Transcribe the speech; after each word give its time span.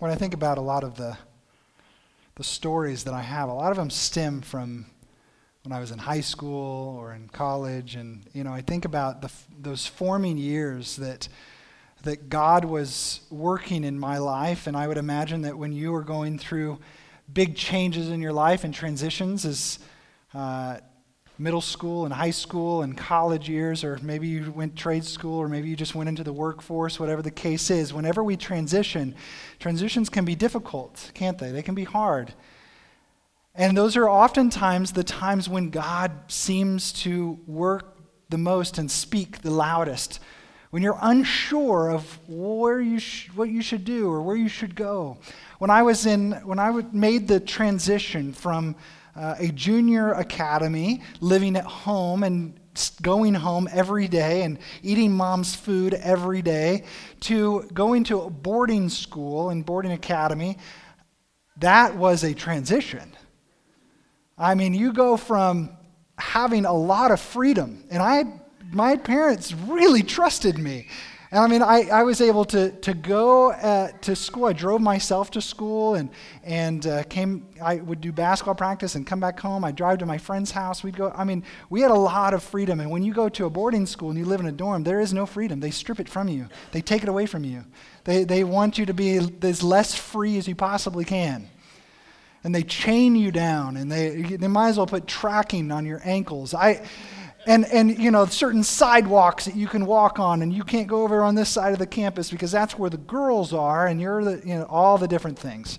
when 0.00 0.10
I 0.10 0.14
think 0.14 0.32
about 0.32 0.56
a 0.56 0.62
lot 0.62 0.82
of 0.82 0.96
the, 0.96 1.16
the 2.36 2.42
stories 2.42 3.04
that 3.04 3.12
I 3.12 3.20
have, 3.20 3.50
a 3.50 3.52
lot 3.52 3.70
of 3.70 3.76
them 3.76 3.90
stem 3.90 4.40
from 4.40 4.86
when 5.62 5.72
I 5.74 5.78
was 5.78 5.90
in 5.90 5.98
high 5.98 6.22
school 6.22 6.96
or 6.98 7.12
in 7.12 7.28
college. 7.28 7.96
And, 7.96 8.24
you 8.32 8.42
know, 8.42 8.50
I 8.50 8.62
think 8.62 8.86
about 8.86 9.20
the, 9.20 9.30
those 9.60 9.86
forming 9.86 10.38
years 10.38 10.96
that, 10.96 11.28
that 12.02 12.30
God 12.30 12.64
was 12.64 13.20
working 13.28 13.84
in 13.84 13.98
my 13.98 14.16
life. 14.16 14.66
And 14.66 14.74
I 14.74 14.88
would 14.88 14.96
imagine 14.96 15.42
that 15.42 15.58
when 15.58 15.74
you 15.74 15.92
were 15.92 16.02
going 16.02 16.38
through 16.38 16.78
big 17.30 17.54
changes 17.54 18.08
in 18.08 18.22
your 18.22 18.32
life 18.32 18.64
and 18.64 18.72
transitions 18.72 19.44
as 19.44 19.80
uh, 20.32 20.78
middle 21.40 21.62
school 21.62 22.04
and 22.04 22.12
high 22.12 22.30
school 22.30 22.82
and 22.82 22.98
college 22.98 23.48
years, 23.48 23.82
or 23.82 23.98
maybe 24.02 24.28
you 24.28 24.52
went 24.52 24.76
trade 24.76 25.04
school, 25.04 25.38
or 25.38 25.48
maybe 25.48 25.70
you 25.70 25.74
just 25.74 25.94
went 25.94 26.06
into 26.06 26.22
the 26.22 26.32
workforce, 26.32 27.00
whatever 27.00 27.22
the 27.22 27.30
case 27.30 27.70
is, 27.70 27.94
whenever 27.94 28.22
we 28.22 28.36
transition, 28.36 29.14
transitions 29.58 30.10
can 30.10 30.26
be 30.26 30.34
difficult, 30.34 31.10
can't 31.14 31.38
they? 31.38 31.50
They 31.50 31.62
can 31.62 31.74
be 31.74 31.84
hard. 31.84 32.34
And 33.54 33.74
those 33.74 33.96
are 33.96 34.08
oftentimes 34.08 34.92
the 34.92 35.02
times 35.02 35.48
when 35.48 35.70
God 35.70 36.12
seems 36.28 36.92
to 37.04 37.38
work 37.46 37.96
the 38.28 38.38
most 38.38 38.76
and 38.76 38.90
speak 38.90 39.40
the 39.40 39.50
loudest. 39.50 40.20
When 40.68 40.82
you're 40.82 40.98
unsure 41.00 41.90
of 41.90 42.18
where 42.28 42.80
you 42.80 43.00
sh- 43.00 43.28
what 43.34 43.48
you 43.48 43.62
should 43.62 43.84
do 43.84 44.08
or 44.10 44.20
where 44.22 44.36
you 44.36 44.48
should 44.48 44.74
go. 44.76 45.18
When 45.58 45.70
I 45.70 45.82
was 45.82 46.04
in, 46.06 46.32
when 46.44 46.58
I 46.58 46.70
made 46.92 47.26
the 47.26 47.40
transition 47.40 48.32
from 48.32 48.76
uh, 49.16 49.34
a 49.38 49.48
junior 49.48 50.12
academy, 50.12 51.02
living 51.20 51.56
at 51.56 51.64
home 51.64 52.22
and 52.22 52.58
going 53.02 53.34
home 53.34 53.68
every 53.72 54.08
day 54.08 54.42
and 54.42 54.58
eating 54.82 55.12
mom's 55.12 55.54
food 55.54 55.94
every 55.94 56.42
day, 56.42 56.84
to 57.20 57.68
going 57.74 58.04
to 58.04 58.22
a 58.22 58.30
boarding 58.30 58.88
school 58.88 59.50
and 59.50 59.66
boarding 59.66 59.92
academy, 59.92 60.56
that 61.58 61.96
was 61.96 62.24
a 62.24 62.32
transition. 62.32 63.12
I 64.38 64.54
mean, 64.54 64.72
you 64.72 64.92
go 64.92 65.16
from 65.16 65.70
having 66.16 66.64
a 66.64 66.72
lot 66.72 67.10
of 67.10 67.20
freedom, 67.20 67.84
and 67.90 68.02
I, 68.02 68.24
my 68.72 68.96
parents 68.96 69.52
really 69.52 70.02
trusted 70.02 70.58
me. 70.58 70.88
And 71.32 71.38
I 71.38 71.46
mean, 71.46 71.62
I, 71.62 71.88
I 71.92 72.02
was 72.02 72.20
able 72.20 72.44
to, 72.46 72.72
to 72.72 72.92
go 72.92 73.52
uh, 73.52 73.92
to 74.00 74.16
school. 74.16 74.46
I 74.46 74.52
drove 74.52 74.80
myself 74.80 75.30
to 75.32 75.40
school 75.40 75.94
and, 75.94 76.10
and 76.42 76.84
uh, 76.84 77.04
came, 77.04 77.46
I 77.62 77.76
would 77.76 78.00
do 78.00 78.10
basketball 78.10 78.56
practice 78.56 78.96
and 78.96 79.06
come 79.06 79.20
back 79.20 79.38
home. 79.38 79.64
I'd 79.64 79.76
drive 79.76 79.98
to 79.98 80.06
my 80.06 80.18
friend's 80.18 80.50
house. 80.50 80.82
We'd 80.82 80.96
go, 80.96 81.12
I 81.14 81.22
mean, 81.22 81.44
we 81.68 81.82
had 81.82 81.92
a 81.92 81.94
lot 81.94 82.34
of 82.34 82.42
freedom. 82.42 82.80
And 82.80 82.90
when 82.90 83.04
you 83.04 83.14
go 83.14 83.28
to 83.28 83.44
a 83.44 83.50
boarding 83.50 83.86
school 83.86 84.10
and 84.10 84.18
you 84.18 84.24
live 84.24 84.40
in 84.40 84.46
a 84.46 84.52
dorm, 84.52 84.82
there 84.82 84.98
is 84.98 85.12
no 85.12 85.24
freedom. 85.24 85.60
They 85.60 85.70
strip 85.70 86.00
it 86.00 86.08
from 86.08 86.26
you, 86.26 86.48
they 86.72 86.80
take 86.80 87.04
it 87.04 87.08
away 87.08 87.26
from 87.26 87.44
you. 87.44 87.64
They, 88.02 88.24
they 88.24 88.42
want 88.42 88.76
you 88.76 88.86
to 88.86 88.94
be 88.94 89.16
as 89.42 89.62
less 89.62 89.94
free 89.94 90.36
as 90.36 90.48
you 90.48 90.56
possibly 90.56 91.04
can. 91.04 91.48
And 92.42 92.52
they 92.52 92.62
chain 92.62 93.14
you 93.14 93.30
down 93.30 93.76
and 93.76 93.92
they, 93.92 94.22
they 94.22 94.48
might 94.48 94.70
as 94.70 94.78
well 94.78 94.86
put 94.86 95.06
tracking 95.06 95.70
on 95.70 95.84
your 95.84 96.00
ankles. 96.02 96.54
I, 96.54 96.82
and, 97.46 97.64
and 97.66 97.98
you 97.98 98.10
know 98.10 98.26
certain 98.26 98.62
sidewalks 98.62 99.46
that 99.46 99.56
you 99.56 99.66
can 99.66 99.86
walk 99.86 100.18
on 100.18 100.42
and 100.42 100.52
you 100.52 100.62
can't 100.62 100.86
go 100.86 101.02
over 101.02 101.22
on 101.22 101.34
this 101.34 101.48
side 101.48 101.72
of 101.72 101.78
the 101.78 101.86
campus 101.86 102.30
because 102.30 102.52
that's 102.52 102.78
where 102.78 102.90
the 102.90 102.98
girls 102.98 103.52
are 103.52 103.86
and 103.86 104.00
you're 104.00 104.22
the, 104.22 104.46
you 104.46 104.54
know 104.54 104.64
all 104.64 104.98
the 104.98 105.08
different 105.08 105.38
things. 105.38 105.78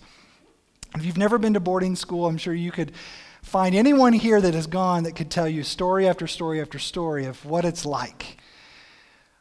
If 0.95 1.05
you've 1.05 1.17
never 1.17 1.37
been 1.37 1.53
to 1.53 1.59
boarding 1.59 1.95
school 1.95 2.27
i'm 2.27 2.37
sure 2.37 2.53
you 2.53 2.71
could 2.71 2.91
find 3.41 3.75
anyone 3.75 4.13
here 4.13 4.41
that 4.41 4.53
has 4.53 4.67
gone 4.67 5.03
that 5.03 5.15
could 5.15 5.31
tell 5.31 5.47
you 5.47 5.63
story 5.63 6.07
after 6.07 6.27
story 6.27 6.61
after 6.61 6.79
story 6.79 7.25
of 7.25 7.43
what 7.45 7.65
it's 7.65 7.85
like. 7.85 8.37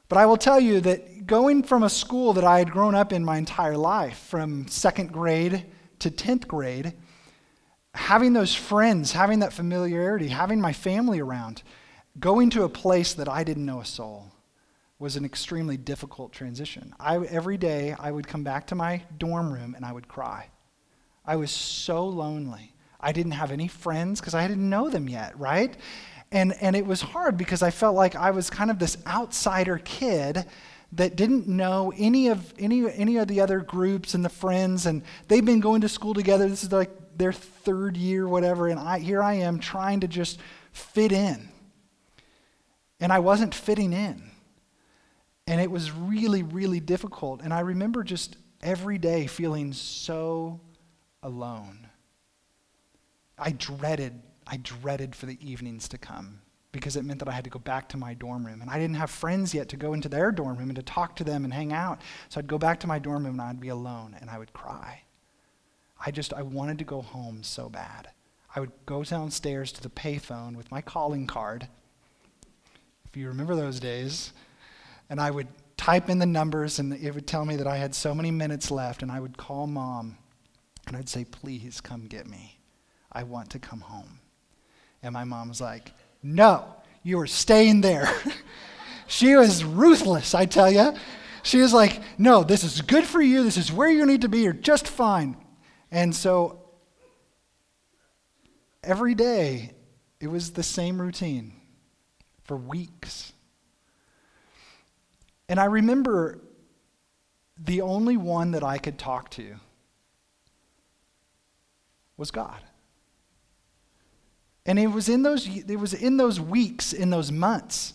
But 0.09 0.19
i 0.19 0.27
will 0.27 0.37
tell 0.37 0.61
you 0.61 0.81
that 0.81 1.27
going 1.27 1.63
from 1.63 1.83
a 1.83 1.91
school 1.91 2.33
that 2.35 2.45
i 2.45 2.59
had 2.59 2.71
grown 2.71 2.95
up 2.95 3.13
in 3.13 3.25
my 3.25 3.39
entire 3.39 3.77
life 3.77 4.19
from 4.19 4.69
second 4.69 5.13
grade 5.13 5.67
to 6.01 6.11
10th 6.11 6.47
grade 6.47 6.95
having 7.95 8.33
those 8.33 8.55
friends 8.55 9.13
having 9.13 9.41
that 9.41 9.53
familiarity 9.53 10.29
having 10.29 10.61
my 10.61 10.73
family 10.73 11.21
around 11.21 11.63
going 12.19 12.51
to 12.51 12.65
a 12.65 12.69
place 12.69 13.15
that 13.15 13.29
I 13.29 13.45
didn't 13.45 13.67
know 13.67 13.81
a 13.81 13.85
soul 13.85 14.33
was 14.99 15.17
an 15.17 15.25
extremely 15.25 15.77
difficult 15.77 16.33
transition. 16.33 16.95
I, 17.01 17.17
every 17.19 17.57
day 17.57 17.95
I 17.99 18.11
would 18.11 18.27
come 18.27 18.45
back 18.45 18.67
to 18.69 18.75
my 18.75 19.03
dorm 19.17 19.53
room 19.53 19.75
and 19.75 19.85
I 19.85 19.93
would 19.93 20.09
cry. 20.09 20.51
I 21.25 21.37
was 21.37 21.51
so 21.51 22.07
lonely. 22.07 22.75
I 23.01 23.13
didn't 23.13 23.33
have 23.33 23.51
any 23.51 23.67
friends 23.67 24.21
because 24.21 24.35
I 24.35 24.47
didn't 24.47 24.69
know 24.69 24.91
them 24.91 25.09
yet, 25.09 25.39
right? 25.39 25.75
And, 26.31 26.53
and 26.61 26.77
it 26.77 26.85
was 26.85 27.01
hard 27.01 27.39
because 27.39 27.63
I 27.63 27.71
felt 27.71 27.97
like 27.97 28.15
I 28.15 28.31
was 28.31 28.51
kind 28.51 28.71
of 28.71 28.79
this 28.79 28.99
outsider 29.07 29.79
kid 29.79 30.45
that 30.93 31.17
didn't 31.17 31.47
know 31.47 31.93
any 31.97 32.29
of 32.29 32.53
any 32.59 32.91
any 32.93 33.17
of 33.17 33.29
the 33.29 33.41
other 33.41 33.61
groups 33.61 34.15
and 34.15 34.25
the 34.25 34.29
friends 34.29 34.87
and 34.87 35.03
they've 35.29 35.45
been 35.45 35.61
going 35.61 35.81
to 35.83 35.89
school 35.89 36.15
together 36.15 36.49
this 36.49 36.65
is 36.65 36.73
like 36.73 36.91
their 37.17 37.33
third 37.33 37.97
year 37.97 38.27
whatever 38.27 38.67
and 38.67 38.81
I 38.81 38.99
here 38.99 39.23
I 39.23 39.35
am 39.35 39.61
trying 39.61 40.01
to 40.01 40.09
just 40.09 40.41
fit 40.73 41.13
in 41.13 41.50
and 43.01 43.13
I 43.13 43.19
wasn't 43.19 43.55
fitting 43.55 43.93
in. 43.93 44.31
And 45.47 45.61
it 45.61 45.71
was 45.71 45.91
really, 45.91 46.43
really 46.43 46.81
difficult. 46.81 47.41
And 47.43 47.53
I 47.53 47.61
remember 47.61 48.05
just 48.05 48.37
every 48.63 48.99
day 48.99 49.27
feeling 49.27 49.73
so 49.73 50.61
alone. 51.23 51.89
I 53.39 53.53
dreaded, 53.53 54.21
I 54.47 54.59
dreaded 54.59 55.17
for 55.17 55.27
the 55.27 55.39
evenings 55.41 55.89
to 55.89 55.99
come 55.99 56.43
because 56.73 56.95
it 56.95 57.05
meant 57.05 57.19
that 57.19 57.29
I 57.29 57.33
had 57.33 57.45
to 57.45 57.51
go 57.51 57.59
back 57.59 57.89
to 57.89 57.97
my 57.97 58.15
dorm 58.15 58.47
room. 58.47 58.61
And 58.61 58.71
I 58.71 58.79
didn't 58.79 58.97
have 58.97 59.11
friends 59.11 59.55
yet 59.55 59.69
to 59.71 59.77
go 59.77 59.93
into 59.93 60.09
their 60.09 60.31
dorm 60.31 60.57
room 60.57 60.69
and 60.69 60.77
to 60.77 60.83
talk 60.83 61.17
to 61.17 61.25
them 61.25 61.45
and 61.45 61.53
hang 61.53 61.73
out. 61.73 62.01
So 62.29 62.39
I'd 62.39 62.47
go 62.47 62.59
back 62.59 62.79
to 62.81 62.87
my 62.87 62.99
dorm 62.99 63.25
room 63.25 63.41
and 63.41 63.43
I'd 63.43 63.61
be 63.61 63.69
alone 63.69 64.17
and 64.21 64.31
I 64.31 64.39
would 64.39 64.53
cry. 64.53 65.03
I 66.05 66.11
just, 66.11 66.33
I 66.33 66.43
wanted 66.43 66.79
to 66.79 66.85
go 66.85 67.03
home 67.03 67.43
so 67.43 67.69
bad. 67.69 68.11
I 68.55 68.61
would 68.61 68.73
go 68.87 69.03
downstairs 69.03 69.73
to 69.73 69.83
the 69.83 69.91
payphone 69.91 70.55
with 70.55 70.71
my 70.71 70.81
calling 70.81 71.27
card 71.27 71.69
if 73.11 73.17
you 73.17 73.29
remember 73.29 73.57
those 73.57 73.81
days. 73.81 74.33
And 75.09 75.21
I 75.21 75.31
would 75.31 75.49
type 75.77 76.09
in 76.09 76.19
the 76.19 76.27
numbers, 76.27 76.79
and 76.79 76.93
it 76.93 77.15
would 77.15 77.27
tell 77.27 77.45
me 77.45 77.57
that 77.57 77.67
I 77.67 77.77
had 77.77 77.95
so 77.95 78.15
many 78.15 78.31
minutes 78.31 78.71
left, 78.71 79.03
and 79.03 79.11
I 79.11 79.19
would 79.19 79.37
call 79.37 79.67
mom, 79.67 80.17
and 80.87 80.97
I'd 80.97 81.09
say, 81.09 81.25
Please 81.25 81.81
come 81.81 82.07
get 82.07 82.29
me. 82.29 82.59
I 83.11 83.25
want 83.25 83.51
to 83.51 83.59
come 83.59 83.81
home. 83.81 84.21
And 85.03 85.13
my 85.13 85.25
mom 85.25 85.49
was 85.49 85.61
like, 85.61 85.93
No, 86.23 86.77
you 87.03 87.19
are 87.19 87.27
staying 87.27 87.81
there. 87.81 88.13
she 89.09 89.35
was 89.35 89.65
ruthless, 89.65 90.35
I 90.35 90.47
tell 90.47 90.71
you. 90.71 90.95
She 91.43 91.59
was 91.59 91.73
like, 91.73 92.01
No, 92.19 92.45
this 92.45 92.63
is 92.63 92.81
good 92.81 93.05
for 93.05 93.21
you. 93.21 93.43
This 93.43 93.57
is 93.57 93.73
where 93.73 93.91
you 93.91 94.07
need 94.07 94.21
to 94.21 94.29
be. 94.29 94.41
You're 94.41 94.53
just 94.53 94.87
fine. 94.87 95.37
And 95.91 96.15
so 96.15 96.63
every 98.85 99.17
day, 99.17 99.73
it 100.21 100.29
was 100.29 100.53
the 100.53 100.63
same 100.63 101.01
routine 101.01 101.60
for 102.51 102.57
weeks. 102.57 103.33
And 105.49 105.61
I 105.61 105.67
remember 105.67 106.41
the 107.57 107.81
only 107.81 108.17
one 108.17 108.51
that 108.51 108.65
I 108.65 108.77
could 108.77 108.99
talk 108.99 109.31
to 109.33 109.55
was 112.17 112.33
God. 112.33 112.61
And 114.67 114.81
it 114.81 114.89
was 114.89 115.09
in 115.09 115.23
those 115.23 115.47
it 115.47 115.79
was 115.79 115.95
in 115.95 116.17
those 116.17 116.41
weeks, 116.41 116.93
in 116.93 117.11
those 117.11 117.31
months 117.31 117.95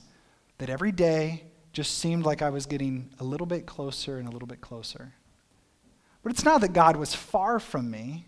that 0.59 0.69
every 0.69 0.93
day 0.93 1.43
just 1.73 1.97
seemed 1.97 2.23
like 2.23 2.41
I 2.41 2.49
was 2.49 2.65
getting 2.65 3.09
a 3.19 3.25
little 3.25 3.47
bit 3.47 3.65
closer 3.65 4.19
and 4.19 4.27
a 4.29 4.31
little 4.31 4.47
bit 4.47 4.61
closer. 4.61 5.11
But 6.23 6.31
it's 6.31 6.45
not 6.45 6.61
that 6.61 6.71
God 6.71 6.95
was 6.95 7.13
far 7.13 7.59
from 7.59 7.91
me, 7.91 8.25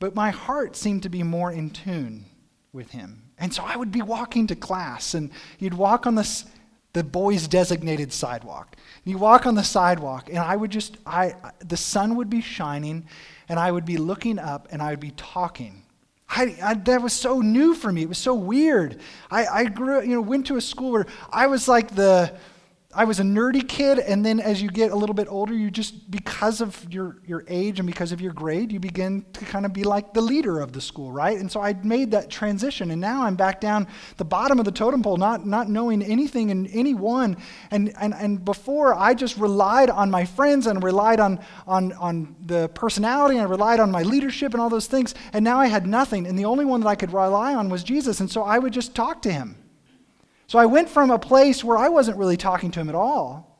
but 0.00 0.14
my 0.14 0.32
heart 0.32 0.76
seemed 0.76 1.02
to 1.04 1.08
be 1.08 1.22
more 1.22 1.50
in 1.50 1.70
tune 1.70 2.26
with 2.74 2.90
him. 2.90 3.29
And 3.40 3.52
so 3.52 3.64
I 3.64 3.74
would 3.74 3.90
be 3.90 4.02
walking 4.02 4.46
to 4.48 4.54
class, 4.54 5.14
and 5.14 5.30
you'd 5.58 5.74
walk 5.74 6.06
on 6.06 6.14
the, 6.14 6.44
the 6.92 7.02
boys' 7.02 7.48
designated 7.48 8.12
sidewalk. 8.12 8.76
You 9.04 9.16
walk 9.16 9.46
on 9.46 9.54
the 9.54 9.64
sidewalk, 9.64 10.28
and 10.28 10.38
I 10.38 10.54
would 10.54 10.70
just, 10.70 10.98
I, 11.06 11.34
the 11.66 11.76
sun 11.76 12.16
would 12.16 12.28
be 12.28 12.42
shining, 12.42 13.06
and 13.48 13.58
I 13.58 13.72
would 13.72 13.86
be 13.86 13.96
looking 13.96 14.38
up, 14.38 14.68
and 14.70 14.82
I 14.82 14.90
would 14.90 15.00
be 15.00 15.12
talking. 15.12 15.82
I, 16.28 16.54
I, 16.62 16.74
that 16.74 17.02
was 17.02 17.14
so 17.14 17.40
new 17.40 17.74
for 17.74 17.90
me. 17.90 18.02
It 18.02 18.08
was 18.08 18.18
so 18.18 18.34
weird. 18.34 19.00
I, 19.30 19.46
I 19.46 19.64
grew, 19.64 20.02
you 20.02 20.14
know, 20.14 20.20
went 20.20 20.46
to 20.48 20.56
a 20.56 20.60
school 20.60 20.92
where 20.92 21.06
I 21.32 21.46
was 21.46 21.66
like 21.66 21.94
the, 21.94 22.32
I 22.92 23.04
was 23.04 23.20
a 23.20 23.22
nerdy 23.22 23.68
kid, 23.68 24.00
and 24.00 24.26
then 24.26 24.40
as 24.40 24.60
you 24.60 24.68
get 24.68 24.90
a 24.90 24.96
little 24.96 25.14
bit 25.14 25.28
older, 25.30 25.54
you 25.54 25.70
just, 25.70 26.10
because 26.10 26.60
of 26.60 26.92
your, 26.92 27.18
your 27.24 27.44
age 27.46 27.78
and 27.78 27.86
because 27.86 28.10
of 28.10 28.20
your 28.20 28.32
grade, 28.32 28.72
you 28.72 28.80
begin 28.80 29.24
to 29.34 29.44
kind 29.44 29.64
of 29.64 29.72
be 29.72 29.84
like 29.84 30.12
the 30.12 30.20
leader 30.20 30.58
of 30.58 30.72
the 30.72 30.80
school, 30.80 31.12
right? 31.12 31.38
And 31.38 31.48
so 31.48 31.60
I 31.60 31.74
made 31.84 32.10
that 32.10 32.30
transition, 32.30 32.90
and 32.90 33.00
now 33.00 33.22
I'm 33.22 33.36
back 33.36 33.60
down 33.60 33.86
the 34.16 34.24
bottom 34.24 34.58
of 34.58 34.64
the 34.64 34.72
totem 34.72 35.04
pole, 35.04 35.18
not, 35.18 35.46
not 35.46 35.68
knowing 35.68 36.02
anything 36.02 36.50
and 36.50 36.68
anyone. 36.72 37.36
And, 37.70 37.92
and, 37.96 38.12
and 38.12 38.44
before, 38.44 38.92
I 38.92 39.14
just 39.14 39.36
relied 39.36 39.88
on 39.88 40.10
my 40.10 40.24
friends 40.24 40.66
and 40.66 40.82
relied 40.82 41.20
on, 41.20 41.38
on, 41.68 41.92
on 41.92 42.34
the 42.44 42.70
personality 42.70 43.36
and 43.36 43.46
I 43.46 43.48
relied 43.48 43.78
on 43.78 43.92
my 43.92 44.02
leadership 44.02 44.52
and 44.52 44.60
all 44.60 44.68
those 44.68 44.88
things. 44.88 45.14
And 45.32 45.44
now 45.44 45.60
I 45.60 45.68
had 45.68 45.86
nothing, 45.86 46.26
and 46.26 46.36
the 46.36 46.46
only 46.46 46.64
one 46.64 46.80
that 46.80 46.88
I 46.88 46.96
could 46.96 47.12
rely 47.12 47.54
on 47.54 47.68
was 47.68 47.84
Jesus, 47.84 48.18
and 48.18 48.28
so 48.28 48.42
I 48.42 48.58
would 48.58 48.72
just 48.72 48.96
talk 48.96 49.22
to 49.22 49.32
him. 49.32 49.59
So 50.50 50.58
I 50.58 50.66
went 50.66 50.88
from 50.88 51.12
a 51.12 51.18
place 51.20 51.62
where 51.62 51.78
I 51.78 51.88
wasn't 51.88 52.18
really 52.18 52.36
talking 52.36 52.72
to 52.72 52.80
him 52.80 52.88
at 52.88 52.96
all, 52.96 53.56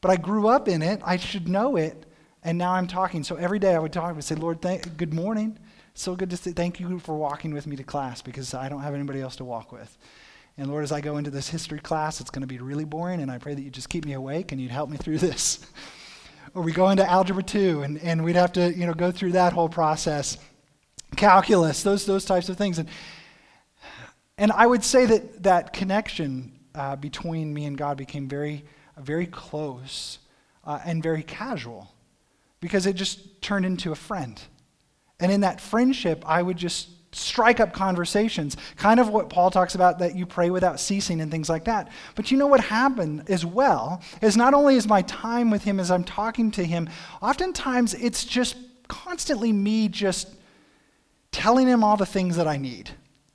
but 0.00 0.10
I 0.10 0.16
grew 0.16 0.48
up 0.48 0.66
in 0.66 0.80
it. 0.80 1.02
I 1.04 1.18
should 1.18 1.48
know 1.48 1.76
it. 1.76 2.06
And 2.42 2.56
now 2.56 2.72
I'm 2.72 2.86
talking. 2.86 3.22
So 3.22 3.36
every 3.36 3.58
day 3.58 3.74
I 3.74 3.78
would 3.78 3.92
talk, 3.92 4.04
I 4.04 4.12
would 4.12 4.24
say, 4.24 4.34
Lord, 4.34 4.62
thank, 4.62 4.96
good 4.96 5.12
morning. 5.12 5.58
So 5.92 6.16
good 6.16 6.30
to 6.30 6.38
say, 6.38 6.52
thank 6.52 6.80
you 6.80 6.98
for 6.98 7.14
walking 7.14 7.52
with 7.52 7.66
me 7.66 7.76
to 7.76 7.82
class 7.82 8.22
because 8.22 8.54
I 8.54 8.70
don't 8.70 8.80
have 8.80 8.94
anybody 8.94 9.20
else 9.20 9.36
to 9.36 9.44
walk 9.44 9.70
with. 9.70 9.98
And 10.56 10.68
Lord, 10.68 10.82
as 10.82 10.92
I 10.92 11.02
go 11.02 11.18
into 11.18 11.30
this 11.30 11.50
history 11.50 11.78
class, 11.78 12.22
it's 12.22 12.30
going 12.30 12.40
to 12.40 12.46
be 12.46 12.58
really 12.58 12.86
boring, 12.86 13.20
and 13.20 13.30
I 13.30 13.36
pray 13.36 13.52
that 13.52 13.60
you 13.60 13.68
just 13.68 13.90
keep 13.90 14.06
me 14.06 14.14
awake 14.14 14.50
and 14.50 14.58
you'd 14.58 14.70
help 14.70 14.88
me 14.88 14.96
through 14.96 15.18
this. 15.28 15.58
or 16.54 16.62
we 16.62 16.72
go 16.72 16.88
into 16.88 17.06
algebra 17.06 17.42
2, 17.42 17.82
and, 17.82 17.98
and 17.98 18.24
we'd 18.24 18.34
have 18.34 18.54
to 18.54 18.72
you 18.72 18.86
know, 18.86 18.94
go 18.94 19.12
through 19.12 19.32
that 19.32 19.52
whole 19.52 19.68
process. 19.68 20.38
Calculus, 21.16 21.82
those, 21.82 22.06
those 22.06 22.24
types 22.24 22.48
of 22.48 22.56
things. 22.56 22.78
And, 22.78 22.88
and 24.38 24.52
I 24.52 24.66
would 24.66 24.84
say 24.84 25.04
that 25.04 25.42
that 25.42 25.72
connection 25.72 26.52
uh, 26.74 26.96
between 26.96 27.52
me 27.52 27.66
and 27.66 27.76
God 27.76 27.96
became 27.96 28.28
very, 28.28 28.64
very 28.96 29.26
close 29.26 30.18
uh, 30.64 30.78
and 30.84 31.02
very 31.02 31.24
casual 31.24 31.92
because 32.60 32.86
it 32.86 32.94
just 32.94 33.42
turned 33.42 33.66
into 33.66 33.90
a 33.90 33.96
friend. 33.96 34.40
And 35.20 35.32
in 35.32 35.40
that 35.40 35.60
friendship, 35.60 36.22
I 36.26 36.42
would 36.42 36.56
just 36.56 36.88
strike 37.10 37.58
up 37.58 37.72
conversations, 37.72 38.56
kind 38.76 39.00
of 39.00 39.08
what 39.08 39.28
Paul 39.28 39.50
talks 39.50 39.74
about 39.74 39.98
that 39.98 40.14
you 40.14 40.26
pray 40.26 40.50
without 40.50 40.78
ceasing 40.78 41.20
and 41.20 41.30
things 41.30 41.48
like 41.48 41.64
that. 41.64 41.90
But 42.14 42.30
you 42.30 42.36
know 42.36 42.46
what 42.46 42.60
happened 42.60 43.24
as 43.28 43.44
well 43.44 44.02
is 44.22 44.36
not 44.36 44.54
only 44.54 44.76
is 44.76 44.86
my 44.86 45.02
time 45.02 45.50
with 45.50 45.64
him 45.64 45.80
as 45.80 45.90
I'm 45.90 46.04
talking 46.04 46.50
to 46.52 46.64
him, 46.64 46.88
oftentimes 47.20 47.94
it's 47.94 48.24
just 48.24 48.56
constantly 48.86 49.52
me 49.52 49.88
just 49.88 50.34
telling 51.32 51.66
him 51.66 51.82
all 51.82 51.96
the 51.96 52.06
things 52.06 52.36
that 52.36 52.46
I 52.46 52.56
need, 52.56 52.90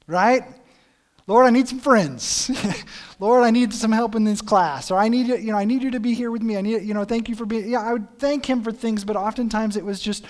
right? 0.08 0.44
Lord, 1.26 1.46
I 1.46 1.52
need 1.52 1.70
some 1.70 1.80
friends. 1.80 2.52
Lord, 3.20 3.44
I 3.44 3.52
need 3.52 3.74
some 3.74 3.94
help 3.94 4.16
in 4.16 4.26
this 4.26 4.42
class. 4.42 4.92
Or 4.92 4.98
I 4.98 5.08
need 5.08 5.28
you, 5.28 5.52
know, 5.52 5.58
I 5.58 5.64
need 5.64 5.82
you 5.82 5.92
to 5.92 6.00
be 6.00 6.14
here 6.14 6.32
with 6.32 6.42
me. 6.42 6.58
I 6.58 6.62
need, 6.62 6.84
you 6.84 6.94
know, 6.94 7.06
thank 7.06 7.30
you 7.30 7.36
for 7.36 7.46
being, 7.46 7.70
yeah, 7.70 7.82
I 7.82 7.94
would 7.94 8.20
thank 8.20 8.46
him 8.46 8.62
for 8.62 8.72
things, 8.72 9.06
but 9.06 9.16
oftentimes 9.16 9.78
it 9.78 9.86
was 9.86 10.02
just, 10.02 10.26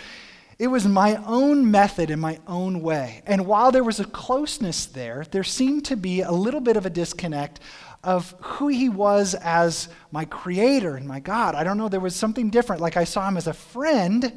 it 0.60 0.68
was 0.68 0.88
my 0.88 1.16
own 1.26 1.72
method 1.72 2.12
in 2.12 2.20
my 2.20 2.40
own 2.46 2.82
way. 2.82 3.24
And 3.26 3.48
while 3.48 3.72
there 3.72 3.84
was 3.84 4.00
a 4.00 4.06
closeness 4.06 4.86
there, 4.86 5.26
there 5.32 5.44
seemed 5.44 5.86
to 5.86 5.98
be 5.98 6.22
a 6.22 6.32
little 6.32 6.62
bit 6.62 6.78
of 6.78 6.86
a 6.86 6.92
disconnect 6.92 7.60
of 8.04 8.36
who 8.42 8.68
he 8.68 8.90
was 8.90 9.34
as 9.34 9.88
my 10.12 10.26
creator 10.26 10.96
and 10.96 11.08
my 11.08 11.20
God. 11.20 11.56
I 11.56 11.64
don't 11.64 11.78
know, 11.78 11.90
there 11.90 12.00
was 12.00 12.16
something 12.16 12.50
different. 12.52 12.82
Like 12.82 12.98
I 12.98 13.06
saw 13.06 13.28
him 13.28 13.38
as 13.38 13.48
a 13.48 13.54
friend, 13.54 14.32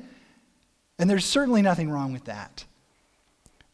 and 0.99 1.11
there's 1.11 1.25
certainly 1.27 1.61
nothing 1.61 1.91
wrong 1.91 2.15
with 2.15 2.25
that. 2.25 2.65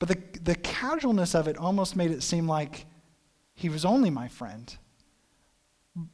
But 0.03 0.09
the, 0.09 0.41
the 0.41 0.55
casualness 0.57 1.33
of 1.33 1.47
it 1.47 1.57
almost 1.57 1.95
made 1.95 2.11
it 2.11 2.25
seem 2.25 2.49
like 2.49 2.87
he 3.55 3.69
was 3.69 3.85
only 3.85 4.11
my 4.11 4.27
friend. 4.27 4.77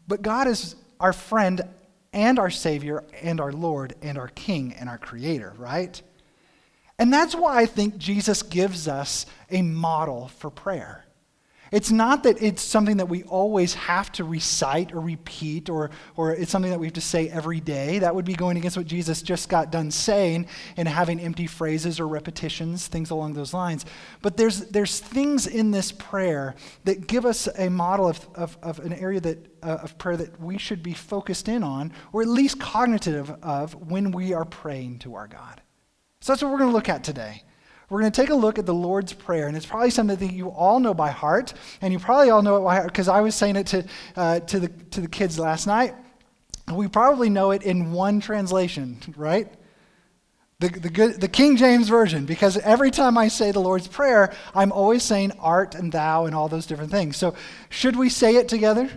But 0.06 0.20
God 0.20 0.46
is 0.46 0.76
our 1.00 1.14
friend 1.14 1.62
and 2.12 2.38
our 2.38 2.50
Savior 2.50 3.02
and 3.22 3.40
our 3.40 3.50
Lord 3.50 3.94
and 4.02 4.18
our 4.18 4.28
King 4.28 4.74
and 4.78 4.90
our 4.90 4.98
Creator, 4.98 5.54
right? 5.56 6.02
And 6.98 7.10
that's 7.10 7.34
why 7.34 7.60
I 7.60 7.64
think 7.64 7.96
Jesus 7.96 8.42
gives 8.42 8.88
us 8.88 9.24
a 9.50 9.62
model 9.62 10.28
for 10.36 10.50
prayer. 10.50 11.06
It's 11.70 11.90
not 11.90 12.22
that 12.22 12.42
it's 12.42 12.62
something 12.62 12.96
that 12.96 13.06
we 13.06 13.24
always 13.24 13.74
have 13.74 14.10
to 14.12 14.24
recite 14.24 14.92
or 14.92 15.00
repeat, 15.00 15.68
or, 15.68 15.90
or 16.16 16.32
it's 16.32 16.50
something 16.50 16.70
that 16.70 16.80
we 16.80 16.86
have 16.86 16.94
to 16.94 17.00
say 17.00 17.28
every 17.28 17.60
day. 17.60 17.98
That 17.98 18.14
would 18.14 18.24
be 18.24 18.34
going 18.34 18.56
against 18.56 18.76
what 18.76 18.86
Jesus 18.86 19.22
just 19.22 19.48
got 19.48 19.70
done 19.70 19.90
saying 19.90 20.46
and 20.76 20.88
having 20.88 21.20
empty 21.20 21.46
phrases 21.46 22.00
or 22.00 22.08
repetitions, 22.08 22.86
things 22.86 23.10
along 23.10 23.34
those 23.34 23.52
lines. 23.52 23.84
But 24.22 24.36
there's, 24.36 24.66
there's 24.66 25.00
things 25.00 25.46
in 25.46 25.70
this 25.70 25.92
prayer 25.92 26.54
that 26.84 27.06
give 27.06 27.26
us 27.26 27.48
a 27.58 27.68
model 27.68 28.08
of, 28.08 28.28
of, 28.34 28.58
of 28.62 28.78
an 28.80 28.92
area 28.94 29.20
that, 29.20 29.46
uh, 29.62 29.78
of 29.82 29.98
prayer 29.98 30.16
that 30.16 30.40
we 30.40 30.58
should 30.58 30.82
be 30.82 30.94
focused 30.94 31.48
in 31.48 31.62
on, 31.62 31.92
or 32.12 32.22
at 32.22 32.28
least 32.28 32.58
cognitive 32.58 33.30
of 33.42 33.74
when 33.90 34.10
we 34.12 34.32
are 34.32 34.44
praying 34.44 35.00
to 35.00 35.14
our 35.14 35.28
God. 35.28 35.60
So 36.20 36.32
that's 36.32 36.42
what 36.42 36.50
we're 36.50 36.58
going 36.58 36.70
to 36.70 36.76
look 36.76 36.88
at 36.88 37.04
today. 37.04 37.44
We're 37.90 38.00
going 38.00 38.12
to 38.12 38.20
take 38.20 38.30
a 38.30 38.34
look 38.34 38.58
at 38.58 38.66
the 38.66 38.74
Lord's 38.74 39.14
Prayer, 39.14 39.46
and 39.46 39.56
it's 39.56 39.64
probably 39.64 39.90
something 39.90 40.16
that 40.16 40.34
you 40.34 40.48
all 40.50 40.78
know 40.78 40.92
by 40.92 41.10
heart, 41.10 41.54
and 41.80 41.92
you 41.92 41.98
probably 41.98 42.28
all 42.28 42.42
know 42.42 42.68
it 42.68 42.84
because 42.84 43.08
I 43.08 43.22
was 43.22 43.34
saying 43.34 43.56
it 43.56 43.66
to, 43.68 43.86
uh, 44.14 44.40
to, 44.40 44.60
the, 44.60 44.68
to 44.68 45.00
the 45.00 45.08
kids 45.08 45.38
last 45.38 45.66
night. 45.66 45.94
We 46.70 46.86
probably 46.86 47.30
know 47.30 47.50
it 47.52 47.62
in 47.62 47.92
one 47.92 48.20
translation, 48.20 49.00
right? 49.16 49.50
The, 50.60 50.68
the, 50.68 50.90
good, 50.90 51.20
the 51.20 51.28
King 51.28 51.56
James 51.56 51.88
Version, 51.88 52.26
because 52.26 52.58
every 52.58 52.90
time 52.90 53.16
I 53.16 53.28
say 53.28 53.52
the 53.52 53.60
Lord's 53.60 53.88
Prayer, 53.88 54.34
I'm 54.54 54.70
always 54.70 55.02
saying 55.02 55.32
art 55.38 55.74
and 55.74 55.90
thou 55.90 56.26
and 56.26 56.34
all 56.34 56.48
those 56.48 56.66
different 56.66 56.90
things. 56.90 57.16
So, 57.16 57.36
should 57.70 57.96
we 57.96 58.10
say 58.10 58.36
it 58.36 58.48
together? 58.48 58.90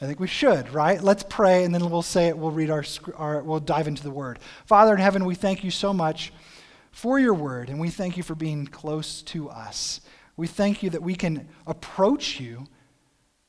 I 0.00 0.06
think 0.06 0.20
we 0.20 0.28
should, 0.28 0.72
right? 0.72 1.02
Let's 1.02 1.24
pray 1.28 1.64
and 1.64 1.74
then 1.74 1.90
we'll 1.90 2.02
say 2.02 2.28
it. 2.28 2.38
We'll 2.38 2.52
read 2.52 2.70
our, 2.70 2.84
our, 3.16 3.42
we'll 3.42 3.60
dive 3.60 3.88
into 3.88 4.02
the 4.02 4.10
word. 4.10 4.38
Father 4.66 4.94
in 4.94 5.00
heaven, 5.00 5.24
we 5.24 5.34
thank 5.34 5.64
you 5.64 5.70
so 5.70 5.92
much 5.92 6.32
for 6.96 7.20
your 7.20 7.34
word 7.34 7.68
and 7.68 7.78
we 7.78 7.90
thank 7.90 8.16
you 8.16 8.22
for 8.22 8.34
being 8.34 8.66
close 8.66 9.20
to 9.20 9.50
us. 9.50 10.00
We 10.34 10.46
thank 10.46 10.82
you 10.82 10.88
that 10.88 11.02
we 11.02 11.14
can 11.14 11.46
approach 11.66 12.40
you 12.40 12.68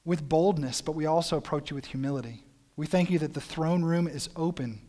with 0.03 0.27
boldness, 0.27 0.81
but 0.81 0.95
we 0.95 1.05
also 1.05 1.37
approach 1.37 1.69
you 1.69 1.75
with 1.75 1.85
humility. 1.85 2.43
We 2.75 2.87
thank 2.87 3.09
you 3.09 3.17
that 3.19 3.33
the 3.33 3.39
throne 3.39 3.85
room 3.85 4.05
is 4.05 4.29
open, 4.35 4.81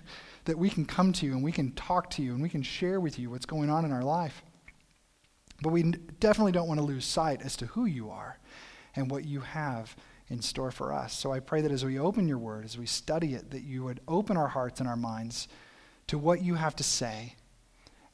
that 0.46 0.56
we 0.56 0.70
can 0.70 0.86
come 0.86 1.12
to 1.12 1.26
you 1.26 1.34
and 1.34 1.44
we 1.44 1.52
can 1.52 1.72
talk 1.72 2.08
to 2.12 2.22
you 2.22 2.32
and 2.32 2.40
we 2.40 2.48
can 2.48 2.62
share 2.62 3.00
with 3.00 3.18
you 3.18 3.28
what's 3.28 3.44
going 3.44 3.68
on 3.68 3.84
in 3.84 3.92
our 3.92 4.02
life. 4.02 4.42
But 5.60 5.72
we 5.72 5.82
definitely 5.82 6.52
don't 6.52 6.68
want 6.68 6.80
to 6.80 6.86
lose 6.86 7.04
sight 7.04 7.42
as 7.42 7.54
to 7.56 7.66
who 7.66 7.84
you 7.84 8.08
are 8.08 8.38
and 8.94 9.10
what 9.10 9.26
you 9.26 9.40
have 9.40 9.94
in 10.28 10.40
store 10.40 10.70
for 10.70 10.90
us. 10.90 11.12
So 11.12 11.32
I 11.32 11.40
pray 11.40 11.60
that 11.60 11.70
as 11.70 11.84
we 11.84 11.98
open 11.98 12.26
your 12.26 12.38
word, 12.38 12.64
as 12.64 12.78
we 12.78 12.86
study 12.86 13.34
it, 13.34 13.50
that 13.50 13.64
you 13.64 13.84
would 13.84 14.00
open 14.08 14.38
our 14.38 14.48
hearts 14.48 14.80
and 14.80 14.88
our 14.88 14.96
minds 14.96 15.48
to 16.06 16.16
what 16.16 16.40
you 16.40 16.54
have 16.54 16.74
to 16.76 16.82
say, 16.82 17.36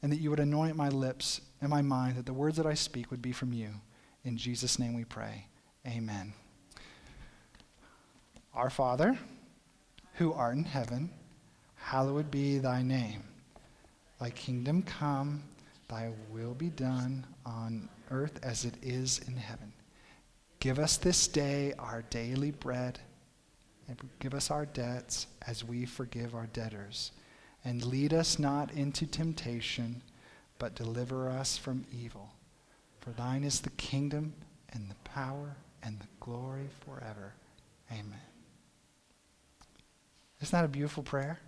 and 0.03 0.11
that 0.11 0.19
you 0.19 0.29
would 0.29 0.41
anoint 0.41 0.75
my 0.75 0.89
lips 0.89 1.41
and 1.61 1.69
my 1.69 1.81
mind, 1.81 2.17
that 2.17 2.25
the 2.25 2.33
words 2.33 2.57
that 2.57 2.65
I 2.67 2.73
speak 2.73 3.09
would 3.09 3.21
be 3.21 3.31
from 3.31 3.53
you. 3.53 3.69
In 4.25 4.37
Jesus' 4.37 4.77
name 4.77 4.93
we 4.93 5.05
pray. 5.05 5.47
Amen. 5.87 6.33
Our 8.53 8.69
Father, 8.69 9.17
who 10.15 10.33
art 10.33 10.57
in 10.57 10.65
heaven, 10.65 11.09
hallowed 11.75 12.29
be 12.29 12.57
thy 12.59 12.83
name. 12.83 13.23
Thy 14.19 14.29
kingdom 14.29 14.83
come, 14.83 15.43
thy 15.87 16.11
will 16.31 16.53
be 16.53 16.69
done 16.69 17.25
on 17.45 17.87
earth 18.11 18.39
as 18.43 18.65
it 18.65 18.75
is 18.81 19.21
in 19.27 19.37
heaven. 19.37 19.71
Give 20.59 20.79
us 20.79 20.97
this 20.97 21.27
day 21.27 21.73
our 21.79 22.03
daily 22.09 22.51
bread, 22.51 22.99
and 23.87 23.97
give 24.19 24.33
us 24.33 24.51
our 24.51 24.65
debts 24.65 25.27
as 25.47 25.63
we 25.63 25.85
forgive 25.85 26.35
our 26.35 26.47
debtors. 26.47 27.11
And 27.65 27.85
lead 27.85 28.13
us 28.13 28.39
not 28.39 28.71
into 28.73 29.05
temptation, 29.05 30.01
but 30.59 30.75
deliver 30.75 31.29
us 31.29 31.57
from 31.57 31.85
evil. 31.91 32.31
For 32.99 33.11
thine 33.11 33.43
is 33.43 33.61
the 33.61 33.69
kingdom, 33.71 34.33
and 34.71 34.89
the 34.89 35.09
power, 35.09 35.55
and 35.81 35.99
the 35.99 36.07
glory 36.19 36.69
forever. 36.85 37.33
Amen. 37.91 38.19
Isn't 40.41 40.51
that 40.51 40.65
a 40.65 40.69
beautiful 40.69 41.03
prayer? 41.03 41.39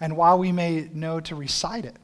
And 0.00 0.16
while 0.16 0.38
we 0.38 0.52
may 0.52 0.88
know 0.92 1.18
to 1.20 1.34
recite 1.34 1.84
it, 1.84 1.96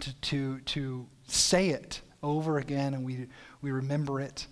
to, 0.00 0.14
to, 0.14 0.60
to 0.60 1.06
say 1.28 1.68
it 1.68 2.00
over 2.22 2.58
again, 2.58 2.94
and 2.94 3.04
we 3.04 3.28
we 3.60 3.70
remember 3.70 4.20
it. 4.20 4.46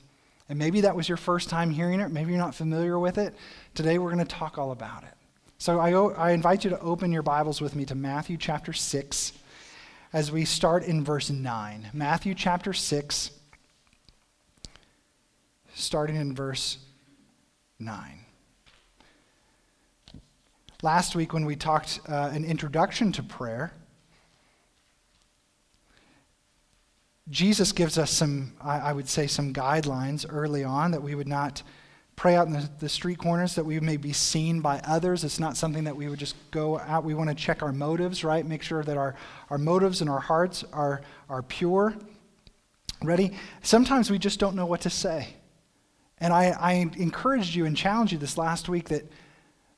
And 0.49 0.59
maybe 0.59 0.83
that 0.83 0.95
was 0.95 1.09
your 1.09 1.17
first 1.17 1.49
time 1.49 1.71
hearing 1.71 2.01
it. 2.01 2.11
Maybe 2.11 2.31
you're 2.31 2.41
not 2.41 2.55
familiar 2.55 2.99
with 2.99 3.19
it. 3.19 3.35
Today 3.75 3.99
we're 3.99 4.13
going 4.13 4.25
to 4.25 4.37
talk 4.37 4.59
all 4.59 4.71
about 4.71 5.03
it. 5.03 5.15
So 5.59 5.81
I, 5.81 5.93
I 5.93 6.33
invite 6.33 6.65
you 6.65 6.71
to 6.71 6.81
open 6.81 7.13
your 7.13 7.23
Bibles 7.23 7.63
with 7.63 7.75
me 7.75 7.87
to 7.87 7.95
Matthew 7.95 8.37
chapter 8.37 8.75
6 8.75 9.33
as 10.13 10.31
we 10.31 10.45
start 10.45 10.85
in 10.85 11.03
verse 11.03 11.31
9. 11.31 11.91
Matthew 11.95 12.35
chapter 12.35 12.75
6, 12.75 13.31
starting 15.75 16.17
in 16.17 16.35
verse 16.35 16.77
9. 17.79 18.19
Last 20.83 21.17
week, 21.17 21.33
when 21.33 21.47
we 21.47 21.57
talked 21.57 22.01
uh, 22.07 22.29
an 22.35 22.45
introduction 22.45 23.11
to 23.13 23.23
prayer, 23.23 23.73
Jesus 27.31 27.73
gives 27.73 27.97
us 27.97 28.11
some, 28.11 28.53
I 28.61 28.93
would 28.93 29.09
say, 29.09 29.27
some 29.27 29.55
guidelines 29.55 30.27
early 30.29 30.65
on 30.65 30.91
that 30.91 31.03
we 31.03 31.15
would 31.15 31.27
not 31.27 31.63
pray 32.17 32.35
out 32.35 32.47
in 32.47 32.55
the, 32.55 32.69
the, 32.81 32.89
street 32.89 33.19
corners, 33.19 33.55
that 33.55 33.65
we 33.65 33.79
may 33.79 33.99
be 33.99 34.13
seen 34.13 34.61
by 34.61 34.81
others. 34.81 35.23
It's 35.23 35.39
not 35.39 35.57
something 35.57 35.85
that 35.85 35.95
we 35.95 36.09
would 36.09 36.19
just 36.19 36.35
go 36.51 36.79
out. 36.79 37.05
We 37.05 37.15
want 37.15 37.29
to 37.29 37.35
check 37.35 37.63
our 37.63 37.73
motives, 37.73 38.25
right? 38.25 38.45
Make 38.45 38.63
sure 38.63 38.83
that 38.83 38.97
our, 38.97 39.15
our 39.51 39.59
motives 39.59 40.01
and 40.01 40.09
our 40.09 40.21
hearts 40.21 40.65
are, 40.73 41.03
are 41.29 41.43
pure. 41.43 41.95
Ready? 43.03 43.33
Sometimes 43.63 44.11
we 44.11 44.19
just 44.19 44.41
don't 44.41 44.57
know 44.57 44.67
what 44.67 44.81
to 44.83 44.91
say. 44.91 45.29
And 46.19 46.33
I, 46.33 46.57
I 46.59 46.73
encouraged 46.97 47.55
you 47.55 47.67
and 47.67 47.77
challenged 47.77 48.13
you 48.15 48.19
this 48.19 48.39
last 48.39 48.69
week 48.71 48.89
that 48.89 49.05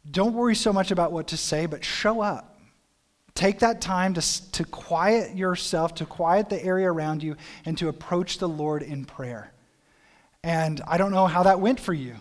don't 0.08 0.34
worry 0.34 0.54
so 0.54 0.72
much 0.72 0.90
about 0.92 1.10
what 1.10 1.26
to 1.28 1.36
say, 1.36 1.66
but 1.66 1.84
show 1.84 2.20
up. 2.20 2.58
Take 3.34 3.60
that 3.60 3.80
time 3.80 4.14
to, 4.14 4.50
to 4.52 4.64
quiet 4.64 5.36
yourself, 5.36 5.94
to 5.96 6.06
quiet 6.06 6.48
the 6.48 6.62
area 6.64 6.90
around 6.90 7.22
you, 7.22 7.36
and 7.64 7.76
to 7.78 7.88
approach 7.88 8.38
the 8.38 8.48
Lord 8.48 8.82
in 8.82 9.04
prayer. 9.04 9.52
And 10.42 10.80
I 10.86 10.98
don't 10.98 11.12
know 11.12 11.26
how 11.26 11.42
that 11.44 11.60
went 11.60 11.80
for 11.80 11.92
you, 11.92 12.16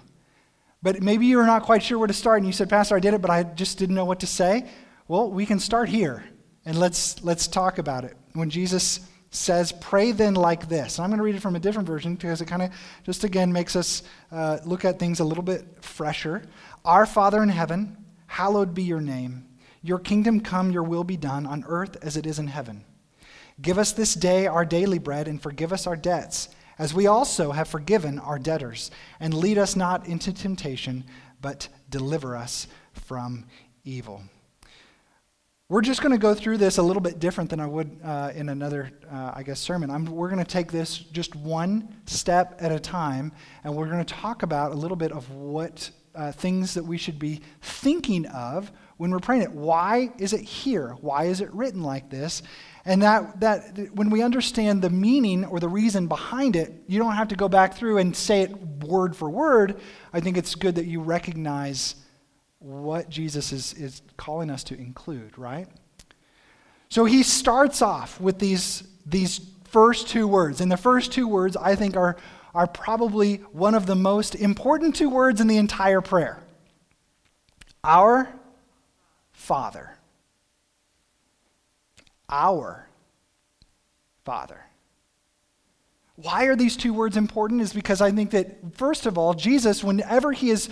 But 0.81 1.01
maybe 1.01 1.25
you're 1.25 1.45
not 1.45 1.63
quite 1.63 1.83
sure 1.83 1.97
where 1.97 2.07
to 2.07 2.13
start, 2.13 2.37
and 2.37 2.45
you 2.45 2.53
said, 2.53 2.69
Pastor, 2.69 2.95
I 2.95 2.99
did 2.99 3.13
it, 3.13 3.21
but 3.21 3.31
I 3.31 3.43
just 3.43 3.77
didn't 3.77 3.95
know 3.95 4.05
what 4.05 4.19
to 4.19 4.27
say. 4.27 4.69
Well, 5.07 5.29
we 5.29 5.45
can 5.45 5.59
start 5.59 5.89
here, 5.89 6.23
and 6.65 6.77
let's, 6.79 7.23
let's 7.23 7.47
talk 7.47 7.77
about 7.77 8.03
it. 8.03 8.15
When 8.33 8.49
Jesus 8.49 8.99
says, 9.31 9.71
Pray 9.71 10.11
then 10.11 10.35
like 10.35 10.69
this. 10.69 10.97
And 10.97 11.03
I'm 11.03 11.09
going 11.09 11.17
to 11.17 11.23
read 11.23 11.35
it 11.35 11.41
from 11.41 11.55
a 11.55 11.59
different 11.59 11.87
version 11.87 12.15
because 12.15 12.41
it 12.41 12.47
kind 12.47 12.61
of 12.61 12.71
just 13.03 13.23
again 13.23 13.51
makes 13.51 13.75
us 13.75 14.03
uh, 14.31 14.59
look 14.65 14.85
at 14.85 14.99
things 14.99 15.19
a 15.19 15.25
little 15.25 15.43
bit 15.43 15.83
fresher. 15.83 16.43
Our 16.85 17.05
Father 17.05 17.43
in 17.43 17.49
heaven, 17.49 17.97
hallowed 18.27 18.73
be 18.73 18.83
your 18.83 19.01
name. 19.01 19.45
Your 19.83 19.99
kingdom 19.99 20.41
come, 20.41 20.71
your 20.71 20.83
will 20.83 21.03
be 21.03 21.17
done 21.17 21.45
on 21.45 21.63
earth 21.67 21.97
as 22.01 22.17
it 22.17 22.25
is 22.25 22.39
in 22.39 22.47
heaven. 22.47 22.83
Give 23.61 23.77
us 23.77 23.91
this 23.91 24.13
day 24.13 24.47
our 24.47 24.65
daily 24.65 24.99
bread 24.99 25.27
and 25.27 25.41
forgive 25.41 25.73
us 25.73 25.87
our 25.87 25.95
debts, 25.95 26.49
as 26.79 26.93
we 26.93 27.07
also 27.07 27.51
have 27.51 27.67
forgiven 27.67 28.19
our 28.19 28.39
debtors. 28.39 28.91
And 29.19 29.33
lead 29.33 29.57
us 29.57 29.75
not 29.75 30.07
into 30.07 30.33
temptation, 30.33 31.03
but 31.41 31.69
deliver 31.89 32.35
us 32.35 32.67
from 32.93 33.45
evil. 33.83 34.23
We're 35.69 35.81
just 35.81 36.01
going 36.01 36.13
to 36.13 36.17
go 36.17 36.33
through 36.33 36.59
this 36.59 36.77
a 36.77 36.81
little 36.81 37.01
bit 37.01 37.19
different 37.19 37.49
than 37.49 37.59
I 37.59 37.65
would 37.65 37.99
uh, 38.01 38.31
in 38.33 38.47
another, 38.47 38.89
uh, 39.11 39.33
I 39.35 39.43
guess, 39.43 39.59
sermon. 39.59 39.91
I'm, 39.91 40.05
we're 40.05 40.29
going 40.29 40.43
to 40.43 40.49
take 40.49 40.71
this 40.71 40.97
just 40.97 41.35
one 41.35 41.93
step 42.05 42.55
at 42.59 42.71
a 42.71 42.79
time, 42.79 43.33
and 43.65 43.75
we're 43.75 43.87
going 43.87 44.03
to 44.03 44.13
talk 44.13 44.43
about 44.43 44.71
a 44.71 44.75
little 44.75 44.95
bit 44.95 45.11
of 45.11 45.29
what 45.29 45.89
uh, 46.15 46.31
things 46.31 46.73
that 46.73 46.85
we 46.85 46.97
should 46.97 47.19
be 47.19 47.41
thinking 47.61 48.25
of 48.27 48.71
when 48.95 49.11
we're 49.11 49.19
praying 49.19 49.41
it. 49.41 49.51
Why 49.51 50.09
is 50.17 50.31
it 50.31 50.41
here? 50.41 50.95
Why 51.01 51.25
is 51.25 51.41
it 51.41 51.53
written 51.53 51.83
like 51.83 52.09
this? 52.09 52.43
And 52.87 53.01
that, 53.01 53.41
that 53.41 53.93
when 53.93 54.09
we 54.09 54.21
understand 54.21 54.81
the 54.81 54.89
meaning 54.89 55.43
or 55.43 55.59
the 55.59 55.67
reason 55.67 56.07
behind 56.07 56.55
it, 56.55 56.71
you 56.87 56.97
don't 56.99 57.15
have 57.15 57.27
to 57.27 57.35
go 57.35 57.49
back 57.49 57.73
through 57.73 57.97
and 57.97 58.15
say 58.15 58.43
it 58.43 58.57
word 58.57 59.13
for 59.13 59.29
word. 59.29 59.81
I 60.13 60.21
think 60.21 60.37
it's 60.37 60.55
good 60.55 60.75
that 60.75 60.85
you 60.85 61.01
recognize 61.01 61.95
what 62.59 63.09
Jesus 63.09 63.51
is, 63.51 63.73
is 63.73 64.01
calling 64.15 64.49
us 64.49 64.63
to 64.63 64.75
include, 64.75 65.37
right? 65.37 65.67
So 66.87 67.03
he 67.03 67.23
starts 67.23 67.81
off 67.81 68.21
with 68.21 68.39
these, 68.39 68.87
these 69.05 69.41
first 69.65 70.07
two 70.07 70.25
words. 70.25 70.61
And 70.61 70.71
the 70.71 70.77
first 70.77 71.11
two 71.11 71.27
words, 71.27 71.57
I 71.57 71.75
think, 71.75 71.97
are, 71.97 72.15
are 72.55 72.67
probably 72.67 73.39
one 73.51 73.75
of 73.75 73.85
the 73.85 73.97
most 73.97 74.33
important 74.33 74.95
two 74.95 75.09
words 75.09 75.41
in 75.41 75.47
the 75.47 75.57
entire 75.57 75.99
prayer 75.99 76.41
Our 77.83 78.29
Father. 79.33 79.96
Our 82.29 82.87
Father. 84.25 84.65
Why 86.15 86.45
are 86.45 86.55
these 86.55 86.75
two 86.75 86.93
words 86.93 87.15
important? 87.15 87.61
Is 87.61 87.73
because 87.73 88.01
I 88.01 88.11
think 88.11 88.31
that, 88.31 88.75
first 88.75 89.05
of 89.05 89.17
all, 89.17 89.33
Jesus, 89.33 89.83
whenever 89.83 90.31
he 90.31 90.49
is 90.49 90.67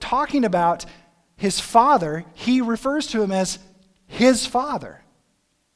talking 0.00 0.44
about 0.44 0.86
his 1.36 1.60
Father, 1.60 2.24
he 2.34 2.60
refers 2.60 3.06
to 3.08 3.22
him 3.22 3.30
as 3.30 3.58
his 4.06 4.46
Father. 4.46 5.02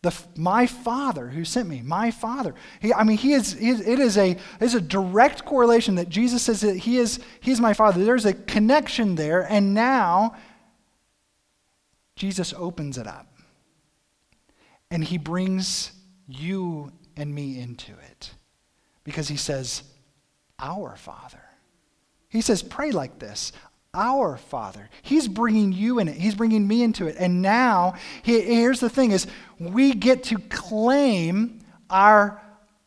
The, 0.03 0.15
my 0.37 0.67
Father 0.67 1.29
who 1.29 1.45
sent 1.45 1.69
me, 1.69 1.83
my 1.83 2.11
Father. 2.11 2.55
He, 2.81 2.95
I 2.95 3.05
mean, 3.05 3.19
he 3.19 3.33
is, 3.33 3.53
he 3.53 3.71
it 3.71 3.99
is 3.99 4.17
a, 4.17 4.37
is 4.61 4.75
a 4.75 4.81
direct 4.81 5.45
correlation 5.45 5.97
that 5.97 6.09
Jesus 6.09 6.43
says 6.43 6.61
that 6.63 6.77
he 6.77 6.99
is, 6.99 7.21
he 7.41 7.51
is 7.51 7.61
my 7.61 7.75
Father. 7.75 8.05
There's 8.05 8.25
a 8.25 8.33
connection 8.33 9.17
there, 9.17 9.43
and 9.43 9.75
now 9.75 10.37
Jesus 12.17 12.55
opens 12.57 12.97
it 12.97 13.07
up. 13.07 13.28
And 14.91 15.05
he 15.05 15.19
brings 15.19 15.93
you 16.27 16.93
and 17.17 17.35
me 17.35 17.61
into 17.61 17.93
it. 18.11 18.31
Because 19.05 19.29
he 19.29 19.37
says, 19.37 19.83
Our 20.59 20.97
Father. 20.97 21.43
He 22.29 22.41
says, 22.41 22.63
Pray 22.63 22.91
like 22.91 23.19
this. 23.19 23.53
Our 23.95 24.37
father. 24.37 24.91
He's 25.03 25.27
bringing 25.27 25.73
you 25.73 25.99
in 25.99 26.09
it. 26.09 26.17
He's 26.17 26.35
bringing 26.35 26.69
me 26.69 26.83
into 26.83 27.07
it. 27.07 27.17
And 27.19 27.41
now 27.41 27.95
he, 28.23 28.41
here's 28.41 28.81
the 28.81 28.91
thing 28.91 29.13
is 29.13 29.27
we 29.59 29.93
get 29.95 30.25
to 30.25 30.39
claim 30.39 31.61
our 31.89 32.41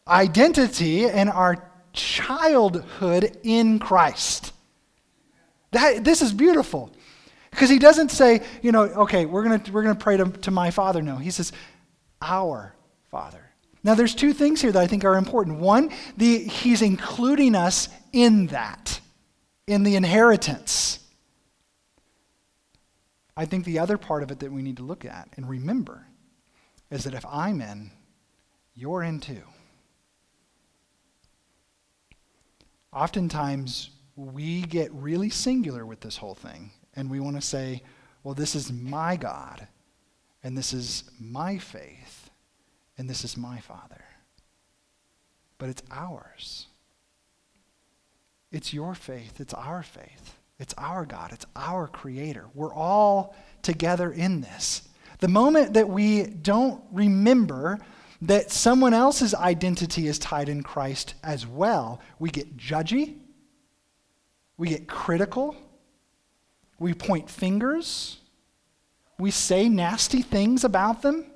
identity 0.08 1.10
and 1.10 1.30
our 1.30 1.68
childhood 1.94 3.36
in 3.44 3.80
christ. 3.80 4.54
That, 5.72 6.04
this 6.04 6.22
is 6.22 6.34
beautiful. 6.34 6.92
Because 7.50 7.70
he 7.70 7.80
doesn't 7.80 8.12
say 8.12 8.44
you 8.62 8.72
know 8.72 8.84
okay 8.84 9.26
we're 9.26 9.44
going 9.44 9.62
we're 9.74 9.84
to 9.84 9.96
pray 9.96 10.18
to 10.18 10.52
my 10.52 10.72
father. 10.72 11.02
No 11.02 11.18
he 11.18 11.32
says 11.32 11.52
our 12.22 12.76
father 13.10 13.52
now, 13.84 13.96
there's 13.96 14.14
two 14.14 14.34
things 14.34 14.62
here 14.62 14.72
that 14.72 14.82
I 14.82 14.88
think 14.88 15.04
are 15.04 15.18
important. 15.18 15.60
One, 15.60 15.92
the, 16.16 16.40
he's 16.40 16.82
including 16.82 17.56
us 17.56 17.90
in 18.14 18.48
that, 18.48 19.00
in 19.66 19.84
the 19.84 19.96
inheritance. 19.96 21.00
I 23.36 23.46
think 23.46 23.66
the 23.66 23.80
other 23.80 23.98
part 23.98 24.22
of 24.22 24.30
it 24.30 24.40
that 24.40 24.52
we 24.52 24.62
need 24.62 24.78
to 24.78 24.84
look 24.84 25.04
at 25.04 25.30
and 25.36 25.50
remember 25.50 26.06
is 26.92 27.06
that 27.06 27.16
if 27.16 27.26
I'm 27.26 27.62
in, 27.62 27.92
you're 28.76 29.02
in 29.02 29.20
too. 29.20 29.42
Oftentimes, 32.94 33.90
we 34.16 34.62
get 34.62 34.92
really 34.92 35.30
singular 35.30 35.86
with 35.86 36.02
this 36.02 36.18
whole 36.18 36.36
thing, 36.36 36.72
and 36.96 37.10
we 37.10 37.20
want 37.20 37.38
to 37.38 37.42
say, 37.42 37.82
well, 38.22 38.36
this 38.36 38.54
is 38.54 38.72
my 38.72 39.16
God, 39.16 39.68
and 40.44 40.58
this 40.58 40.74
is 40.74 41.04
my 41.20 41.58
faith 41.58 42.30
and 42.98 43.10
this 43.10 43.24
is 43.24 43.38
my 43.38 43.60
Father. 43.60 44.04
But 45.58 45.70
it's 45.70 45.84
ours. 45.92 46.68
It's 48.52 48.74
your 48.74 48.96
faith. 48.96 49.40
It's 49.40 49.54
our 49.54 49.84
faith. 49.84 50.38
It's 50.60 50.74
our 50.78 51.06
God. 51.06 51.32
It's 51.32 51.46
our 51.56 51.88
Creator. 51.88 52.46
We're 52.54 52.74
all 52.74 53.36
together 53.62 54.12
in 54.12 54.42
this. 54.42 54.88
The 55.20 55.28
moment 55.28 55.74
that 55.74 55.88
we 55.88 56.24
don't 56.24 56.84
remember 56.92 57.80
that 58.22 58.52
someone 58.52 58.94
else's 58.94 59.34
identity 59.34 60.08
is 60.08 60.20
tied 60.20 60.50
in 60.50 60.62
Christ 60.62 61.16
as 61.24 61.48
well, 61.48 62.02
we 62.20 62.30
get 62.30 62.56
judgy, 62.56 63.18
we 64.58 64.70
get 64.70 64.88
critical, 64.88 65.56
we 66.78 66.94
point 66.94 67.30
fingers, 67.30 68.21
we 69.22 69.30
say 69.30 69.70
nasty 69.70 70.24
things 70.24 70.64
about 70.64 71.04
them. 71.04 71.32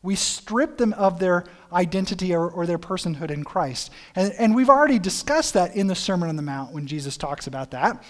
We 0.00 0.14
strip 0.14 0.78
them 0.78 0.92
of 0.92 1.18
their 1.18 1.44
identity 1.72 2.32
or, 2.32 2.48
or 2.48 2.66
their 2.66 2.78
personhood 2.78 3.32
in 3.32 3.42
Christ. 3.42 3.90
And, 4.14 4.32
and 4.38 4.54
we've 4.54 4.70
already 4.70 5.00
discussed 5.00 5.54
that 5.54 5.74
in 5.74 5.88
the 5.88 5.96
Sermon 5.96 6.28
on 6.28 6.36
the 6.36 6.42
Mount 6.42 6.72
when 6.72 6.86
Jesus 6.86 7.16
talks 7.16 7.48
about 7.48 7.72
that. 7.72 8.04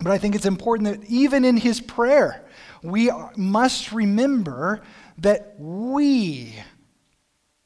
But 0.00 0.10
I 0.10 0.18
think 0.18 0.34
it's 0.34 0.46
important 0.46 1.00
that 1.00 1.08
even 1.08 1.44
in 1.44 1.56
his 1.58 1.80
prayer, 1.80 2.44
we 2.82 3.08
must 3.36 3.92
remember 3.92 4.82
that 5.18 5.54
we 5.56 6.56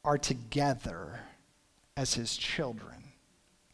are 0.04 0.18
together 0.18 1.18
as 1.97 2.12
his 2.12 2.37
children. 2.37 3.04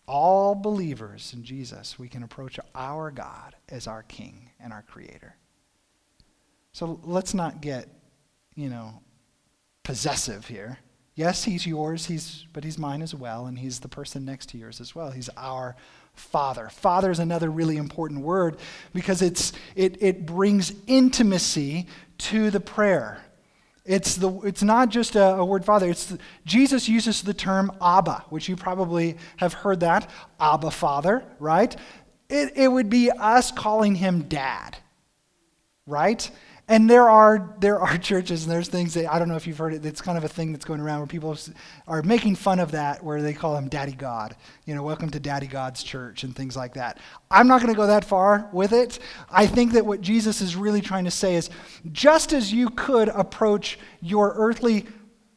All 0.07 0.55
believers 0.55 1.33
in 1.35 1.43
Jesus, 1.43 1.99
we 1.99 2.09
can 2.09 2.23
approach 2.23 2.61
our 2.73 3.11
God 3.11 3.57
as 3.69 3.89
our 3.89 4.05
King 4.05 4.51
and 4.61 4.73
our 4.73 4.83
Creator. 4.83 5.38
So 6.79 7.01
let's 7.03 7.35
not 7.35 7.61
get, 7.61 7.89
you 8.55 8.69
know, 8.69 9.03
possessive 9.83 10.47
here. 10.47 10.79
Yes, 11.17 11.43
he's 11.43 11.67
yours, 11.67 12.07
he's, 12.07 12.47
but 12.53 12.63
he's 12.63 12.79
mine 12.79 13.03
as 13.03 13.13
well, 13.13 13.47
and 13.47 13.59
he's 13.59 13.81
the 13.81 13.89
person 13.89 14.25
next 14.25 14.51
to 14.51 14.59
yours 14.59 14.81
as 14.81 14.95
well. 14.95 15.11
He's 15.11 15.29
our 15.37 15.75
Father. 16.13 16.69
Father 16.69 17.11
is 17.11 17.19
another 17.19 17.51
really 17.51 17.77
important 17.77 18.21
word 18.21 18.59
because 18.95 19.23
it's, 19.23 19.53
it, 19.75 20.01
it 20.01 20.25
brings 20.25 20.73
intimacy 20.87 21.89
to 22.19 22.49
the 22.53 22.61
prayer. 22.61 23.25
It's, 23.85 24.15
the, 24.15 24.31
it's 24.43 24.63
not 24.63 24.89
just 24.89 25.17
a, 25.17 25.35
a 25.35 25.45
word 25.45 25.65
father. 25.65 25.91
It's 25.91 26.07
the, 26.07 26.21
Jesus 26.45 26.89
uses 26.89 27.23
the 27.23 27.35
term 27.35 27.73
Abba, 27.83 28.25
which 28.29 28.49
you 28.49 28.55
probably 28.55 29.17
have 29.39 29.53
heard 29.53 29.81
that. 29.81 30.09
Abba, 30.39 30.71
Father, 30.71 31.25
right? 31.41 31.75
It, 32.29 32.53
it 32.55 32.69
would 32.69 32.89
be 32.89 33.11
us 33.11 33.51
calling 33.51 33.97
him 33.97 34.23
Dad, 34.29 34.77
right? 35.85 36.31
And 36.71 36.89
there 36.89 37.09
are, 37.09 37.55
there 37.61 37.81
are 37.81 37.97
churches, 37.99 38.45
and 38.45 38.53
there's 38.53 38.69
things 38.69 38.95
that, 38.95 39.13
I 39.13 39.19
don't 39.19 39.29
know 39.29 39.37
if 39.37 39.47
you've 39.47 39.57
heard 39.57 39.73
it, 39.73 39.85
it's 39.87 40.03
kind 40.03 40.19
of 40.19 40.25
a 40.25 40.29
thing 40.29 40.53
that's 40.53 40.67
going 40.67 40.81
around 40.81 40.99
where 41.01 41.07
people 41.07 41.37
are 41.87 42.03
making 42.03 42.37
fun 42.37 42.61
of 42.61 42.73
that, 42.73 43.03
where 43.03 43.23
they 43.23 43.33
call 43.33 43.57
him 43.57 43.69
Daddy 43.69 43.93
God. 43.93 44.37
You 44.67 44.75
know, 44.75 44.83
welcome 44.83 45.09
to 45.11 45.19
Daddy 45.21 45.47
God's 45.47 45.83
church 45.83 46.25
and 46.25 46.37
things 46.37 46.57
like 46.57 46.75
that. 46.75 46.99
I'm 47.31 47.49
not 47.49 47.63
going 47.63 47.73
to 47.73 47.77
go 47.77 47.87
that 47.87 48.05
far 48.05 48.51
with 48.53 48.73
it. 48.73 48.99
I 49.31 49.47
think 49.47 49.73
that 49.73 49.87
what 49.87 50.03
Jesus 50.03 50.43
is 50.43 50.55
really 50.55 50.83
trying 50.83 51.07
to 51.07 51.11
say 51.11 51.37
is 51.37 51.49
just 51.91 52.35
as 52.35 52.53
you 52.53 52.69
could 52.71 53.09
approach 53.09 53.79
your 54.03 54.35
earthly 54.37 54.87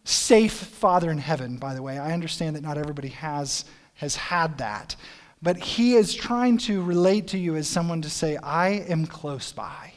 safe 0.03 0.53
Father 0.53 1.11
in 1.11 1.17
heaven, 1.17 1.57
by 1.57 1.73
the 1.73 1.81
way, 1.81 1.97
I 1.97 2.11
understand 2.11 2.55
that 2.55 2.63
not 2.63 2.77
everybody 2.77 3.09
has, 3.09 3.65
has 3.93 4.15
had 4.17 4.57
that. 4.57 4.95
But 5.41 5.57
he 5.57 5.95
is 5.95 6.13
trying 6.13 6.57
to 6.59 6.83
relate 6.83 7.27
to 7.29 7.37
you 7.37 7.55
as 7.55 7.67
someone 7.67 8.01
to 8.01 8.09
say, 8.09 8.37
I 8.37 8.69
am 8.69 9.07
close 9.07 9.51
by. 9.51 9.90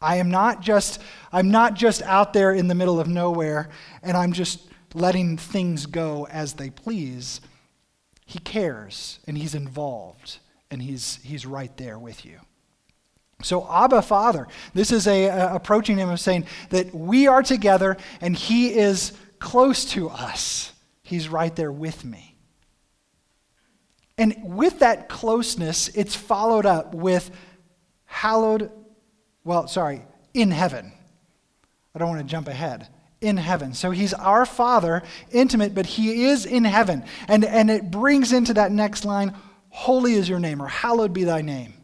I 0.00 0.16
am 0.16 0.30
not 0.30 0.60
just 0.60 1.00
I'm 1.32 1.50
not 1.50 1.74
just 1.74 2.02
out 2.02 2.32
there 2.32 2.52
in 2.52 2.68
the 2.68 2.74
middle 2.74 3.00
of 3.00 3.08
nowhere 3.08 3.68
and 4.02 4.16
I'm 4.16 4.32
just 4.32 4.68
letting 4.94 5.36
things 5.36 5.86
go 5.86 6.26
as 6.30 6.54
they 6.54 6.70
please. 6.70 7.40
He 8.26 8.38
cares 8.38 9.18
and 9.26 9.36
he's 9.36 9.54
involved 9.54 10.38
and 10.70 10.82
he's, 10.82 11.18
he's 11.22 11.46
right 11.46 11.74
there 11.76 11.98
with 11.98 12.24
you. 12.24 12.38
So, 13.42 13.66
Abba, 13.70 14.02
Father, 14.02 14.48
this 14.74 14.90
is 14.90 15.06
a, 15.06 15.26
a, 15.26 15.54
approaching 15.54 15.96
him 15.96 16.10
of 16.10 16.18
saying 16.18 16.46
that 16.70 16.92
we 16.92 17.28
are 17.28 17.42
together 17.42 17.96
and 18.20 18.34
he 18.34 18.74
is 18.74 19.12
close 19.38 19.84
to 19.92 20.08
us. 20.08 20.72
He's 21.02 21.28
right 21.28 21.54
there 21.54 21.70
with 21.70 22.04
me. 22.04 22.34
And 24.18 24.34
with 24.42 24.80
that 24.80 25.08
closeness, 25.08 25.88
it's 25.88 26.16
followed 26.16 26.66
up 26.66 26.94
with 26.94 27.30
hallowed, 28.06 28.72
well, 29.44 29.68
sorry, 29.68 30.02
in 30.34 30.50
heaven. 30.50 30.92
I 31.94 31.98
don't 31.98 32.08
want 32.08 32.20
to 32.20 32.26
jump 32.26 32.48
ahead. 32.48 32.88
In 33.20 33.36
heaven. 33.36 33.74
So 33.74 33.90
he's 33.90 34.14
our 34.14 34.46
Father, 34.46 35.02
intimate, 35.32 35.74
but 35.74 35.86
he 35.86 36.26
is 36.26 36.46
in 36.46 36.64
heaven. 36.64 37.04
And, 37.26 37.44
and 37.44 37.68
it 37.68 37.90
brings 37.90 38.32
into 38.32 38.54
that 38.54 38.70
next 38.70 39.04
line, 39.04 39.34
Holy 39.70 40.14
is 40.14 40.28
your 40.28 40.38
name, 40.38 40.62
or 40.62 40.68
hallowed 40.68 41.12
be 41.12 41.24
thy 41.24 41.42
name 41.42 41.74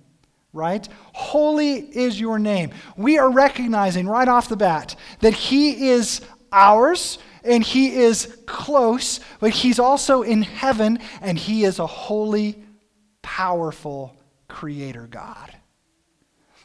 right? 0.55 0.89
Holy 1.13 1.75
is 1.75 2.19
your 2.19 2.39
name. 2.39 2.71
We 2.97 3.19
are 3.19 3.29
recognizing 3.29 4.07
right 4.07 4.29
off 4.29 4.49
the 4.49 4.57
bat 4.57 4.97
that 5.21 5.35
He 5.35 5.89
is 5.91 6.23
ours 6.53 7.19
and 7.43 7.63
He 7.63 7.97
is 7.97 8.39
close, 8.47 9.21
but 9.41 9.51
He's 9.51 9.79
also 9.79 10.23
in 10.23 10.43
heaven 10.43 11.01
and 11.21 11.37
He 11.37 11.65
is 11.65 11.81
a 11.81 11.87
holy, 11.87 12.63
powerful 13.21 14.17
Creator 14.49 15.09
God. 15.09 15.53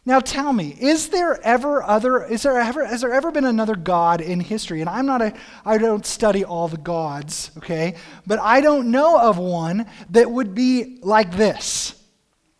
Now 0.09 0.19
tell 0.19 0.51
me, 0.53 0.75
is 0.81 1.09
there 1.09 1.39
ever 1.45 1.83
other 1.83 2.23
is 2.23 2.41
there 2.41 2.59
ever 2.59 2.83
has 2.83 3.01
there 3.01 3.13
ever 3.13 3.29
been 3.29 3.45
another 3.45 3.75
god 3.75 4.21
in 4.21 4.39
history? 4.39 4.81
And 4.81 4.89
I'm 4.89 5.05
not 5.05 5.21
a 5.21 5.35
I 5.63 5.77
don't 5.77 6.03
study 6.03 6.43
all 6.43 6.67
the 6.67 6.77
gods, 6.77 7.51
okay? 7.57 7.93
But 8.25 8.39
I 8.39 8.59
don't 8.61 8.89
know 8.89 9.19
of 9.19 9.37
one 9.37 9.85
that 10.09 10.31
would 10.31 10.55
be 10.55 10.97
like 11.03 11.37
this. 11.37 11.93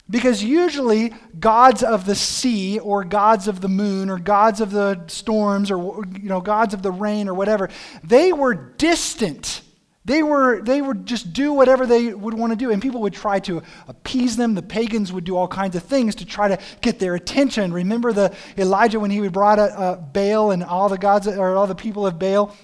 Because 0.08 0.44
usually, 0.44 1.12
gods 1.40 1.82
of 1.82 2.06
the 2.06 2.14
sea, 2.14 2.78
or 2.78 3.04
gods 3.04 3.48
of 3.48 3.62
the 3.62 3.68
moon, 3.68 4.12
or 4.12 4.20
gods 4.20 4.62
of 4.62 4.70
the 4.70 5.04
storms, 5.08 5.72
or 5.72 6.04
you 6.22 6.30
know, 6.30 6.42
gods 6.42 6.76
of 6.76 6.84
the 6.84 6.92
rain, 6.92 7.28
or 7.28 7.34
whatever, 7.34 7.70
they 8.04 8.32
were 8.32 8.54
distant. 8.54 9.62
They 10.10 10.24
were 10.24 10.60
they 10.64 10.82
would 10.82 11.06
just 11.06 11.34
do 11.34 11.54
whatever 11.54 11.86
they 11.86 12.12
would 12.16 12.34
want 12.34 12.52
to 12.52 12.56
do, 12.56 12.72
and 12.72 12.82
people 12.82 13.02
would 13.02 13.14
try 13.14 13.40
to 13.42 13.62
appease 13.88 14.38
them. 14.38 14.56
The 14.56 14.64
pagans 14.64 15.14
would 15.14 15.24
do 15.24 15.38
all 15.38 15.48
kinds 15.48 15.76
of 15.76 15.84
things 15.84 16.16
to 16.16 16.26
try 16.26 16.48
to 16.48 16.58
get 16.82 16.98
their 16.98 17.14
attention. 17.14 17.72
Remember 17.72 18.12
the 18.12 18.36
Elijah 18.58 19.00
when 19.00 19.12
he 19.12 19.28
brought 19.28 19.60
a 19.60 20.02
Baal 20.12 20.50
and 20.50 20.64
all 20.64 20.90
the 20.90 20.98
gods 20.98 21.28
or 21.28 21.56
all 21.56 21.68
the 21.68 21.76
people 21.76 22.08
of 22.08 22.18
Baal 22.18 22.56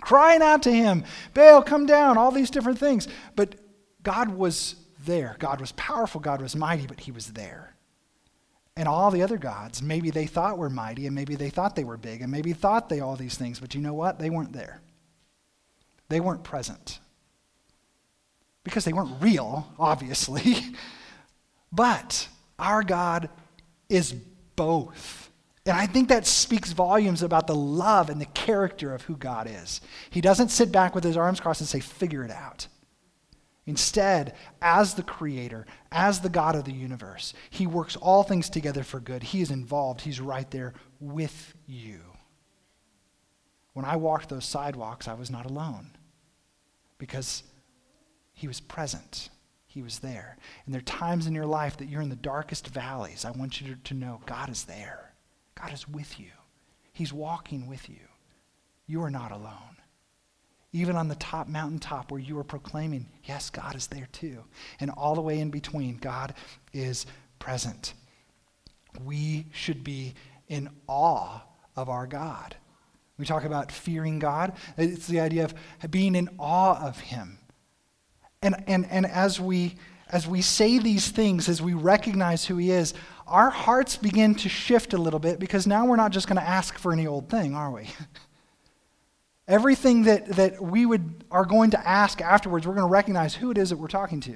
crying 0.00 0.42
out 0.42 0.64
to 0.64 0.72
him, 0.72 1.04
Baal, 1.34 1.62
come 1.62 1.86
down! 1.86 2.18
All 2.18 2.32
these 2.32 2.50
different 2.50 2.80
things, 2.80 3.06
but 3.36 3.54
God 4.02 4.30
was 4.30 4.74
there. 5.04 5.36
God 5.38 5.60
was 5.60 5.70
powerful, 5.72 6.20
God 6.20 6.42
was 6.42 6.56
mighty, 6.56 6.88
but 6.88 6.98
he 6.98 7.12
was 7.12 7.28
there. 7.28 7.76
And 8.76 8.88
all 8.88 9.12
the 9.12 9.22
other 9.22 9.38
gods, 9.38 9.82
maybe 9.82 10.10
they 10.10 10.26
thought 10.26 10.58
were 10.58 10.68
mighty, 10.68 11.06
and 11.06 11.14
maybe 11.14 11.36
they 11.36 11.50
thought 11.50 11.76
they 11.76 11.84
were 11.84 11.96
big, 11.96 12.22
and 12.22 12.32
maybe 12.32 12.52
thought 12.52 12.88
they 12.88 12.98
all 12.98 13.14
these 13.14 13.36
things, 13.36 13.60
but 13.60 13.72
you 13.76 13.80
know 13.80 13.94
what? 13.94 14.18
They 14.18 14.30
weren't 14.30 14.52
there. 14.52 14.82
They 16.12 16.20
weren't 16.20 16.44
present. 16.44 17.00
Because 18.64 18.84
they 18.84 18.92
weren't 18.92 19.22
real, 19.22 19.72
obviously. 19.78 20.56
but 21.72 22.28
our 22.58 22.82
God 22.82 23.30
is 23.88 24.12
both. 24.12 25.30
And 25.64 25.74
I 25.74 25.86
think 25.86 26.10
that 26.10 26.26
speaks 26.26 26.72
volumes 26.72 27.22
about 27.22 27.46
the 27.46 27.54
love 27.54 28.10
and 28.10 28.20
the 28.20 28.26
character 28.26 28.94
of 28.94 29.02
who 29.02 29.16
God 29.16 29.48
is. 29.48 29.80
He 30.10 30.20
doesn't 30.20 30.50
sit 30.50 30.70
back 30.70 30.94
with 30.94 31.02
his 31.02 31.16
arms 31.16 31.40
crossed 31.40 31.62
and 31.62 31.68
say, 31.68 31.80
figure 31.80 32.24
it 32.24 32.30
out. 32.30 32.66
Instead, 33.64 34.34
as 34.60 34.92
the 34.92 35.04
creator, 35.04 35.66
as 35.92 36.20
the 36.20 36.28
God 36.28 36.56
of 36.56 36.64
the 36.64 36.72
universe, 36.72 37.32
he 37.48 37.66
works 37.66 37.96
all 37.96 38.22
things 38.22 38.50
together 38.50 38.82
for 38.82 39.00
good. 39.00 39.22
He 39.22 39.40
is 39.40 39.50
involved, 39.50 40.02
he's 40.02 40.20
right 40.20 40.50
there 40.50 40.74
with 41.00 41.54
you. 41.66 42.00
When 43.72 43.86
I 43.86 43.96
walked 43.96 44.28
those 44.28 44.44
sidewalks, 44.44 45.08
I 45.08 45.14
was 45.14 45.30
not 45.30 45.46
alone 45.46 45.92
because 47.02 47.42
he 48.32 48.46
was 48.46 48.60
present. 48.60 49.28
He 49.66 49.82
was 49.82 49.98
there. 49.98 50.36
And 50.64 50.72
there 50.72 50.78
are 50.78 50.84
times 50.84 51.26
in 51.26 51.34
your 51.34 51.46
life 51.46 51.76
that 51.78 51.88
you're 51.88 52.00
in 52.00 52.10
the 52.10 52.14
darkest 52.14 52.68
valleys. 52.68 53.24
I 53.24 53.32
want 53.32 53.60
you 53.60 53.74
to 53.82 53.94
know 53.94 54.20
God 54.24 54.48
is 54.48 54.62
there. 54.62 55.12
God 55.56 55.72
is 55.72 55.88
with 55.88 56.20
you. 56.20 56.30
He's 56.92 57.12
walking 57.12 57.66
with 57.66 57.88
you. 57.88 58.06
You 58.86 59.02
are 59.02 59.10
not 59.10 59.32
alone 59.32 59.72
even 60.72 60.96
on 60.96 61.08
the 61.08 61.14
top 61.16 61.48
mountaintop 61.48 62.10
where 62.10 62.20
you 62.20 62.38
are 62.38 62.44
proclaiming, 62.44 63.06
yes, 63.24 63.50
God 63.50 63.76
is 63.76 63.88
there 63.88 64.08
too. 64.10 64.42
And 64.80 64.90
all 64.90 65.14
the 65.14 65.20
way 65.20 65.38
in 65.38 65.50
between, 65.50 65.98
God 65.98 66.34
is 66.72 67.04
present. 67.38 67.92
We 69.04 69.46
should 69.52 69.84
be 69.84 70.14
in 70.48 70.70
awe 70.86 71.42
of 71.76 71.90
our 71.90 72.06
God. 72.06 72.56
We 73.22 73.26
talk 73.26 73.44
about 73.44 73.70
fearing 73.70 74.18
God. 74.18 74.52
It's 74.76 75.06
the 75.06 75.20
idea 75.20 75.44
of 75.44 75.54
being 75.92 76.16
in 76.16 76.28
awe 76.40 76.84
of 76.84 76.98
Him. 76.98 77.38
And, 78.42 78.64
and, 78.66 78.84
and 78.86 79.06
as, 79.06 79.38
we, 79.38 79.76
as 80.08 80.26
we 80.26 80.42
say 80.42 80.80
these 80.80 81.08
things, 81.08 81.48
as 81.48 81.62
we 81.62 81.72
recognize 81.72 82.44
who 82.44 82.56
He 82.56 82.72
is, 82.72 82.94
our 83.28 83.48
hearts 83.48 83.96
begin 83.96 84.34
to 84.34 84.48
shift 84.48 84.92
a 84.92 84.98
little 84.98 85.20
bit 85.20 85.38
because 85.38 85.68
now 85.68 85.86
we're 85.86 85.94
not 85.94 86.10
just 86.10 86.26
going 86.26 86.36
to 86.36 86.42
ask 86.42 86.76
for 86.76 86.92
any 86.92 87.06
old 87.06 87.28
thing, 87.28 87.54
are 87.54 87.70
we? 87.70 87.88
Everything 89.46 90.02
that, 90.02 90.26
that 90.30 90.60
we 90.60 90.84
would, 90.84 91.22
are 91.30 91.44
going 91.44 91.70
to 91.70 91.88
ask 91.88 92.20
afterwards, 92.20 92.66
we're 92.66 92.74
going 92.74 92.88
to 92.88 92.92
recognize 92.92 93.36
who 93.36 93.52
it 93.52 93.56
is 93.56 93.70
that 93.70 93.76
we're 93.76 93.86
talking 93.86 94.20
to. 94.22 94.34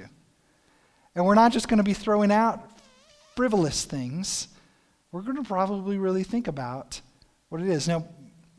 And 1.16 1.27
we're 1.27 1.35
not 1.35 1.51
just 1.51 1.66
going 1.66 1.79
to 1.79 1.83
be 1.83 1.92
throwing 1.92 2.31
out 2.31 2.70
frivolous 3.35 3.85
things. 3.85 4.46
We're 5.11 5.22
going 5.22 5.38
to 5.38 5.42
probably 5.42 5.99
really 5.99 6.22
think 6.22 6.46
about 6.46 7.01
what 7.49 7.61
it 7.61 7.68
is. 7.68 7.88
Now, 7.88 8.07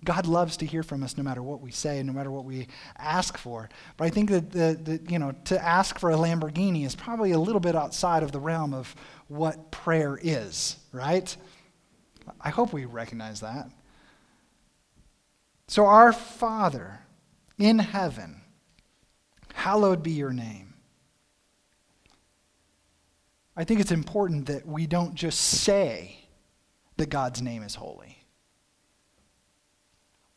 God 0.04 0.28
loves 0.28 0.58
to 0.58 0.66
hear 0.66 0.84
from 0.84 1.04
us 1.04 1.18
no 1.18 1.24
matter 1.24 1.42
what 1.42 1.62
we 1.62 1.72
say, 1.72 2.02
no 2.04 2.14
matter 2.14 2.32
what 2.32 2.46
we 2.46 2.68
ask 2.98 3.38
for. 3.38 3.68
But 3.98 4.06
I 4.06 4.10
think 4.10 4.30
that, 4.30 4.52
the, 4.52 4.80
the, 4.82 5.12
you 5.12 5.20
know, 5.20 5.34
to 5.46 5.64
ask 5.64 6.00
for 6.00 6.12
a 6.12 6.16
Lamborghini 6.16 6.86
is 6.86 6.96
probably 6.96 7.32
a 7.32 7.40
little 7.40 7.60
bit 7.60 7.76
outside 7.76 8.24
of 8.24 8.32
the 8.32 8.40
realm 8.40 8.74
of 8.74 8.96
what 9.28 9.72
prayer 9.72 10.20
is, 10.22 10.78
right? 10.92 11.36
I 12.40 12.50
hope 12.50 12.74
we 12.74 12.86
recognize 12.86 13.40
that. 13.42 13.70
So, 15.68 15.86
our 15.86 16.14
Father 16.14 17.00
in 17.58 17.80
heaven, 17.80 18.42
hallowed 19.54 20.04
be 20.04 20.12
your 20.12 20.32
name. 20.32 20.76
I 23.56 23.64
think 23.64 23.80
it's 23.80 23.92
important 23.92 24.46
that 24.46 24.68
we 24.68 24.86
don't 24.86 25.16
just 25.16 25.40
say 25.40 26.20
that 26.98 27.10
God's 27.10 27.42
name 27.42 27.64
is 27.64 27.76
holy, 27.76 28.17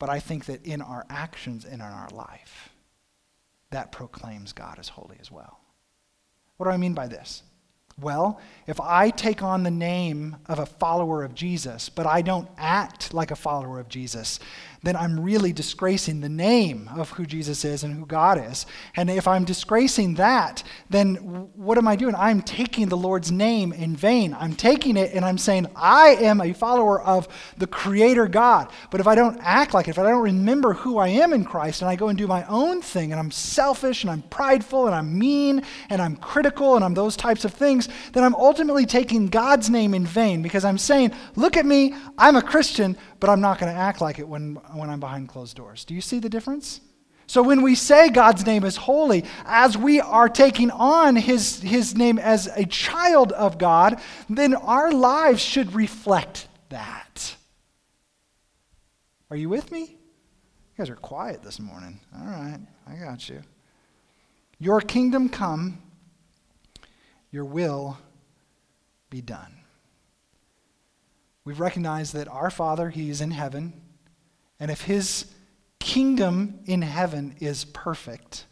but 0.01 0.09
I 0.09 0.19
think 0.19 0.45
that 0.45 0.65
in 0.65 0.81
our 0.81 1.05
actions 1.11 1.63
and 1.63 1.75
in 1.75 1.81
our 1.81 2.09
life, 2.09 2.71
that 3.69 3.91
proclaims 3.91 4.51
God 4.51 4.79
as 4.79 4.89
holy 4.89 5.15
as 5.21 5.29
well. 5.29 5.59
What 6.57 6.65
do 6.65 6.71
I 6.71 6.77
mean 6.77 6.95
by 6.95 7.07
this? 7.07 7.43
Well, 7.99 8.41
if 8.65 8.81
I 8.81 9.11
take 9.11 9.43
on 9.43 9.61
the 9.61 9.69
name 9.69 10.37
of 10.47 10.57
a 10.57 10.65
follower 10.65 11.23
of 11.23 11.35
Jesus, 11.35 11.87
but 11.87 12.07
I 12.07 12.23
don't 12.23 12.49
act 12.57 13.13
like 13.13 13.29
a 13.29 13.35
follower 13.35 13.79
of 13.79 13.89
Jesus, 13.89 14.39
then 14.83 14.95
I'm 14.95 15.19
really 15.19 15.53
disgracing 15.53 16.21
the 16.21 16.29
name 16.29 16.89
of 16.95 17.11
who 17.11 17.25
Jesus 17.25 17.63
is 17.63 17.83
and 17.83 17.93
who 17.93 18.05
God 18.05 18.43
is. 18.43 18.65
And 18.95 19.09
if 19.09 19.27
I'm 19.27 19.45
disgracing 19.45 20.15
that, 20.15 20.63
then 20.89 21.15
what 21.55 21.77
am 21.77 21.87
I 21.87 21.95
doing? 21.95 22.15
I'm 22.15 22.41
taking 22.41 22.89
the 22.89 22.97
Lord's 22.97 23.31
name 23.31 23.73
in 23.73 23.95
vain. 23.95 24.35
I'm 24.39 24.55
taking 24.55 24.97
it 24.97 25.13
and 25.13 25.23
I'm 25.23 25.37
saying, 25.37 25.67
I 25.75 26.15
am 26.15 26.41
a 26.41 26.53
follower 26.53 26.99
of 27.01 27.27
the 27.57 27.67
Creator 27.67 28.27
God. 28.29 28.71
But 28.89 28.99
if 28.99 29.07
I 29.07 29.13
don't 29.13 29.39
act 29.41 29.75
like 29.75 29.87
it, 29.87 29.91
if 29.91 29.99
I 29.99 30.03
don't 30.03 30.23
remember 30.23 30.73
who 30.73 30.97
I 30.97 31.09
am 31.09 31.31
in 31.31 31.45
Christ 31.45 31.83
and 31.83 31.89
I 31.89 31.95
go 31.95 32.07
and 32.07 32.17
do 32.17 32.25
my 32.25 32.43
own 32.45 32.81
thing 32.81 33.11
and 33.11 33.19
I'm 33.19 33.31
selfish 33.31 34.03
and 34.03 34.09
I'm 34.09 34.23
prideful 34.23 34.87
and 34.87 34.95
I'm 34.95 35.17
mean 35.17 35.61
and 35.89 36.01
I'm 36.01 36.15
critical 36.15 36.75
and 36.75 36.83
I'm 36.83 36.95
those 36.95 37.15
types 37.15 37.45
of 37.45 37.53
things, 37.53 37.87
then 38.13 38.23
I'm 38.23 38.35
ultimately 38.35 38.87
taking 38.87 39.27
God's 39.27 39.69
name 39.69 39.93
in 39.93 40.07
vain 40.07 40.41
because 40.41 40.65
I'm 40.65 40.79
saying, 40.79 41.11
look 41.35 41.55
at 41.55 41.67
me, 41.67 41.93
I'm 42.17 42.35
a 42.35 42.41
Christian, 42.41 42.97
but 43.21 43.29
I'm 43.29 43.39
not 43.39 43.59
going 43.59 43.71
to 43.71 43.79
act 43.79 44.01
like 44.01 44.19
it 44.19 44.27
when, 44.27 44.55
when 44.73 44.89
I'm 44.89 44.99
behind 44.99 45.29
closed 45.29 45.55
doors. 45.55 45.85
Do 45.85 45.93
you 45.93 46.01
see 46.01 46.19
the 46.19 46.27
difference? 46.27 46.81
So 47.27 47.41
when 47.43 47.61
we 47.61 47.75
say 47.75 48.09
God's 48.09 48.45
name 48.45 48.65
is 48.65 48.75
holy, 48.75 49.23
as 49.45 49.77
we 49.77 50.01
are 50.01 50.27
taking 50.27 50.71
on 50.71 51.15
his, 51.15 51.61
his 51.61 51.95
name 51.95 52.19
as 52.19 52.47
a 52.47 52.65
child 52.65 53.31
of 53.31 53.57
God, 53.57 54.01
then 54.27 54.55
our 54.55 54.91
lives 54.91 55.41
should 55.41 55.73
reflect 55.73 56.47
that. 56.69 57.37
Are 59.29 59.37
you 59.37 59.47
with 59.47 59.71
me? 59.71 59.81
You 59.81 60.77
guys 60.77 60.89
are 60.89 60.95
quiet 60.95 61.43
this 61.43 61.59
morning. 61.59 62.01
All 62.13 62.25
right, 62.25 62.59
I 62.87 62.95
got 62.95 63.29
you. 63.29 63.41
Your 64.57 64.81
kingdom 64.81 65.29
come, 65.29 65.81
your 67.31 67.45
will 67.45 67.97
be 69.09 69.21
done. 69.21 69.60
We've 71.43 71.59
recognized 71.59 72.13
that 72.13 72.27
our 72.27 72.49
Father, 72.49 72.89
He 72.89 73.09
is 73.09 73.21
in 73.21 73.31
heaven, 73.31 73.73
and 74.59 74.69
if 74.69 74.81
His 74.81 75.25
kingdom 75.79 76.59
in 76.65 76.83
heaven 76.83 77.35
is 77.39 77.65
perfect, 77.65 78.45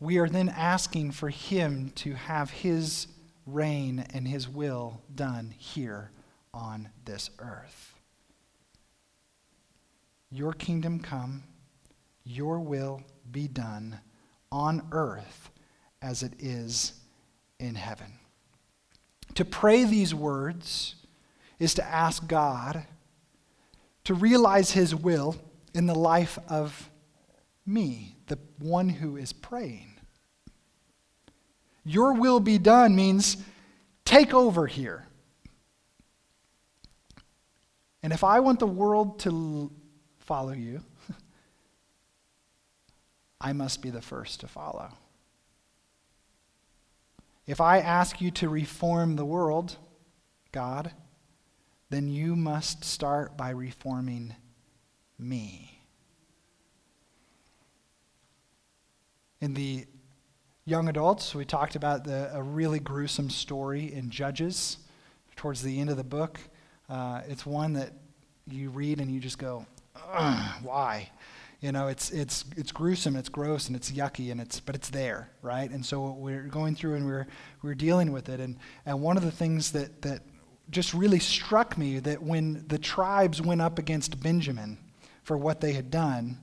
we 0.00 0.18
are 0.18 0.28
then 0.28 0.48
asking 0.48 1.12
for 1.12 1.28
Him 1.28 1.92
to 1.96 2.14
have 2.14 2.50
His 2.50 3.06
reign 3.46 4.04
and 4.12 4.26
His 4.26 4.48
will 4.48 5.00
done 5.14 5.54
here 5.56 6.10
on 6.52 6.88
this 7.04 7.30
earth. 7.38 7.94
Your 10.30 10.52
kingdom 10.52 11.00
come, 11.00 11.44
your 12.24 12.60
will 12.60 13.02
be 13.30 13.48
done 13.48 14.00
on 14.50 14.86
earth 14.92 15.50
as 16.02 16.22
it 16.22 16.32
is 16.38 16.94
in 17.58 17.74
heaven. 17.74 18.18
To 19.34 19.44
pray 19.44 19.84
these 19.84 20.14
words 20.14 20.96
is 21.58 21.74
to 21.74 21.84
ask 21.84 22.26
God 22.26 22.84
to 24.04 24.14
realize 24.14 24.70
His 24.72 24.94
will 24.94 25.36
in 25.74 25.86
the 25.86 25.94
life 25.94 26.38
of 26.48 26.90
me, 27.66 28.16
the 28.26 28.38
one 28.58 28.88
who 28.88 29.16
is 29.16 29.32
praying. 29.32 29.92
Your 31.84 32.14
will 32.14 32.40
be 32.40 32.58
done 32.58 32.96
means 32.96 33.36
take 34.04 34.32
over 34.34 34.66
here. 34.66 35.06
And 38.02 38.12
if 38.12 38.24
I 38.24 38.40
want 38.40 38.58
the 38.60 38.66
world 38.66 39.20
to 39.20 39.70
follow 40.18 40.52
you, 40.52 40.82
I 43.40 43.52
must 43.52 43.82
be 43.82 43.90
the 43.90 44.02
first 44.02 44.40
to 44.40 44.48
follow. 44.48 44.90
If 47.46 47.60
I 47.60 47.78
ask 47.78 48.20
you 48.20 48.30
to 48.32 48.48
reform 48.48 49.16
the 49.16 49.24
world, 49.24 49.76
God, 50.52 50.92
then 51.90 52.08
you 52.08 52.36
must 52.36 52.84
start 52.84 53.36
by 53.36 53.50
reforming 53.50 54.34
me. 55.18 55.80
In 59.40 59.54
the 59.54 59.86
young 60.64 60.88
adults, 60.88 61.34
we 61.34 61.44
talked 61.44 61.76
about 61.76 62.04
the, 62.04 62.30
a 62.34 62.42
really 62.42 62.78
gruesome 62.78 63.30
story 63.30 63.92
in 63.92 64.10
Judges 64.10 64.78
towards 65.36 65.62
the 65.62 65.80
end 65.80 65.88
of 65.90 65.96
the 65.96 66.04
book. 66.04 66.38
Uh, 66.88 67.22
it's 67.28 67.46
one 67.46 67.72
that 67.74 67.92
you 68.50 68.70
read 68.70 69.00
and 69.00 69.10
you 69.10 69.20
just 69.20 69.38
go, 69.38 69.64
why? 70.62 71.10
You 71.60 71.72
know, 71.72 71.88
it's, 71.88 72.10
it's, 72.10 72.44
it's 72.56 72.70
gruesome, 72.70 73.16
it's 73.16 73.28
gross, 73.28 73.66
and 73.66 73.76
it's 73.76 73.90
yucky, 73.90 74.30
and 74.30 74.40
it's, 74.40 74.60
but 74.60 74.74
it's 74.74 74.90
there, 74.90 75.30
right? 75.42 75.68
And 75.70 75.84
so 75.84 76.10
we're 76.12 76.42
going 76.42 76.74
through 76.74 76.94
and 76.94 77.06
we're, 77.06 77.26
we're 77.62 77.74
dealing 77.74 78.12
with 78.12 78.28
it. 78.28 78.38
And, 78.38 78.56
and 78.86 79.00
one 79.00 79.16
of 79.16 79.24
the 79.24 79.30
things 79.30 79.72
that, 79.72 80.02
that 80.02 80.22
just 80.70 80.94
really 80.94 81.18
struck 81.18 81.78
me 81.78 81.98
that 82.00 82.22
when 82.22 82.64
the 82.68 82.78
tribes 82.78 83.40
went 83.40 83.60
up 83.60 83.78
against 83.78 84.20
Benjamin 84.22 84.78
for 85.22 85.36
what 85.36 85.60
they 85.60 85.72
had 85.72 85.90
done, 85.90 86.38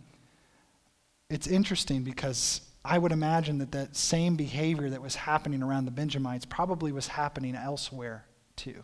it's 1.29 1.47
interesting 1.47 2.03
because 2.03 2.61
I 2.83 2.97
would 2.97 3.11
imagine 3.11 3.57
that 3.59 3.71
that 3.71 3.95
same 3.95 4.35
behavior 4.35 4.89
that 4.89 5.01
was 5.01 5.15
happening 5.15 5.63
around 5.63 5.85
the 5.85 5.91
Benjamites 5.91 6.45
probably 6.45 6.91
was 6.91 7.07
happening 7.07 7.55
elsewhere 7.55 8.25
too. 8.55 8.83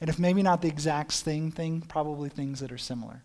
And 0.00 0.10
if 0.10 0.18
maybe 0.18 0.42
not 0.42 0.62
the 0.62 0.68
exact 0.68 1.12
same 1.12 1.50
thing, 1.50 1.82
probably 1.82 2.28
things 2.28 2.60
that 2.60 2.72
are 2.72 2.78
similar. 2.78 3.22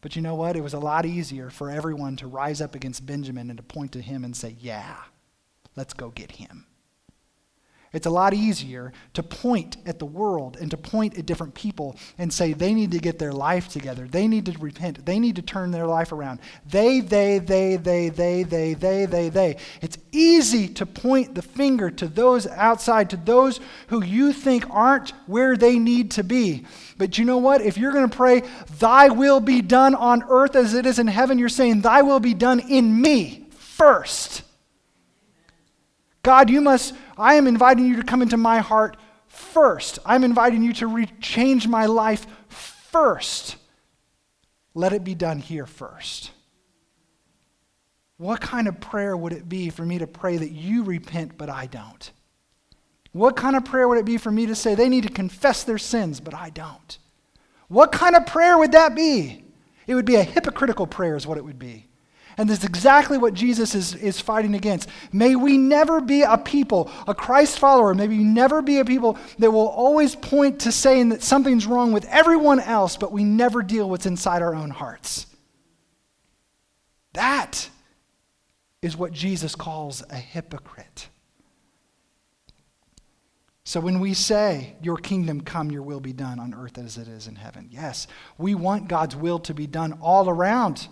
But 0.00 0.16
you 0.16 0.22
know 0.22 0.34
what? 0.34 0.56
It 0.56 0.62
was 0.62 0.74
a 0.74 0.78
lot 0.78 1.06
easier 1.06 1.50
for 1.50 1.70
everyone 1.70 2.16
to 2.16 2.26
rise 2.26 2.60
up 2.60 2.74
against 2.74 3.06
Benjamin 3.06 3.48
and 3.48 3.56
to 3.56 3.62
point 3.62 3.92
to 3.92 4.00
him 4.00 4.24
and 4.24 4.36
say, 4.36 4.56
Yeah, 4.60 4.96
let's 5.76 5.94
go 5.94 6.10
get 6.10 6.32
him. 6.32 6.66
It's 7.94 8.06
a 8.06 8.10
lot 8.10 8.34
easier 8.34 8.92
to 9.14 9.22
point 9.22 9.76
at 9.86 9.98
the 9.98 10.04
world 10.04 10.56
and 10.60 10.70
to 10.72 10.76
point 10.76 11.16
at 11.16 11.26
different 11.26 11.54
people 11.54 11.96
and 12.18 12.32
say 12.32 12.52
they 12.52 12.74
need 12.74 12.90
to 12.90 12.98
get 12.98 13.18
their 13.18 13.32
life 13.32 13.68
together. 13.68 14.06
They 14.06 14.26
need 14.26 14.46
to 14.46 14.58
repent. 14.58 15.06
They 15.06 15.18
need 15.18 15.36
to 15.36 15.42
turn 15.42 15.70
their 15.70 15.86
life 15.86 16.12
around. 16.12 16.40
They, 16.66 17.00
they, 17.00 17.38
they, 17.38 17.76
they, 17.76 18.08
they, 18.08 18.42
they, 18.42 18.74
they, 18.74 19.06
they, 19.06 19.28
they. 19.28 19.56
It's 19.80 19.98
easy 20.10 20.68
to 20.68 20.86
point 20.86 21.34
the 21.34 21.42
finger 21.42 21.90
to 21.90 22.08
those 22.08 22.46
outside, 22.46 23.10
to 23.10 23.16
those 23.16 23.60
who 23.88 24.04
you 24.04 24.32
think 24.32 24.68
aren't 24.70 25.10
where 25.26 25.56
they 25.56 25.78
need 25.78 26.10
to 26.12 26.24
be. 26.24 26.66
But 26.98 27.18
you 27.18 27.24
know 27.24 27.38
what? 27.38 27.60
If 27.60 27.78
you're 27.78 27.92
going 27.92 28.08
to 28.08 28.16
pray, 28.16 28.42
Thy 28.78 29.08
will 29.08 29.40
be 29.40 29.62
done 29.62 29.94
on 29.94 30.24
earth 30.28 30.56
as 30.56 30.74
it 30.74 30.86
is 30.86 30.98
in 30.98 31.06
heaven, 31.06 31.38
you're 31.38 31.48
saying, 31.48 31.82
Thy 31.82 32.02
will 32.02 32.20
be 32.20 32.34
done 32.34 32.60
in 32.60 33.00
me 33.00 33.46
first. 33.50 34.42
God, 36.22 36.48
you 36.48 36.60
must, 36.60 36.94
I 37.16 37.34
am 37.34 37.46
inviting 37.46 37.86
you 37.86 37.96
to 37.96 38.02
come 38.02 38.22
into 38.22 38.36
my 38.36 38.58
heart 38.58 38.96
first. 39.26 39.98
I'm 40.04 40.24
inviting 40.24 40.62
you 40.62 40.72
to 40.74 41.06
change 41.20 41.66
my 41.66 41.86
life 41.86 42.26
first. 42.48 43.56
Let 44.74 44.92
it 44.92 45.04
be 45.04 45.14
done 45.14 45.38
here 45.38 45.66
first. 45.66 46.30
What 48.16 48.40
kind 48.40 48.68
of 48.68 48.80
prayer 48.80 49.16
would 49.16 49.32
it 49.32 49.48
be 49.48 49.70
for 49.70 49.84
me 49.84 49.98
to 49.98 50.06
pray 50.06 50.36
that 50.36 50.52
you 50.52 50.84
repent, 50.84 51.36
but 51.36 51.50
I 51.50 51.66
don't? 51.66 52.10
What 53.12 53.36
kind 53.36 53.56
of 53.56 53.64
prayer 53.64 53.88
would 53.88 53.98
it 53.98 54.04
be 54.04 54.18
for 54.18 54.30
me 54.30 54.46
to 54.46 54.54
say 54.54 54.74
they 54.74 54.88
need 54.88 55.04
to 55.04 55.08
confess 55.08 55.64
their 55.64 55.78
sins, 55.78 56.20
but 56.20 56.34
I 56.34 56.50
don't? 56.50 56.98
What 57.68 57.92
kind 57.92 58.16
of 58.16 58.26
prayer 58.26 58.58
would 58.58 58.72
that 58.72 58.94
be? 58.94 59.44
It 59.86 59.94
would 59.94 60.04
be 60.04 60.16
a 60.16 60.24
hypocritical 60.24 60.86
prayer, 60.86 61.16
is 61.16 61.26
what 61.26 61.38
it 61.38 61.44
would 61.44 61.58
be. 61.58 61.86
And 62.36 62.48
this 62.48 62.58
is 62.58 62.64
exactly 62.64 63.18
what 63.18 63.34
Jesus 63.34 63.74
is, 63.74 63.94
is 63.94 64.20
fighting 64.20 64.54
against. 64.54 64.88
May 65.12 65.34
we 65.34 65.58
never 65.58 66.00
be 66.00 66.22
a 66.22 66.38
people, 66.38 66.90
a 67.08 67.14
Christ 67.14 67.58
follower, 67.58 67.94
may 67.94 68.08
we 68.08 68.18
never 68.18 68.62
be 68.62 68.78
a 68.78 68.84
people 68.84 69.18
that 69.38 69.50
will 69.50 69.68
always 69.68 70.14
point 70.14 70.60
to 70.60 70.72
saying 70.72 71.08
that 71.08 71.22
something's 71.22 71.66
wrong 71.66 71.92
with 71.92 72.04
everyone 72.06 72.60
else, 72.60 72.96
but 72.96 73.12
we 73.12 73.24
never 73.24 73.62
deal 73.62 73.88
with 73.88 74.04
what's 74.04 74.06
inside 74.06 74.42
our 74.42 74.56
own 74.56 74.70
hearts. 74.70 75.26
That 77.12 77.70
is 78.82 78.96
what 78.96 79.12
Jesus 79.12 79.54
calls 79.54 80.02
a 80.10 80.16
hypocrite. 80.16 81.08
So 83.62 83.78
when 83.78 84.00
we 84.00 84.12
say, 84.14 84.74
Your 84.82 84.96
kingdom 84.96 85.40
come, 85.40 85.70
your 85.70 85.82
will 85.82 86.00
be 86.00 86.12
done 86.12 86.40
on 86.40 86.52
earth 86.54 86.76
as 86.76 86.98
it 86.98 87.06
is 87.06 87.28
in 87.28 87.36
heaven, 87.36 87.68
yes, 87.70 88.08
we 88.36 88.54
want 88.54 88.88
God's 88.88 89.14
will 89.14 89.38
to 89.38 89.54
be 89.54 89.68
done 89.68 89.92
all 90.02 90.28
around 90.28 90.88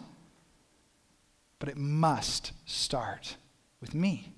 but 1.62 1.68
it 1.68 1.76
must 1.76 2.50
start 2.66 3.36
with 3.80 3.94
me. 3.94 4.34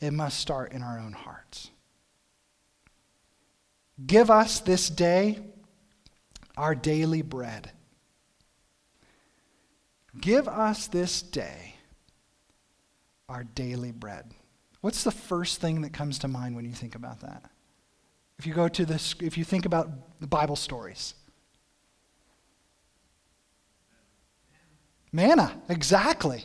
It 0.00 0.12
must 0.12 0.38
start 0.38 0.70
in 0.70 0.80
our 0.80 0.96
own 0.96 1.10
hearts. 1.12 1.72
Give 4.06 4.30
us 4.30 4.60
this 4.60 4.88
day 4.88 5.40
our 6.56 6.76
daily 6.76 7.22
bread. 7.22 7.72
Give 10.20 10.46
us 10.46 10.86
this 10.86 11.20
day 11.20 11.74
our 13.28 13.42
daily 13.42 13.90
bread. 13.90 14.34
What's 14.82 15.02
the 15.02 15.10
first 15.10 15.60
thing 15.60 15.80
that 15.80 15.92
comes 15.92 16.20
to 16.20 16.28
mind 16.28 16.54
when 16.54 16.64
you 16.64 16.74
think 16.74 16.94
about 16.94 17.22
that? 17.22 17.50
If 18.38 18.46
you 18.46 18.54
go 18.54 18.68
to 18.68 18.86
this, 18.86 19.16
if 19.20 19.36
you 19.36 19.42
think 19.42 19.66
about 19.66 20.20
the 20.20 20.28
Bible 20.28 20.54
stories, 20.54 21.14
Manna, 25.14 25.62
exactly. 25.68 26.44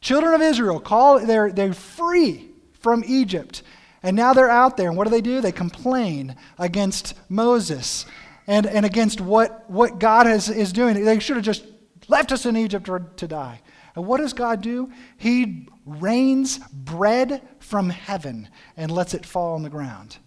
Children 0.00 0.34
of 0.34 0.42
Israel 0.42 0.80
call 0.80 1.20
they're 1.20 1.52
they're 1.52 1.72
free 1.72 2.50
from 2.80 3.04
Egypt. 3.06 3.62
And 4.02 4.16
now 4.16 4.32
they're 4.32 4.50
out 4.50 4.76
there, 4.76 4.88
and 4.88 4.96
what 4.96 5.04
do 5.04 5.10
they 5.10 5.20
do? 5.20 5.40
They 5.40 5.52
complain 5.52 6.36
against 6.58 7.14
Moses 7.28 8.06
and, 8.46 8.64
and 8.66 8.86
against 8.86 9.20
what, 9.20 9.68
what 9.68 9.98
God 9.98 10.26
has, 10.26 10.48
is 10.48 10.72
doing. 10.72 11.04
They 11.04 11.18
should 11.18 11.36
have 11.36 11.44
just 11.44 11.66
left 12.06 12.32
us 12.32 12.46
in 12.46 12.56
Egypt 12.56 12.88
to 13.16 13.28
die. 13.28 13.60
And 13.96 14.06
what 14.06 14.18
does 14.18 14.32
God 14.32 14.62
do? 14.62 14.92
He 15.16 15.66
rains 15.84 16.58
bread 16.72 17.42
from 17.58 17.90
heaven 17.90 18.48
and 18.76 18.92
lets 18.92 19.14
it 19.14 19.26
fall 19.26 19.54
on 19.54 19.62
the 19.62 19.68
ground. 19.68 20.18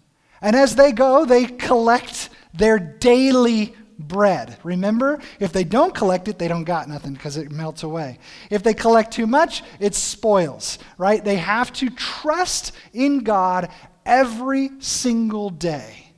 And 0.42 0.54
as 0.54 0.76
they 0.76 0.92
go, 0.92 1.24
they 1.24 1.46
collect 1.46 2.28
their 2.52 2.78
daily 2.78 3.74
bread. 4.08 4.58
Remember, 4.62 5.20
if 5.40 5.52
they 5.52 5.64
don't 5.64 5.94
collect 5.94 6.28
it, 6.28 6.38
they 6.38 6.48
don't 6.48 6.64
got 6.64 6.88
nothing 6.88 7.12
because 7.14 7.36
it 7.36 7.50
melts 7.50 7.82
away. 7.82 8.18
If 8.50 8.62
they 8.62 8.74
collect 8.74 9.12
too 9.12 9.26
much, 9.26 9.62
it 9.80 9.94
spoils, 9.94 10.78
right? 10.98 11.24
They 11.24 11.36
have 11.36 11.72
to 11.74 11.90
trust 11.90 12.72
in 12.92 13.20
God 13.20 13.70
every 14.04 14.70
single 14.80 15.50
day. 15.50 16.12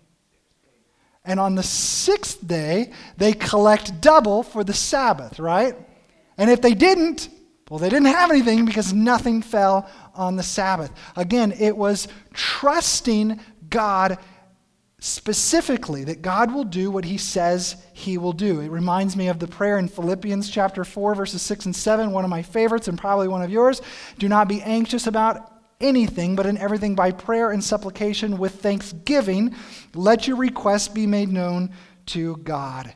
And 1.25 1.41
on 1.41 1.55
the 1.55 1.63
sixth 1.63 2.47
day, 2.47 2.93
they 3.17 3.33
collect 3.33 4.01
double 4.01 4.43
for 4.43 4.63
the 4.63 4.75
Sabbath, 4.75 5.39
right? 5.39 5.75
And 6.37 6.51
if 6.51 6.61
they 6.61 6.75
didn't, 6.75 7.31
well, 7.71 7.79
they 7.79 7.89
didn't 7.89 8.07
have 8.07 8.31
anything 8.31 8.67
because 8.67 8.93
nothing 8.93 9.41
fell 9.41 9.89
on 10.15 10.37
the 10.37 10.43
Sabbath. 10.43 10.93
Again, 11.17 11.53
it 11.59 11.77
was 11.77 12.09
trusting 12.35 13.41
God 13.71 14.19
specifically 15.05 16.03
that 16.03 16.23
God 16.23 16.55
will 16.55 16.65
do 16.65 16.91
what 16.91 17.05
he 17.05 17.19
says 17.19 17.77
he 17.93 18.17
will 18.17 18.33
do. 18.33 18.61
It 18.61 18.71
reminds 18.71 19.17
me 19.17 19.29
of 19.29 19.39
the 19.39 19.47
prayer 19.47 19.77
in 19.79 19.87
Philippians 19.87 20.49
chapter 20.49 20.83
4 20.83 21.15
verses 21.15 21.43
6 21.43 21.67
and 21.67 21.77
7, 21.77 22.11
one 22.11 22.25
of 22.25 22.31
my 22.31 22.41
favorites 22.41 22.89
and 22.89 22.97
probably 22.97 23.29
one 23.29 23.43
of 23.43 23.51
yours. 23.51 23.83
Do 24.19 24.31
not 24.31 24.49
be 24.49 24.63
anxious 24.63 25.07
about 25.07 25.53
anything, 25.79 26.35
but 26.35 26.47
in 26.47 26.57
everything 26.57 26.95
by 26.95 27.11
prayer 27.11 27.51
and 27.51 27.63
supplication 27.63 28.39
with 28.39 28.63
thanksgiving, 28.63 29.55
let 29.95 30.27
your 30.27 30.39
requests 30.39 30.89
be 30.89 31.07
made 31.07 31.29
known 31.29 31.69
to 32.07 32.39
God. 32.39 32.95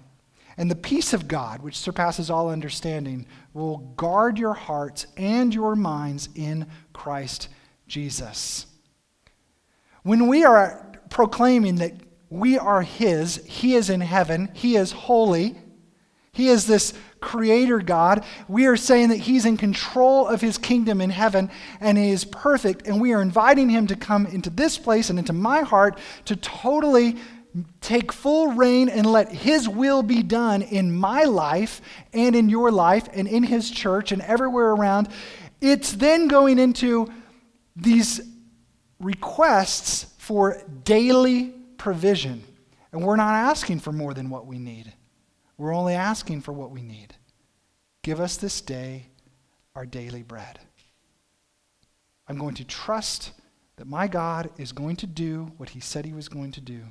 And 0.57 0.71
the 0.71 0.77
peace 0.77 1.13
of 1.13 1.29
God, 1.29 1.61
which 1.61 1.77
surpasses 1.77 2.31
all 2.31 2.49
understanding, 2.49 3.27
will 3.53 3.77
guard 3.99 4.39
your 4.39 4.55
hearts 4.55 5.07
and 5.19 5.55
your 5.55 5.77
minds 5.77 6.31
in 6.35 6.69
Christ 6.95 7.49
Jesus. 7.87 8.65
When 10.05 10.27
we 10.27 10.43
are 10.47 10.88
proclaiming 11.11 11.77
that 11.77 11.95
we 12.31 12.59
are 12.59 12.83
His, 12.83 13.37
He 13.47 13.75
is 13.75 13.91
in 13.91 14.01
heaven, 14.01 14.51
He 14.53 14.77
is 14.77 14.93
holy, 14.93 15.57
He 16.33 16.49
is 16.49 16.67
this 16.67 16.95
creator 17.21 17.81
God, 17.81 18.25
we 18.47 18.67
are 18.67 18.77
saying 18.77 19.09
that 19.09 19.17
He's 19.17 19.45
in 19.45 19.57
control 19.57 20.27
of 20.27 20.41
His 20.41 20.59
kingdom 20.59 21.01
in 21.01 21.11
heaven 21.11 21.51
and 21.81 21.97
He 21.97 22.11
is 22.11 22.25
perfect, 22.25 22.87
and 22.87 23.01
we 23.01 23.13
are 23.13 23.23
inviting 23.23 23.69
Him 23.69 23.87
to 23.87 23.97
come 23.97 24.27
into 24.27 24.51
this 24.51 24.79
place 24.79 25.11
and 25.11 25.19
into 25.19 25.33
my 25.33 25.63
heart 25.63 25.99
to 26.27 26.37
totally 26.37 27.17
take 27.81 28.13
full 28.13 28.49
reign 28.53 28.89
and 28.89 29.07
let 29.07 29.33
His 29.33 29.69
will 29.69 30.03
be 30.03 30.23
done 30.23 30.63
in 30.63 30.95
my 30.95 31.25
life 31.25 31.81
and 32.13 32.37
in 32.37 32.49
your 32.49 32.71
life 32.71 33.09
and 33.13 33.27
in 33.27 33.43
His 33.43 33.71
church 33.71 34.13
and 34.13 34.23
everywhere 34.23 34.71
around, 34.71 35.09
it's 35.61 35.93
then 35.93 36.29
going 36.29 36.59
into 36.59 37.09
these 37.75 38.21
requests 39.01 40.15
for 40.29 40.63
daily 40.85 41.55
provision. 41.79 42.45
And 42.93 43.03
we're 43.03 43.17
not 43.17 43.33
asking 43.33 43.81
for 43.81 43.93
more 43.93 44.13
than 44.13 44.29
what 44.29 44.45
we 44.45 44.59
need, 44.59 44.93
we're 45.57 45.75
only 45.75 45.95
asking 45.95 46.43
for 46.43 46.53
what 46.53 46.71
we 46.71 46.83
need. 46.83 47.15
Give 48.03 48.21
us 48.21 48.37
this 48.37 48.61
day 48.61 49.07
our 49.75 49.87
daily 49.87 50.23
bread. 50.23 50.59
I'm 52.29 52.37
going 52.37 52.57
to 52.57 52.65
trust 52.65 53.31
that 53.77 53.87
my 53.87 54.07
God 54.07 54.51
is 54.59 54.71
going 54.71 54.97
to 54.97 55.07
do 55.07 55.51
what 55.57 55.71
he 55.71 55.81
said 55.81 56.05
he 56.05 56.13
was 56.13 56.29
going 56.29 56.53
to 56.53 56.61
do. 56.61 56.83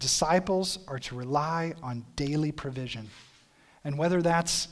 Disciples 0.00 0.80
are 0.88 0.98
to 0.98 1.14
rely 1.14 1.74
on 1.80 2.04
daily 2.16 2.50
provision. 2.50 3.08
And 3.84 3.96
whether 3.96 4.20
that's 4.20 4.66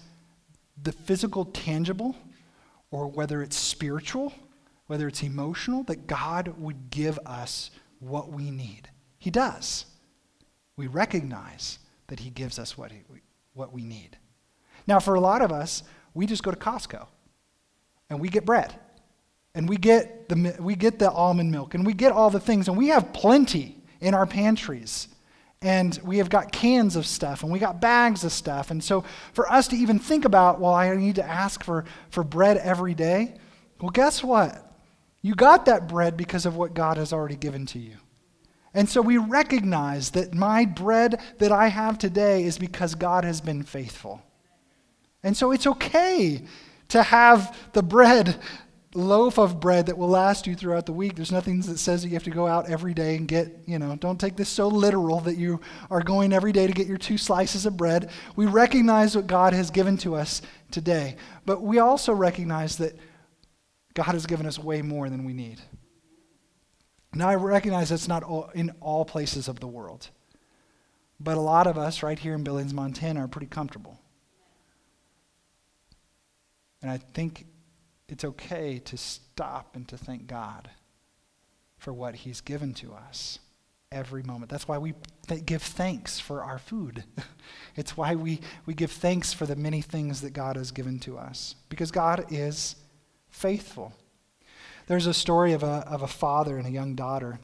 the 0.83 0.91
physical, 0.91 1.45
tangible, 1.45 2.17
or 2.91 3.07
whether 3.07 3.43
it's 3.43 3.57
spiritual, 3.57 4.35
whether 4.89 5.07
it's 5.07 5.23
emotional, 5.23 5.85
that 5.85 6.07
God 6.09 6.55
would 6.59 6.91
give 6.91 7.19
us 7.25 7.71
what 8.01 8.33
we 8.33 8.51
need. 8.51 8.89
He 9.19 9.31
does. 9.31 9.87
We 10.77 10.87
recognize 10.87 11.79
that 12.09 12.21
He 12.21 12.31
gives 12.31 12.59
us 12.59 12.77
what, 12.77 12.91
he, 12.91 13.03
what 13.55 13.73
we 13.73 13.85
need. 13.85 14.19
Now, 14.87 14.99
for 14.99 15.15
a 15.15 15.21
lot 15.21 15.43
of 15.43 15.53
us, 15.53 15.83
we 16.15 16.27
just 16.27 16.43
go 16.43 16.51
to 16.51 16.57
Costco 16.57 17.07
and 18.11 18.19
we 18.19 18.29
get 18.29 18.45
bread 18.45 18.75
and 19.55 19.69
we 19.69 19.77
get 19.77 20.29
the, 20.29 20.57
we 20.59 20.75
get 20.75 20.99
the 20.99 21.11
almond 21.11 21.51
milk 21.51 21.75
and 21.75 21.87
we 21.87 21.93
get 21.93 22.13
all 22.13 22.31
the 22.31 22.41
things, 22.41 22.69
and 22.69 22.77
we 22.77 22.89
have 22.89 23.13
plenty 23.13 23.77
in 24.01 24.15
our 24.15 24.27
pantries 24.27 25.09
and 25.61 25.99
we 26.05 26.19
have 26.19 26.31
got 26.31 26.53
cans 26.53 26.95
of 26.95 27.05
stuff 27.05 27.43
and 27.43 27.51
we 27.51 27.59
got 27.59 27.81
bags 27.81 28.23
of 28.23 28.33
stuff. 28.33 28.71
And 28.71 28.83
so 28.83 29.05
for 29.33 29.51
us 29.51 29.69
to 29.69 29.77
even 29.77 29.99
think 29.99 30.25
about, 30.25 30.61
well, 30.61 30.73
I 30.73 30.95
need 30.95 31.17
to 31.17 31.25
ask 31.25 31.65
for, 31.65 31.85
for 32.11 32.23
bread 32.23 32.57
every 32.59 32.95
day, 32.95 33.35
well, 33.81 33.91
guess 33.91 34.23
what? 34.23 34.68
You 35.23 35.35
got 35.35 35.67
that 35.67 35.89
bread 35.89 36.17
because 36.17 36.47
of 36.47 36.57
what 36.57 36.75
God 36.75 36.97
has 36.97 37.13
already 37.13 37.37
given 37.37 37.67
to 37.67 37.79
you. 37.79 37.97
And 38.75 38.89
so 38.89 39.01
we 39.01 39.19
recognize 39.19 40.11
that 40.11 40.35
my 40.35 40.65
bread 40.65 41.21
that 41.39 41.51
I 41.51 41.69
have 41.69 41.99
today 41.99 42.45
is 42.45 42.59
because 42.59 42.95
God 42.95 43.25
has 43.25 43.41
been 43.41 43.63
faithful. 43.63 44.23
And 45.23 45.37
so 45.37 45.51
it's 45.51 45.67
okay 45.67 46.43
to 46.89 47.03
have 47.03 47.57
the 47.73 47.83
bread 47.83 48.39
loaf 48.95 49.39
of 49.39 49.61
bread 49.61 49.87
that 49.87 49.99
will 49.99 50.09
last 50.09 50.47
you 50.47 50.55
throughout 50.55 50.87
the 50.87 50.93
week. 50.93 51.15
There's 51.15 51.33
nothing 51.33 51.61
that 51.63 51.79
says 51.79 52.03
that 52.03 52.09
you 52.09 52.15
have 52.15 52.25
to 52.25 52.31
go 52.31 52.47
out 52.47 52.71
every 52.71 52.95
day 52.95 53.17
and 53.17 53.29
get, 53.29 53.55
you 53.67 53.79
know, 53.79 53.97
don't 53.97 54.19
take 54.19 54.37
this 54.37 54.49
so 54.49 54.69
literal 54.69 55.21
that 55.21 55.37
you 55.37 55.61
are 55.91 56.03
going 56.03 56.33
every 56.33 56.53
day 56.53 56.67
to 56.67 56.73
get 56.73 56.87
your 56.87 56.99
two 56.99 57.19
slices 57.19 57.67
of 57.67 57.77
bread. 57.77 58.11
We 58.35 58.47
recognize 58.47 59.15
what 59.15 59.27
God 59.27 59.53
has 59.53 59.71
given 59.71 59.99
to 59.99 60.15
us 60.15 60.41
today, 60.71 61.17
but 61.45 61.63
we 61.63 61.79
also 61.79 62.13
recognize 62.13 62.79
that 62.79 62.99
God 63.99 64.13
has 64.13 64.27
given 64.27 64.47
us 64.47 64.61
way 64.61 64.81
more 64.81 65.11
than 65.11 65.25
we 65.25 65.33
need. 65.33 65.61
Now, 67.13 67.29
I 67.29 67.35
recognize 67.35 67.89
that's 67.89 68.07
not 68.07 68.23
all, 68.23 68.49
in 68.55 68.71
all 68.81 69.05
places 69.05 69.49
of 69.49 69.59
the 69.59 69.67
world, 69.67 70.11
but 71.19 71.37
a 71.37 71.41
lot 71.41 71.67
of 71.67 71.77
us 71.77 72.01
right 72.01 72.17
here 72.17 72.35
in 72.35 72.45
Billings, 72.45 72.73
Montana 72.73 73.25
are 73.25 73.27
pretty 73.27 73.49
comfortable. 73.49 73.99
And 76.81 76.93
I 76.93 76.99
think 76.99 77.47
it's 78.09 78.25
okay 78.25 78.79
to 78.85 78.97
stop 78.97 79.75
and 79.75 79.89
to 79.89 79.99
thank 79.99 80.29
God 80.29 80.71
for 81.79 81.93
what 81.93 82.15
He's 82.15 82.41
given 82.41 82.75
to 82.75 82.95
us 82.95 83.41
every 83.91 84.23
moment. 84.23 84.49
That's 84.49 84.69
why 84.69 84.79
we 84.79 84.95
th- 85.27 85.45
give 85.45 85.63
thanks 85.63 86.21
for 86.21 86.45
our 86.45 86.61
food. 86.61 87.03
it's 87.75 87.97
why 87.97 88.15
we, 88.15 88.43
we 88.65 88.75
give 88.75 88.93
thanks 88.93 89.33
for 89.33 89.45
the 89.45 89.57
many 89.57 89.81
things 89.81 90.21
that 90.21 90.35
God 90.35 90.55
has 90.55 90.71
given 90.71 91.01
to 91.01 91.19
us, 91.19 91.57
because 91.69 91.91
God 91.91 92.27
is 92.31 92.77
faithful. 93.39 93.93
There's 94.89 95.07
a 95.07 95.15
story 95.15 95.53
of 95.53 95.63
a, 95.63 95.85
of 95.87 96.03
a 96.03 96.09
father 96.09 96.59
and 96.59 96.67
a 96.67 96.71
young 96.71 96.95
daughter 96.95 97.39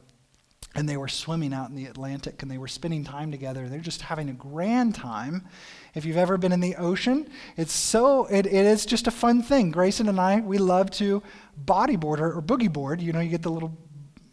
and 0.74 0.88
they 0.88 0.96
were 0.96 1.08
swimming 1.08 1.54
out 1.54 1.68
in 1.68 1.76
the 1.76 1.86
Atlantic 1.86 2.42
and 2.42 2.50
they 2.50 2.58
were 2.58 2.68
spending 2.68 3.04
time 3.04 3.30
together. 3.30 3.68
They're 3.68 3.78
just 3.78 4.02
having 4.02 4.28
a 4.28 4.32
grand 4.32 4.94
time. 4.94 5.46
If 5.94 6.04
you've 6.04 6.16
ever 6.16 6.36
been 6.36 6.50
in 6.50 6.58
the 6.58 6.74
ocean, 6.74 7.28
it's 7.56 7.72
so, 7.72 8.26
it, 8.26 8.46
it 8.46 8.66
is 8.66 8.84
just 8.84 9.06
a 9.06 9.12
fun 9.12 9.42
thing. 9.42 9.70
Grayson 9.70 10.08
and 10.08 10.20
I, 10.20 10.40
we 10.40 10.58
love 10.58 10.90
to 10.92 11.22
bodyboard 11.64 12.18
or, 12.18 12.32
or 12.32 12.42
boogie 12.42 12.72
board. 12.72 13.00
You 13.00 13.12
know, 13.12 13.20
you 13.20 13.30
get 13.30 13.42
the 13.42 13.52
little 13.52 13.78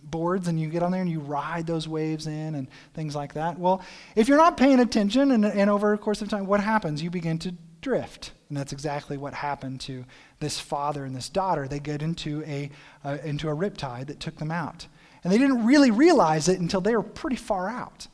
boards 0.04 0.48
and 0.48 0.60
you 0.60 0.68
get 0.68 0.82
on 0.82 0.92
there 0.92 1.02
and 1.02 1.12
you 1.12 1.20
ride 1.20 1.68
those 1.68 1.88
waves 1.88 2.26
in 2.26 2.56
and 2.56 2.68
things 2.96 3.16
like 3.16 3.34
that. 3.34 3.60
Well, 3.60 3.84
if 4.16 4.28
you're 4.28 4.38
not 4.38 4.58
paying 4.58 4.80
attention 4.80 5.32
and, 5.32 5.46
and 5.46 5.70
over 5.70 5.94
a 5.94 5.98
course 5.98 6.24
of 6.24 6.30
time, 6.30 6.48
what 6.48 6.60
happens? 6.60 7.04
You 7.04 7.12
begin 7.12 7.38
to 7.40 7.54
drift. 7.82 8.32
And 8.50 8.58
that's 8.58 8.74
exactly 8.74 9.18
what 9.18 9.34
happened 9.34 9.80
to 9.82 10.06
this 10.40 10.60
father 10.60 11.06
and 11.06 11.16
this 11.16 11.30
daughter. 11.30 11.68
They 11.68 11.80
get 11.80 12.02
into 12.02 12.44
a, 12.46 12.70
uh, 13.04 13.18
into 13.24 13.50
a 13.50 13.56
riptide 13.56 14.08
that 14.08 14.20
took 14.20 14.38
them 14.38 14.52
out. 14.52 14.88
And 15.24 15.32
they 15.32 15.38
didn't 15.38 15.66
really 15.66 15.92
realize 15.92 16.48
it 16.48 16.60
until 16.60 16.82
they 16.82 16.96
were 16.96 17.04
pretty 17.04 17.36
far 17.36 17.70
out. 17.70 18.08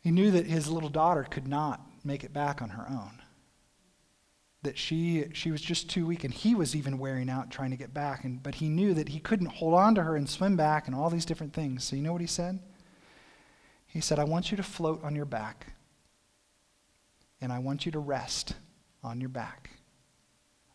He 0.00 0.10
knew 0.10 0.30
that 0.30 0.46
his 0.46 0.68
little 0.68 0.88
daughter 0.88 1.24
could 1.24 1.46
not 1.46 1.80
make 2.04 2.24
it 2.24 2.32
back 2.32 2.62
on 2.62 2.70
her 2.70 2.86
own. 2.88 3.20
That 4.62 4.78
she, 4.78 5.26
she 5.34 5.50
was 5.50 5.60
just 5.60 5.88
too 5.88 6.06
weak, 6.06 6.24
and 6.24 6.34
he 6.34 6.54
was 6.54 6.74
even 6.74 6.98
wearing 6.98 7.30
out 7.30 7.50
trying 7.50 7.70
to 7.70 7.76
get 7.76 7.94
back. 7.94 8.24
And, 8.24 8.42
but 8.42 8.56
he 8.56 8.68
knew 8.68 8.94
that 8.94 9.10
he 9.10 9.20
couldn't 9.20 9.46
hold 9.46 9.74
on 9.74 9.94
to 9.94 10.02
her 10.02 10.16
and 10.16 10.28
swim 10.28 10.56
back 10.56 10.86
and 10.86 10.96
all 10.96 11.10
these 11.10 11.24
different 11.24 11.52
things. 11.52 11.84
So, 11.84 11.94
you 11.94 12.02
know 12.02 12.12
what 12.12 12.20
he 12.20 12.26
said? 12.26 12.58
He 13.88 14.00
said, 14.00 14.18
I 14.18 14.24
want 14.24 14.50
you 14.50 14.56
to 14.56 14.62
float 14.62 15.02
on 15.02 15.16
your 15.16 15.24
back, 15.24 15.72
and 17.40 17.52
I 17.52 17.58
want 17.58 17.84
you 17.84 17.92
to 17.92 17.98
rest 17.98 18.54
on 19.02 19.20
your 19.20 19.30
back. 19.30 19.70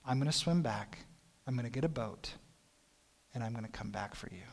I'm 0.05 0.19
going 0.19 0.29
to 0.29 0.37
swim 0.37 0.61
back, 0.61 0.99
I'm 1.47 1.55
going 1.55 1.65
to 1.65 1.71
get 1.71 1.85
a 1.85 1.89
boat 1.89 2.33
and 3.33 3.43
I'm 3.43 3.51
going 3.53 3.65
to 3.65 3.71
come 3.71 3.89
back 3.89 4.15
for 4.15 4.29
you. 4.31 4.43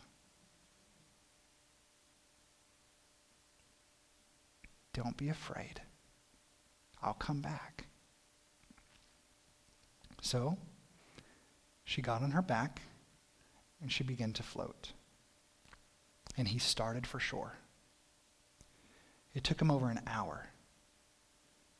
Don't 4.92 5.16
be 5.16 5.29
afraid. 5.29 5.83
I'll 7.03 7.14
come 7.14 7.40
back. 7.40 7.87
So 10.20 10.59
she 11.85 12.03
got 12.03 12.23
on 12.23 12.33
her 12.33 12.42
back 12.42 12.83
and 13.81 13.90
she 13.90 14.05
began 14.05 14.33
to 14.35 14.42
float. 14.42 14.92
And 16.37 16.49
he 16.49 16.59
started 16.59 17.07
for 17.07 17.20
shore. 17.20 17.55
It 19.35 19.45
took 19.45 19.61
him 19.61 19.71
over 19.71 19.90
an 19.90 20.01
hour 20.07 20.49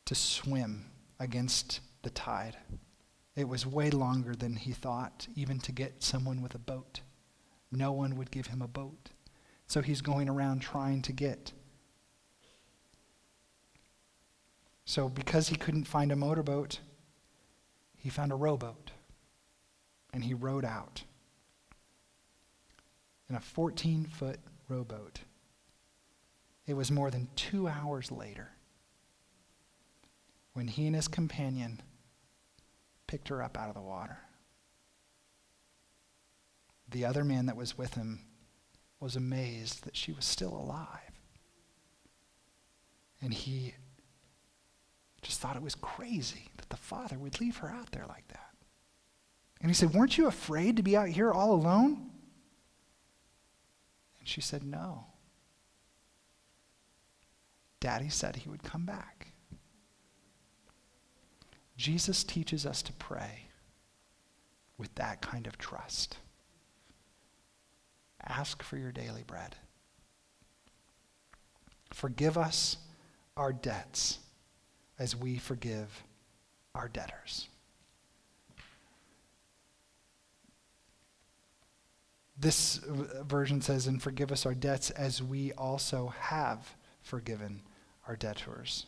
to 0.05 0.15
swim 0.15 0.87
against 1.19 1.81
the 2.03 2.11
tide. 2.11 2.57
It 3.37 3.49
was 3.49 3.67
way 3.67 3.91
longer 3.91 4.35
than 4.35 4.57
he 4.57 4.73
thought, 4.73 5.27
even 5.35 5.59
to 5.61 5.73
get 5.73 6.03
someone 6.03 6.43
with 6.43 6.55
a 6.55 6.59
boat. 6.59 7.01
No 7.73 7.93
one 7.93 8.17
would 8.17 8.31
give 8.31 8.49
him 8.49 8.63
a 8.63 8.69
boat. 8.69 9.11
So 9.67 9.83
he's 9.83 10.01
going 10.01 10.29
around 10.29 10.61
trying 10.61 11.03
to 11.03 11.13
get. 11.13 11.53
So, 14.85 15.09
because 15.09 15.49
he 15.49 15.55
couldn't 15.55 15.85
find 15.85 16.11
a 16.11 16.17
motorboat, 16.17 16.81
he 17.97 18.11
found 18.11 18.33
a 18.33 18.37
rowboat 18.37 18.91
and 20.13 20.25
he 20.25 20.35
rowed 20.35 20.65
out 20.65 21.05
in 23.29 23.37
a 23.37 23.41
14 23.41 24.05
foot 24.07 24.41
rowboat. 24.69 25.21
It 26.67 26.75
was 26.75 26.91
more 26.91 27.11
than 27.11 27.29
two 27.35 27.69
hours 27.69 28.11
later 28.11 28.53
when 30.53 30.69
he 30.69 30.87
and 30.87 30.95
his 30.95 31.09
companion 31.09 31.81
picked 33.07 33.29
her 33.29 33.43
up 33.43 33.59
out 33.59 33.69
of 33.69 33.75
the 33.75 33.81
water. 33.81 34.19
The 36.89 37.05
other 37.05 37.25
man 37.25 37.47
that 37.47 37.57
was 37.57 37.79
with 37.79 37.95
him 37.95 38.21
was 38.99 39.17
amazed 39.17 39.85
that 39.85 39.97
she 39.97 40.13
was 40.13 40.25
still 40.25 40.53
alive. 40.53 41.21
And 43.23 43.33
he 43.33 43.75
just 45.23 45.41
thought 45.41 45.57
it 45.57 45.63
was 45.63 45.75
crazy 45.75 46.51
that 46.57 46.71
the 46.71 46.77
father 46.77 47.19
would 47.19 47.41
leave 47.41 47.59
her 47.59 47.71
out 47.71 47.93
there 47.93 48.07
like 48.09 48.27
that. 48.29 48.51
And 49.61 49.71
he 49.71 49.75
said, 49.75 49.93
Weren't 49.93 50.17
you 50.17 50.27
afraid 50.27 50.77
to 50.77 50.83
be 50.83 50.97
out 50.97 51.09
here 51.09 51.31
all 51.31 51.53
alone? 51.53 52.11
And 54.19 54.29
she 54.29 54.41
said, 54.41 54.65
No. 54.65 55.07
Daddy 57.81 58.11
said 58.11 58.37
he 58.37 58.49
would 58.51 58.63
come 58.63 58.85
back. 58.85 59.29
Jesus 61.77 62.23
teaches 62.23 62.67
us 62.67 62.83
to 62.83 62.93
pray 62.93 63.47
with 64.77 64.95
that 64.97 65.23
kind 65.23 65.47
of 65.47 65.57
trust. 65.57 66.19
Ask 68.27 68.63
for 68.63 68.77
your 68.77 68.93
daily 68.93 69.23
bread. 69.27 69.57
Forgive 71.93 72.37
us 72.37 72.77
our 73.37 73.53
debts 73.53 74.19
as 74.99 75.17
we 75.17 75.39
forgive 75.39 76.05
our 76.75 76.89
debtors. 76.89 77.49
This 82.39 82.77
version 82.77 83.63
says, 83.63 83.87
and 83.87 84.03
forgive 84.03 84.31
us 84.31 84.45
our 84.45 84.55
debts 84.55 84.91
as 84.91 85.23
we 85.23 85.53
also 85.53 86.13
have 86.19 86.75
forgiven 87.03 87.63
debtors. 88.17 88.87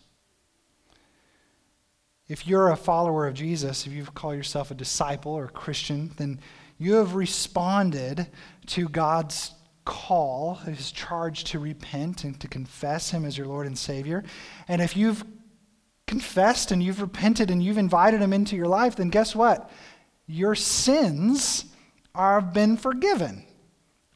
If 2.28 2.46
you're 2.46 2.70
a 2.70 2.76
follower 2.76 3.26
of 3.26 3.34
Jesus, 3.34 3.86
if 3.86 3.92
you 3.92 4.04
call 4.04 4.34
yourself 4.34 4.70
a 4.70 4.74
disciple 4.74 5.32
or 5.32 5.44
a 5.44 5.50
Christian, 5.50 6.12
then 6.16 6.40
you 6.78 6.94
have 6.94 7.14
responded 7.14 8.28
to 8.66 8.88
God's 8.88 9.52
call, 9.84 10.54
his 10.54 10.92
charge 10.92 11.44
to 11.44 11.58
repent 11.58 12.24
and 12.24 12.38
to 12.40 12.48
confess 12.48 13.10
him 13.10 13.24
as 13.24 13.36
your 13.36 13.46
Lord 13.46 13.66
and 13.66 13.76
Savior. 13.76 14.24
And 14.68 14.80
if 14.80 14.96
you've 14.96 15.24
confessed 16.06 16.70
and 16.70 16.82
you've 16.82 17.00
repented 17.00 17.50
and 17.50 17.62
you've 17.62 17.78
invited 17.78 18.20
him 18.20 18.32
into 18.32 18.56
your 18.56 18.66
life, 18.66 18.96
then 18.96 19.10
guess 19.10 19.34
what? 19.34 19.70
Your 20.26 20.54
sins 20.54 21.66
have 22.14 22.52
been 22.52 22.76
forgiven. 22.76 23.44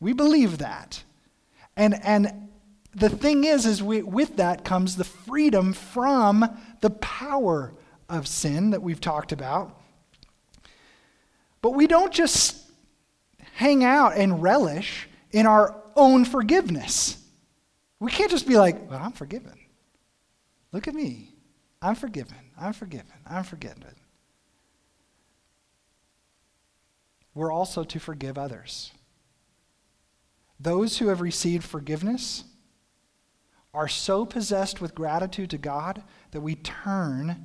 We 0.01 0.13
believe 0.13 0.59
that. 0.59 1.03
And, 1.77 1.99
and 2.05 2.46
the 2.97 3.11
thing 3.11 3.45
is, 3.45 3.67
is 3.67 3.83
we, 3.83 4.01
with 4.01 4.39
that 4.39 4.65
comes 4.65 4.97
the 4.97 5.05
freedom 5.05 5.75
from 5.75 6.59
the 6.81 6.91
power 6.91 7.75
of 8.09 8.27
sin 8.27 8.71
that 8.71 8.83
we've 8.83 9.01
talked 9.01 9.33
about. 9.33 9.79
But 11.61 11.73
we 11.73 11.87
don't 11.87 12.13
just 12.13 12.57
hang 13.53 13.85
out 13.85 14.17
and 14.17 14.43
relish 14.43 15.09
in 15.31 15.45
our 15.45 15.77
own 15.95 16.25
forgiveness. 16.25 17.23
We 18.01 18.11
can't 18.11 18.31
just 18.31 18.49
be 18.49 18.57
like, 18.57 18.91
well, 18.91 19.01
I'm 19.03 19.13
forgiven. 19.13 19.59
Look 20.73 20.89
at 20.89 20.95
me. 20.95 21.35
I'm 21.83 21.97
forgiven. 21.97 22.37
I'm 22.59 22.73
forgiven. 22.73 23.13
I'm 23.27 23.45
forgiven. 23.45 23.95
We're 27.35 27.53
also 27.53 27.85
to 27.85 27.99
forgive 27.99 28.39
others. 28.39 28.93
Those 30.59 30.97
who 30.97 31.09
have 31.09 31.21
received 31.21 31.65
forgiveness 31.65 32.45
are 33.77 33.89
so 33.89 34.25
possessed 34.25 34.81
with 34.81 34.95
gratitude 34.95 35.51
to 35.51 35.59
God 35.59 36.03
that 36.31 36.41
we 36.41 36.55
turn 36.55 37.45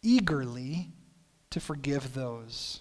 eagerly 0.00 0.88
to 1.50 1.60
forgive 1.60 2.14
those 2.14 2.80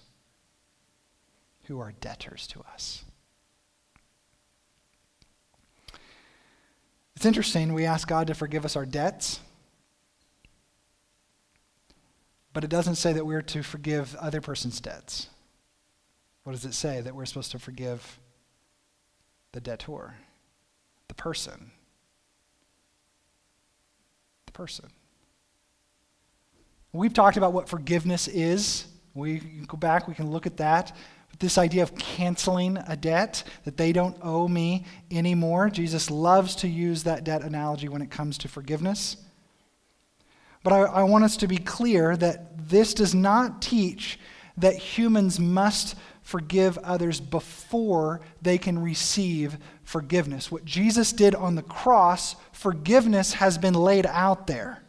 who 1.63 1.77
are 1.81 1.91
debtors 1.99 2.47
to 2.47 2.61
us. 2.73 3.03
It's 7.17 7.25
interesting, 7.25 7.73
we 7.73 7.85
ask 7.85 8.07
God 8.07 8.27
to 8.27 8.33
forgive 8.33 8.63
us 8.63 8.77
our 8.77 8.85
debts, 8.85 9.41
but 12.53 12.63
it 12.63 12.69
doesn't 12.69 12.95
say 12.95 13.11
that 13.11 13.25
we're 13.25 13.41
to 13.41 13.61
forgive 13.61 14.15
other 14.15 14.39
person's 14.39 14.79
debts. 14.79 15.27
What 16.43 16.53
does 16.53 16.63
it 16.63 16.73
say? 16.73 17.01
That 17.01 17.13
we're 17.13 17.25
supposed 17.25 17.51
to 17.51 17.59
forgive 17.59 18.19
the 19.51 19.59
debtor, 19.59 20.15
the 21.09 21.13
person. 21.13 21.71
Person. 24.53 24.89
We've 26.93 27.13
talked 27.13 27.37
about 27.37 27.53
what 27.53 27.69
forgiveness 27.69 28.27
is. 28.27 28.85
We 29.13 29.39
go 29.67 29.77
back, 29.77 30.07
we 30.07 30.13
can 30.13 30.29
look 30.29 30.45
at 30.45 30.57
that. 30.57 30.95
But 31.29 31.39
this 31.39 31.57
idea 31.57 31.83
of 31.83 31.95
canceling 31.95 32.77
a 32.87 32.97
debt, 32.97 33.43
that 33.63 33.77
they 33.77 33.93
don't 33.93 34.17
owe 34.21 34.47
me 34.47 34.85
anymore. 35.09 35.69
Jesus 35.69 36.11
loves 36.11 36.55
to 36.57 36.67
use 36.67 37.03
that 37.03 37.23
debt 37.23 37.43
analogy 37.43 37.87
when 37.87 38.01
it 38.01 38.11
comes 38.11 38.37
to 38.39 38.47
forgiveness. 38.47 39.17
But 40.63 40.73
I, 40.73 40.79
I 40.81 41.03
want 41.03 41.23
us 41.23 41.37
to 41.37 41.47
be 41.47 41.57
clear 41.57 42.15
that 42.17 42.69
this 42.69 42.93
does 42.93 43.15
not 43.15 43.61
teach 43.61 44.19
that 44.57 44.75
humans 44.75 45.39
must 45.39 45.95
forgive 46.31 46.77
others 46.79 47.19
before 47.19 48.21
they 48.41 48.57
can 48.57 48.79
receive 48.79 49.57
forgiveness. 49.83 50.51
What 50.51 50.65
Jesus 50.65 51.13
did 51.13 51.35
on 51.35 51.55
the 51.55 51.61
cross, 51.61 52.35
forgiveness 52.51 53.33
has 53.33 53.57
been 53.57 53.75
laid 53.75 54.05
out 54.07 54.47
there 54.47 54.81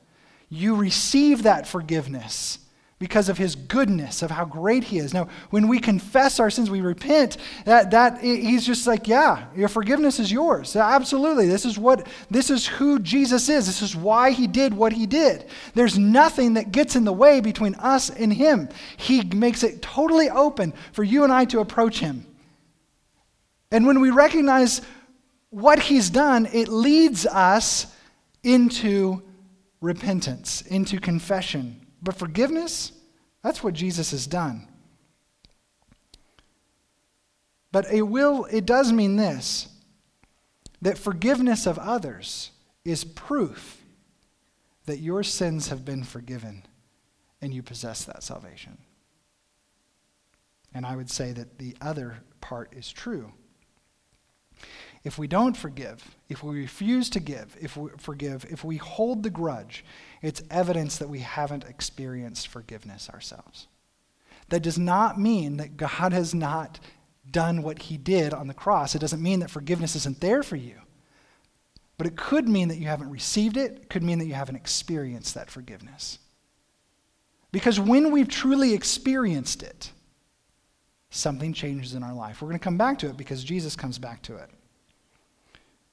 you 0.53 0.75
receive 0.75 1.45
that 1.45 1.67
forgiveness 1.67 2.59
because 3.03 3.29
of 3.29 3.37
his 3.37 3.57
goodness, 3.57 4.23
of 4.23 4.31
how 4.31 4.45
great 4.45 4.85
he 4.85 4.99
is. 4.99 5.13
Now, 5.13 5.27
when 5.51 5.67
we 5.67 5.81
confess 5.81 6.39
our 6.39 6.51
sins, 6.51 6.71
we 6.71 6.81
repent, 6.81 7.37
that, 7.65 7.91
that 7.91 8.21
he's 8.21 8.65
just 8.65 8.87
like, 8.87 9.09
yeah, 9.09 9.47
your 9.57 9.67
forgiveness 9.67 10.21
is 10.21 10.31
yours. 10.31 10.77
Absolutely. 10.77 11.49
This 11.49 11.65
is 11.65 11.77
what 11.77 12.07
this 12.31 12.49
is 12.49 12.65
who 12.65 13.01
Jesus 13.01 13.49
is. 13.49 13.67
This 13.67 13.83
is 13.83 13.97
why 13.97 14.31
he 14.31 14.47
did 14.47 14.73
what 14.73 14.93
he 14.93 15.07
did. 15.07 15.47
There's 15.75 15.99
nothing 15.99 16.55
that 16.55 16.71
gets 16.71 16.95
in 16.95 17.05
the 17.05 17.13
way 17.13 17.41
between 17.41 17.75
us 17.75 18.09
and 18.09 18.33
him. 18.33 18.69
He 18.97 19.25
makes 19.25 19.65
it 19.65 19.83
totally 19.83 20.31
open 20.31 20.73
for 20.93 21.03
you 21.03 21.25
and 21.25 21.33
I 21.33 21.45
to 21.47 21.59
approach 21.59 21.99
him. 21.99 22.25
And 23.73 23.85
when 23.85 23.99
we 23.99 24.11
recognize 24.13 24.81
what 25.51 25.81
he's 25.81 26.09
done, 26.09 26.47
it 26.53 26.69
leads 26.69 27.27
us 27.27 27.93
into 28.45 29.25
repentance, 29.81 30.63
into 30.63 31.01
confession. 31.01 31.82
But 32.03 32.17
forgiveness, 32.17 32.93
that's 33.43 33.63
what 33.63 33.75
Jesus 33.75 34.11
has 34.11 34.27
done. 34.27 34.69
But 37.71 37.91
it 37.93 38.03
will 38.03 38.45
it 38.47 38.67
does 38.67 38.93
mean 38.93 39.17
this 39.17 39.69
that 40.83 40.99
forgiveness 40.99 41.67
of 41.67 41.79
others 41.79 42.51
is 42.85 43.05
proof 43.05 43.83
that 44.87 44.99
your 44.99 45.23
sins 45.23 45.69
have 45.69 45.85
been 45.85 46.03
forgiven 46.03 46.65
and 47.41 47.55
you 47.55 47.63
possess 47.63 48.05
that 48.05 48.23
salvation. 48.23 48.79
And 50.75 50.85
I 50.85 50.97
would 50.97 51.09
say 51.09 51.33
that 51.33 51.59
the 51.59 51.77
other 51.81 52.19
part 52.41 52.73
is 52.75 52.91
true. 52.91 53.33
If 55.05 55.19
we 55.19 55.27
don't 55.27 55.57
forgive, 55.57 56.17
if 56.29 56.45
we 56.45 56.61
refuse 56.61 57.11
to 57.11 57.21
give, 57.21 57.57
if 57.61 57.77
we 57.77 57.91
forgive, 57.99 58.47
if 58.49 58.63
we 58.63 58.77
hold 58.77 59.23
the 59.23 59.31
grudge, 59.31 59.85
it's 60.21 60.43
evidence 60.51 60.99
that 60.99 61.09
we 61.09 61.21
haven't 61.21 61.65
experienced 61.65 62.47
forgiveness 62.49 63.11
ourselves. 63.11 63.67
That 64.49 64.63
does 64.63 64.79
not 64.79 65.19
mean 65.19 65.57
that 65.57 65.77
God 65.77 66.13
has 66.13 66.35
not 66.35 66.79
done 67.29 67.63
what 67.63 67.83
he 67.83 67.97
did 67.97 68.33
on 68.33 68.47
the 68.47 68.55
cross. 68.55 68.95
It 68.95 69.01
doesn't 69.01 69.23
mean 69.23 69.41
that 69.41 69.51
forgiveness 69.51 69.97
isn't 69.97 70.21
there 70.21 70.43
for 70.43 70.57
you. 70.57 70.77
But 71.99 72.07
it 72.07 72.17
could 72.17 72.49
mean 72.49 72.69
that 72.69 72.79
you 72.79 72.87
haven't 72.87 73.11
received 73.11 73.57
it, 73.57 73.73
it 73.73 73.91
could 73.91 74.03
mean 74.03 74.19
that 74.19 74.27
you 74.27 74.35
haven't 74.35 74.57
experienced 74.57 75.35
that 75.35 75.51
forgiveness. 75.51 76.19
Because 77.51 77.79
when 77.79 78.11
we've 78.13 78.29
truly 78.29 78.73
experienced 78.73 79.63
it, 79.63 79.91
something 81.11 81.53
changes 81.53 81.95
in 81.95 82.03
our 82.03 82.15
life. 82.15 82.41
We're 82.41 82.49
going 82.49 82.59
to 82.59 82.65
come 82.65 82.79
back 82.79 82.99
to 83.01 83.09
it 83.09 83.17
because 83.17 83.45
Jesus 83.45 83.77
comes 83.77 83.99
back 83.99 84.23
to 84.23 84.37
it. 84.37 84.51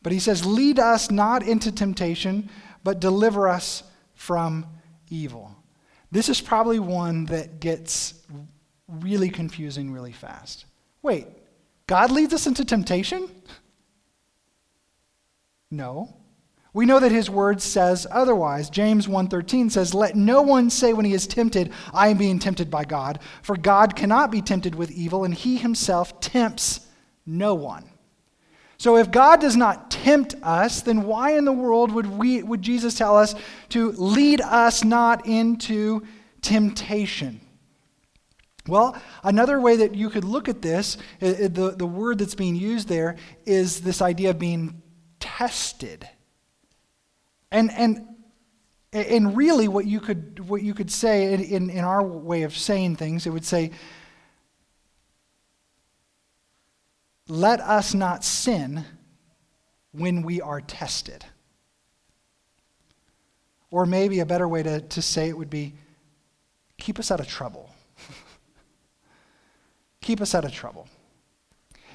But 0.01 0.11
he 0.11 0.19
says, 0.19 0.45
Lead 0.45 0.79
us 0.79 1.11
not 1.11 1.43
into 1.43 1.71
temptation, 1.71 2.49
but 2.83 2.99
deliver 2.99 3.47
us 3.47 3.83
from 4.13 4.65
evil. 5.09 5.55
This 6.11 6.29
is 6.29 6.41
probably 6.41 6.79
one 6.79 7.25
that 7.25 7.59
gets 7.59 8.13
really 8.87 9.29
confusing 9.29 9.91
really 9.91 10.11
fast. 10.11 10.65
Wait, 11.01 11.27
God 11.87 12.11
leads 12.11 12.33
us 12.33 12.47
into 12.47 12.65
temptation? 12.65 13.29
No. 15.71 16.15
We 16.73 16.85
know 16.85 16.99
that 16.99 17.11
his 17.11 17.29
word 17.29 17.61
says 17.61 18.05
otherwise. 18.11 18.69
James 18.69 19.07
1:13 19.07 19.69
says, 19.69 19.93
"Let 19.93 20.15
no 20.15 20.41
one 20.41 20.69
say 20.69 20.93
when 20.93 21.05
he 21.05 21.13
is 21.13 21.27
tempted, 21.27 21.71
I 21.93 22.09
am 22.09 22.17
being 22.17 22.39
tempted 22.39 22.69
by 22.69 22.85
God, 22.85 23.19
for 23.41 23.57
God 23.57 23.95
cannot 23.95 24.31
be 24.31 24.41
tempted 24.41 24.75
with 24.75 24.91
evil, 24.91 25.23
and 25.23 25.33
he 25.33 25.57
himself 25.57 26.19
tempts 26.19 26.81
no 27.25 27.55
one." 27.55 27.89
So 28.79 28.95
if 28.95 29.11
God 29.11 29.41
does 29.41 29.57
not 29.57 29.91
tempt 29.91 30.35
us, 30.41 30.81
then 30.81 31.03
why 31.03 31.37
in 31.37 31.43
the 31.43 31.51
world 31.51 31.91
would, 31.91 32.07
we, 32.07 32.41
would 32.41 32.61
Jesus 32.61 32.95
tell 32.95 33.17
us 33.17 33.35
to 33.69 33.91
lead 33.91 34.39
us 34.39 34.85
not 34.85 35.27
into 35.27 36.07
temptation? 36.41 37.41
Well, 38.67 38.95
another 39.21 39.59
way 39.59 39.75
that 39.75 39.95
you 39.95 40.09
could 40.09 40.23
look 40.23 40.47
at 40.47 40.61
this, 40.61 40.97
the, 41.19 41.75
the 41.77 41.85
word 41.85 42.19
that's 42.19 42.35
being 42.35 42.55
used 42.55 42.87
there, 42.87 43.17
is 43.45 43.81
this 43.81 44.01
idea 44.01 44.29
of 44.29 44.39
being 44.39 44.81
tested. 45.19 46.07
And, 47.51 47.71
and, 47.71 48.07
and 48.93 49.35
really, 49.35 49.67
what 49.67 49.87
you 49.87 49.99
could, 49.99 50.47
what 50.47 50.61
you 50.61 50.73
could 50.73 50.89
say 50.89 51.33
in, 51.33 51.69
in 51.69 51.83
our 51.83 52.01
way 52.01 52.43
of 52.43 52.57
saying 52.57 52.95
things, 52.95 53.27
it 53.27 53.31
would 53.31 53.45
say, 53.45 53.71
let 57.29 57.61
us 57.61 57.93
not 57.93 58.25
sin 58.25 58.83
when 59.91 60.23
we 60.23 60.41
are 60.41 60.59
tested. 60.59 61.23
Or 63.71 63.85
maybe 63.85 64.19
a 64.19 64.25
better 64.25 64.47
way 64.47 64.63
to, 64.63 64.81
to 64.81 65.01
say 65.01 65.29
it 65.29 65.37
would 65.37 65.49
be 65.49 65.75
keep 66.77 66.97
us 66.97 67.11
out 67.11 67.19
of 67.19 67.27
trouble. 67.27 67.69
keep 70.01 70.21
us 70.21 70.33
out 70.33 70.43
of 70.43 70.51
trouble. 70.51 70.87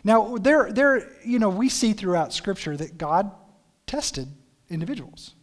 Now, 0.05 0.37
there, 0.37 0.71
there, 0.71 1.11
you 1.25 1.39
know, 1.39 1.49
we 1.49 1.69
see 1.69 1.95
throughout 1.95 2.33
Scripture 2.33 2.77
that 2.77 2.97
God 2.97 3.33
tested 3.87 4.29
individuals. 4.69 5.35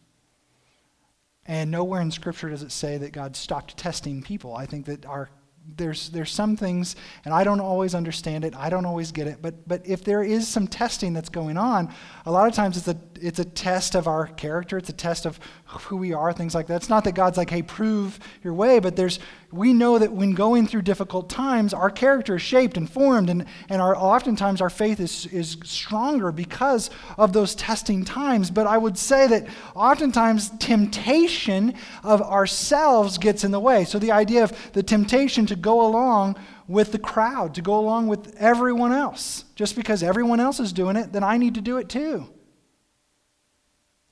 And 1.45 1.69
nowhere 1.69 1.99
in 1.99 2.11
Scripture 2.11 2.49
does 2.49 2.63
it 2.63 2.71
say 2.71 2.97
that 2.97 3.11
God 3.11 3.35
stopped 3.35 3.75
testing 3.75 4.21
people. 4.21 4.55
I 4.55 4.67
think 4.67 4.85
that 4.85 5.05
our 5.05 5.31
there's, 5.77 6.09
there's 6.09 6.31
some 6.31 6.55
things, 6.55 6.95
and 7.25 7.33
I 7.33 7.43
don't 7.43 7.59
always 7.59 7.95
understand 7.95 8.45
it, 8.45 8.55
I 8.55 8.69
don't 8.69 8.85
always 8.85 9.11
get 9.11 9.27
it, 9.27 9.41
but, 9.41 9.67
but 9.67 9.85
if 9.85 10.03
there 10.03 10.23
is 10.23 10.47
some 10.47 10.67
testing 10.67 11.13
that's 11.13 11.29
going 11.29 11.57
on, 11.57 11.93
a 12.25 12.31
lot 12.31 12.47
of 12.47 12.53
times 12.53 12.77
it's 12.77 12.87
a, 12.87 12.97
it's 13.21 13.39
a 13.39 13.45
test 13.45 13.95
of 13.95 14.07
our 14.07 14.27
character, 14.27 14.77
it's 14.77 14.89
a 14.89 14.93
test 14.93 15.25
of 15.25 15.39
who 15.65 15.97
we 15.97 16.13
are, 16.13 16.33
things 16.33 16.55
like 16.55 16.67
that. 16.67 16.77
It's 16.77 16.89
not 16.89 17.03
that 17.05 17.13
God's 17.13 17.37
like, 17.37 17.49
hey, 17.49 17.61
prove 17.61 18.19
your 18.43 18.53
way, 18.53 18.79
but 18.79 18.95
there's, 18.95 19.19
we 19.51 19.73
know 19.73 19.99
that 19.99 20.11
when 20.11 20.33
going 20.33 20.67
through 20.67 20.81
difficult 20.81 21.29
times, 21.29 21.73
our 21.73 21.89
character 21.89 22.35
is 22.35 22.41
shaped 22.41 22.77
and 22.77 22.89
formed, 22.89 23.29
and, 23.29 23.45
and 23.69 23.81
our, 23.81 23.95
oftentimes 23.95 24.61
our 24.61 24.69
faith 24.69 24.99
is, 24.99 25.27
is 25.27 25.57
stronger 25.63 26.31
because 26.31 26.89
of 27.17 27.33
those 27.33 27.55
testing 27.55 28.03
times. 28.03 28.51
But 28.51 28.67
I 28.67 28.77
would 28.77 28.97
say 28.97 29.27
that 29.27 29.47
oftentimes 29.75 30.49
temptation 30.59 31.73
of 32.03 32.21
ourselves 32.21 33.17
gets 33.17 33.43
in 33.43 33.51
the 33.51 33.59
way. 33.59 33.85
So 33.85 33.99
the 33.99 34.11
idea 34.11 34.43
of 34.43 34.73
the 34.73 34.83
temptation 34.83 35.45
to 35.47 35.55
go 35.55 35.85
along 35.85 36.37
with 36.67 36.91
the 36.91 36.99
crowd, 36.99 37.55
to 37.55 37.61
go 37.61 37.77
along 37.77 38.07
with 38.07 38.35
everyone 38.37 38.93
else. 38.93 39.45
Just 39.55 39.75
because 39.75 40.01
everyone 40.01 40.39
else 40.39 40.59
is 40.59 40.73
doing 40.73 40.95
it, 40.95 41.11
then 41.11 41.23
I 41.23 41.37
need 41.37 41.55
to 41.55 41.61
do 41.61 41.77
it 41.77 41.89
too. 41.89 42.29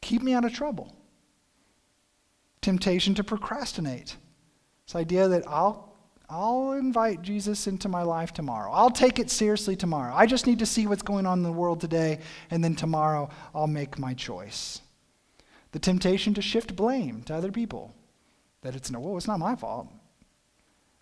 Keep 0.02 0.22
me 0.22 0.34
out 0.34 0.45
of 0.45 0.54
trouble. 0.54 0.95
Temptation 2.62 3.16
to 3.16 3.24
procrastinate. 3.24 4.16
This 4.86 4.95
idea 4.95 5.28
that 5.28 5.47
I'll, 5.47 5.95
I'll 6.30 6.74
invite 6.74 7.22
Jesus 7.22 7.68
into 7.68 7.88
my 7.89 8.04
life 8.04 8.34
tomorrow. 8.34 8.72
I'll 8.72 8.91
take 8.91 9.20
it 9.20 9.30
seriously 9.30 9.76
tomorrow. 9.76 10.14
I 10.16 10.26
just 10.26 10.47
need 10.47 10.60
to 10.60 10.66
see 10.66 10.88
what's 10.88 11.02
going 11.02 11.26
on 11.26 11.39
in 11.39 11.43
the 11.43 11.52
world 11.52 11.80
today, 11.80 12.20
and 12.50 12.64
then 12.64 12.76
tomorrow 12.76 13.30
I'll 13.54 13.68
make 13.68 14.00
my 14.00 14.14
choice. 14.14 14.82
The 15.72 15.80
temptation 15.80 16.34
to 16.34 16.41
shift 16.41 16.76
blame 16.76 17.24
to 17.24 17.36
other 17.36 17.52
people. 17.52 17.93
That 18.62 18.76
it's 18.76 18.91
no, 18.91 19.00
well, 19.00 19.16
it's 19.16 19.28
not 19.28 19.39
my 19.39 19.56
fault. 19.56 19.88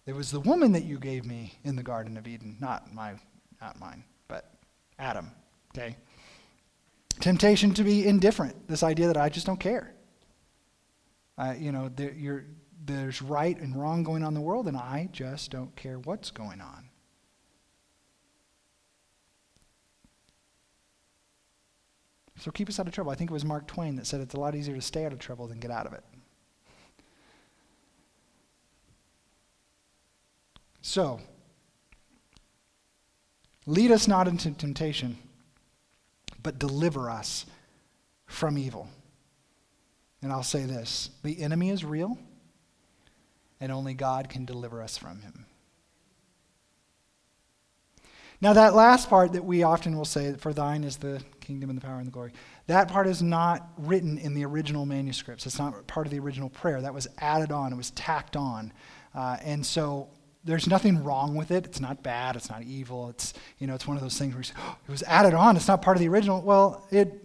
It 0.05 0.15
was 0.15 0.31
the 0.31 0.39
woman 0.39 0.71
that 0.73 0.85
you 0.85 0.99
gave 0.99 1.25
me 1.25 1.53
in 1.63 1.75
the 1.75 1.83
Garden 1.83 2.17
of 2.17 2.27
Eden, 2.27 2.55
not 2.61 2.93
my, 2.93 3.15
not 3.59 3.79
mine, 3.79 4.03
but 4.27 4.51
Adam. 4.99 5.31
Okay. 5.75 5.97
Temptation 7.19 7.73
to 7.73 7.83
be 7.83 8.05
indifferent. 8.05 8.67
This 8.67 8.83
idea 8.83 9.07
that 9.07 9.17
I 9.17 9.29
just 9.29 9.45
don't 9.45 9.59
care. 9.59 9.93
Uh, 11.37 11.55
you 11.57 11.71
know, 11.71 11.91
you're 12.15 12.45
there's 12.85 13.21
right 13.21 13.59
and 13.59 13.75
wrong 13.75 14.03
going 14.03 14.23
on 14.23 14.29
in 14.29 14.33
the 14.33 14.41
world, 14.41 14.67
and 14.67 14.77
I 14.77 15.09
just 15.11 15.51
don't 15.51 15.75
care 15.75 15.99
what's 15.99 16.31
going 16.31 16.61
on. 16.61 16.89
So 22.39 22.51
keep 22.51 22.69
us 22.69 22.79
out 22.79 22.87
of 22.87 22.93
trouble. 22.93 23.11
I 23.11 23.15
think 23.15 23.31
it 23.31 23.33
was 23.33 23.43
Mark 23.43 23.67
Twain 23.67 23.95
that 23.95 24.05
said 24.05 24.21
it's 24.21 24.35
a 24.35 24.39
lot 24.39 24.55
easier 24.55 24.75
to 24.75 24.81
stay 24.81 25.05
out 25.05 25.13
of 25.13 25.19
trouble 25.19 25.47
than 25.47 25.59
get 25.59 25.71
out 25.71 25.87
of 25.87 25.93
it. 25.93 26.03
So, 30.81 31.19
lead 33.65 33.91
us 33.91 34.07
not 34.07 34.27
into 34.27 34.51
temptation, 34.51 35.17
but 36.47 36.59
deliver 36.59 37.09
us 37.09 37.45
from 38.25 38.57
evil. 38.57 38.87
And 40.21 40.31
I'll 40.31 40.43
say 40.43 40.63
this 40.63 41.09
the 41.21 41.41
enemy 41.41 41.71
is 41.71 41.83
real 41.83 42.17
and 43.59 43.69
only 43.69 43.93
God 43.93 44.29
can 44.29 44.45
deliver 44.45 44.81
us 44.81 44.97
from 44.97 45.19
him. 45.19 45.45
Now, 48.39 48.53
that 48.53 48.75
last 48.75 49.09
part 49.09 49.33
that 49.33 49.43
we 49.43 49.63
often 49.63 49.97
will 49.97 50.05
say, 50.05 50.35
for 50.35 50.53
thine 50.53 50.85
is 50.85 50.95
the 50.95 51.21
kingdom 51.41 51.69
and 51.69 51.77
the 51.77 51.85
power 51.85 51.97
and 51.97 52.07
the 52.07 52.11
glory, 52.11 52.31
that 52.67 52.87
part 52.87 53.07
is 53.07 53.21
not 53.21 53.67
written 53.77 54.17
in 54.17 54.33
the 54.33 54.45
original 54.45 54.85
manuscripts. 54.85 55.45
It's 55.45 55.59
not 55.59 55.85
part 55.85 56.07
of 56.07 56.11
the 56.11 56.19
original 56.19 56.49
prayer. 56.49 56.81
That 56.81 56.93
was 56.93 57.09
added 57.17 57.51
on, 57.51 57.73
it 57.73 57.75
was 57.75 57.91
tacked 57.91 58.37
on. 58.37 58.71
Uh, 59.13 59.35
and 59.41 59.65
so 59.65 60.07
there's 60.47 60.65
nothing 60.65 61.03
wrong 61.03 61.35
with 61.35 61.51
it. 61.51 61.65
It's 61.65 61.81
not 61.81 62.01
bad. 62.01 62.37
It's 62.37 62.49
not 62.49 62.63
evil. 62.63 63.09
It's, 63.09 63.33
you 63.59 63.67
know, 63.67 63.75
it's 63.75 63.85
one 63.85 63.97
of 63.97 64.01
those 64.01 64.17
things 64.17 64.33
where 64.33 64.43
say, 64.43 64.53
oh, 64.57 64.77
it 64.87 64.91
was 64.91 65.03
added 65.03 65.33
on. 65.33 65.57
It's 65.57 65.67
not 65.67 65.81
part 65.81 65.97
of 65.97 66.01
the 66.01 66.07
original. 66.07 66.41
Well, 66.41 66.87
it, 66.89 67.21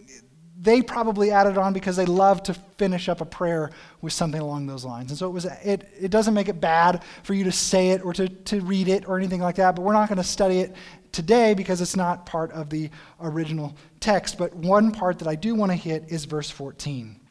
they 0.59 0.81
probably 0.81 1.31
added 1.31 1.57
on 1.57 1.71
because 1.71 1.95
they 1.95 2.05
love 2.05 2.43
to 2.43 2.53
finish 2.53 3.07
up 3.07 3.21
a 3.21 3.25
prayer 3.25 3.71
with 4.01 4.11
something 4.11 4.41
along 4.41 4.67
those 4.67 4.83
lines. 4.83 5.09
And 5.11 5.17
so 5.17 5.27
it 5.27 5.31
was 5.31 5.45
it, 5.45 5.89
it 5.99 6.11
doesn't 6.11 6.33
make 6.33 6.49
it 6.49 6.59
bad 6.59 7.03
for 7.23 7.33
you 7.33 7.45
to 7.45 7.51
say 7.51 7.91
it 7.91 8.03
or 8.03 8.11
to, 8.13 8.27
to 8.27 8.59
read 8.59 8.89
it 8.89 9.07
or 9.07 9.17
anything 9.17 9.41
like 9.41 9.55
that, 9.55 9.75
but 9.75 9.83
we're 9.83 9.93
not 9.93 10.09
going 10.09 10.17
to 10.17 10.23
study 10.23 10.59
it 10.59 10.75
today 11.13 11.53
because 11.53 11.79
it's 11.79 11.95
not 11.95 12.25
part 12.25 12.51
of 12.51 12.69
the 12.69 12.89
original 13.21 13.75
text. 14.01 14.37
But 14.37 14.53
one 14.53 14.91
part 14.91 15.19
that 15.19 15.29
I 15.29 15.35
do 15.35 15.55
want 15.55 15.71
to 15.71 15.77
hit 15.77 16.05
is 16.09 16.25
verse 16.25 16.49
14. 16.49 17.21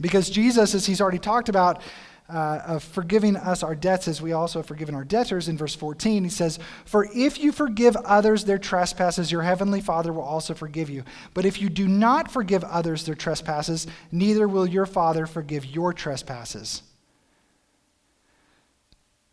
Because 0.00 0.30
Jesus, 0.30 0.74
as 0.74 0.86
he's 0.86 1.00
already 1.00 1.18
talked 1.18 1.48
about, 1.48 1.82
uh, 2.28 2.60
of 2.66 2.82
forgiving 2.82 3.36
us 3.36 3.62
our 3.62 3.74
debts 3.74 4.08
as 4.08 4.22
we 4.22 4.32
also 4.32 4.60
have 4.60 4.66
forgiven 4.66 4.94
our 4.94 5.04
debtors 5.04 5.48
in 5.48 5.58
verse 5.58 5.74
14. 5.74 6.24
He 6.24 6.30
says, 6.30 6.58
For 6.86 7.06
if 7.14 7.38
you 7.38 7.52
forgive 7.52 7.96
others 7.96 8.44
their 8.44 8.58
trespasses, 8.58 9.30
your 9.30 9.42
heavenly 9.42 9.80
Father 9.80 10.12
will 10.12 10.22
also 10.22 10.54
forgive 10.54 10.88
you. 10.88 11.04
But 11.34 11.44
if 11.44 11.60
you 11.60 11.68
do 11.68 11.86
not 11.86 12.30
forgive 12.30 12.64
others 12.64 13.04
their 13.04 13.14
trespasses, 13.14 13.86
neither 14.10 14.48
will 14.48 14.66
your 14.66 14.86
Father 14.86 15.26
forgive 15.26 15.66
your 15.66 15.92
trespasses. 15.92 16.82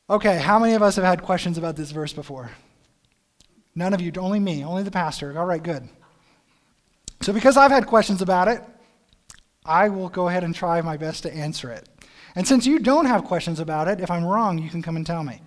Okay, 0.10 0.40
how 0.40 0.60
many 0.60 0.74
of 0.74 0.82
us 0.82 0.98
have 0.98 1.06
had 1.06 1.22
questions 1.22 1.58
about 1.58 1.78
this 1.78 1.92
verse 1.92 2.12
before? 2.12 2.52
None 3.74 3.94
of 3.94 4.02
you, 4.02 4.12
only 4.18 4.42
me, 4.42 4.66
only 4.66 4.84
the 4.84 4.92
pastor. 4.92 5.40
All 5.40 5.46
right, 5.46 5.64
good. 5.64 5.88
So, 7.22 7.32
because 7.32 7.56
I've 7.56 7.72
had 7.72 7.88
questions 7.88 8.22
about 8.22 8.50
it, 8.50 8.62
I 9.64 9.88
will 9.88 10.10
go 10.10 10.28
ahead 10.28 10.44
and 10.44 10.54
try 10.54 10.82
my 10.82 10.98
best 10.98 11.24
to 11.24 11.34
answer 11.34 11.72
it. 11.72 11.88
And 12.36 12.48
since 12.48 12.66
you 12.66 12.80
don't 12.80 13.06
have 13.06 13.26
questions 13.26 13.60
about 13.60 13.88
it, 13.88 14.00
if 14.00 14.10
I'm 14.10 14.24
wrong, 14.24 14.58
you 14.58 14.70
can 14.70 14.82
come 14.82 14.96
and 14.96 15.06
tell 15.06 15.24
me. 15.24 15.42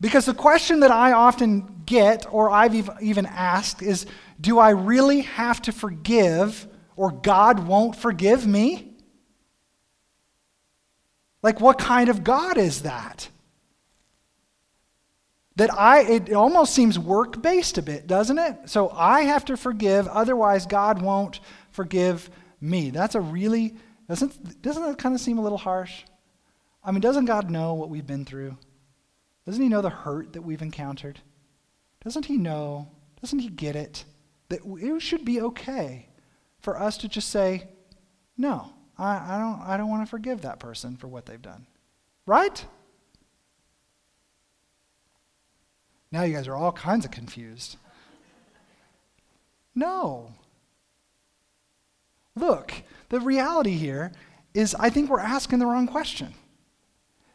Because 0.00 0.26
the 0.26 0.34
question 0.34 0.80
that 0.80 0.90
I 0.90 1.12
often 1.12 1.82
get, 1.86 2.26
or 2.32 2.50
I've 2.50 2.90
even 3.00 3.26
asked, 3.26 3.82
is 3.82 4.06
do 4.40 4.58
I 4.58 4.70
really 4.70 5.20
have 5.20 5.62
to 5.62 5.72
forgive, 5.72 6.66
or 6.96 7.12
God 7.12 7.68
won't 7.68 7.94
forgive 7.94 8.44
me? 8.44 8.96
Like, 11.40 11.60
what 11.60 11.78
kind 11.78 12.08
of 12.08 12.24
God 12.24 12.58
is 12.58 12.82
that? 12.82 13.28
That 15.54 15.72
I, 15.72 16.00
it 16.02 16.32
almost 16.32 16.74
seems 16.74 16.98
work 16.98 17.40
based 17.40 17.78
a 17.78 17.82
bit, 17.82 18.08
doesn't 18.08 18.38
it? 18.38 18.56
So 18.66 18.90
I 18.90 19.22
have 19.22 19.44
to 19.44 19.56
forgive, 19.56 20.08
otherwise, 20.08 20.66
God 20.66 21.00
won't 21.00 21.38
forgive 21.70 22.28
me. 22.60 22.90
That's 22.90 23.14
a 23.14 23.20
really 23.20 23.76
doesn't, 24.12 24.60
doesn't 24.60 24.82
that 24.82 24.98
kind 24.98 25.14
of 25.14 25.22
seem 25.22 25.38
a 25.38 25.42
little 25.42 25.56
harsh? 25.56 26.02
I 26.84 26.90
mean, 26.90 27.00
doesn't 27.00 27.24
God 27.24 27.50
know 27.50 27.72
what 27.72 27.88
we've 27.88 28.06
been 28.06 28.26
through? 28.26 28.58
Doesn't 29.46 29.62
He 29.62 29.70
know 29.70 29.80
the 29.80 29.88
hurt 29.88 30.34
that 30.34 30.42
we've 30.42 30.60
encountered? 30.60 31.20
Doesn't 32.04 32.26
He 32.26 32.36
know? 32.36 32.88
Doesn't 33.22 33.38
He 33.38 33.48
get 33.48 33.74
it? 33.74 34.04
That 34.50 34.60
it 34.66 35.00
should 35.00 35.24
be 35.24 35.40
okay 35.40 36.10
for 36.60 36.78
us 36.78 36.98
to 36.98 37.08
just 37.08 37.30
say, 37.30 37.70
no, 38.36 38.74
I, 38.98 39.36
I 39.36 39.38
don't, 39.38 39.60
I 39.62 39.76
don't 39.78 39.88
want 39.88 40.04
to 40.04 40.10
forgive 40.10 40.42
that 40.42 40.58
person 40.58 40.98
for 40.98 41.08
what 41.08 41.24
they've 41.24 41.40
done. 41.40 41.66
Right? 42.26 42.66
Now 46.10 46.24
you 46.24 46.34
guys 46.34 46.48
are 46.48 46.54
all 46.54 46.72
kinds 46.72 47.06
of 47.06 47.10
confused. 47.10 47.78
No. 49.74 50.34
Look, 52.34 52.72
the 53.08 53.20
reality 53.20 53.76
here 53.76 54.12
is 54.54 54.74
I 54.74 54.90
think 54.90 55.10
we're 55.10 55.20
asking 55.20 55.58
the 55.58 55.66
wrong 55.66 55.86
question. 55.86 56.34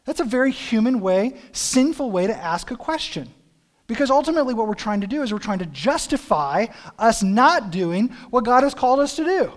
That's 0.04 0.20
a 0.20 0.24
very 0.24 0.50
human 0.50 1.00
way, 1.00 1.36
sinful 1.52 2.10
way 2.10 2.26
to 2.26 2.34
ask 2.34 2.70
a 2.70 2.76
question. 2.76 3.28
Because 3.86 4.10
ultimately, 4.10 4.52
what 4.54 4.68
we're 4.68 4.74
trying 4.74 5.00
to 5.00 5.06
do 5.06 5.22
is 5.22 5.32
we're 5.32 5.38
trying 5.38 5.60
to 5.60 5.66
justify 5.66 6.66
us 6.98 7.22
not 7.22 7.70
doing 7.70 8.08
what 8.30 8.44
God 8.44 8.62
has 8.62 8.74
called 8.74 9.00
us 9.00 9.16
to 9.16 9.24
do. 9.24 9.52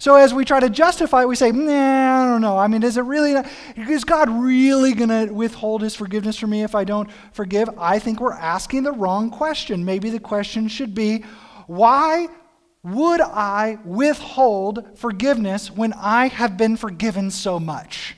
So 0.00 0.14
as 0.14 0.32
we 0.32 0.44
try 0.44 0.60
to 0.60 0.70
justify 0.70 1.22
it, 1.22 1.28
we 1.28 1.34
say, 1.34 1.50
nah, 1.50 2.24
I 2.24 2.28
don't 2.28 2.40
know. 2.40 2.56
I 2.56 2.68
mean, 2.68 2.84
is 2.84 2.96
it 2.96 3.02
really, 3.02 3.34
not, 3.34 3.48
is 3.76 4.04
God 4.04 4.30
really 4.30 4.94
going 4.94 5.08
to 5.08 5.32
withhold 5.32 5.82
his 5.82 5.96
forgiveness 5.96 6.38
from 6.38 6.50
me 6.50 6.62
if 6.62 6.76
I 6.76 6.84
don't 6.84 7.10
forgive? 7.32 7.68
I 7.76 7.98
think 7.98 8.20
we're 8.20 8.32
asking 8.32 8.84
the 8.84 8.92
wrong 8.92 9.28
question. 9.28 9.84
Maybe 9.84 10.08
the 10.08 10.20
question 10.20 10.68
should 10.68 10.94
be, 10.94 11.24
why 11.66 12.28
would 12.82 13.20
I 13.20 13.78
withhold 13.84 14.98
forgiveness 14.98 15.70
when 15.70 15.92
I 15.92 16.28
have 16.28 16.56
been 16.56 16.76
forgiven 16.76 17.30
so 17.30 17.58
much? 17.58 18.16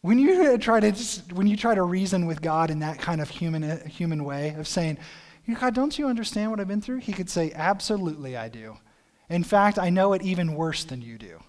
When 0.00 0.18
you 0.18 0.58
try 0.58 0.80
to 0.80 0.92
when 1.34 1.46
you 1.46 1.56
try 1.56 1.74
to 1.74 1.82
reason 1.82 2.26
with 2.26 2.42
God 2.42 2.70
in 2.70 2.80
that 2.80 2.98
kind 2.98 3.20
of 3.20 3.30
human 3.30 3.86
human 3.88 4.24
way 4.24 4.54
of 4.54 4.68
saying, 4.68 4.98
God, 5.58 5.74
don't 5.74 5.98
you 5.98 6.06
understand 6.06 6.50
what 6.50 6.60
I've 6.60 6.68
been 6.68 6.80
through? 6.80 6.98
He 6.98 7.12
could 7.12 7.28
say, 7.28 7.52
Absolutely, 7.54 8.36
I 8.36 8.48
do. 8.48 8.76
In 9.28 9.44
fact, 9.44 9.78
I 9.78 9.90
know 9.90 10.12
it 10.12 10.22
even 10.22 10.54
worse 10.54 10.84
than 10.84 11.02
you 11.02 11.18
do. 11.18 11.40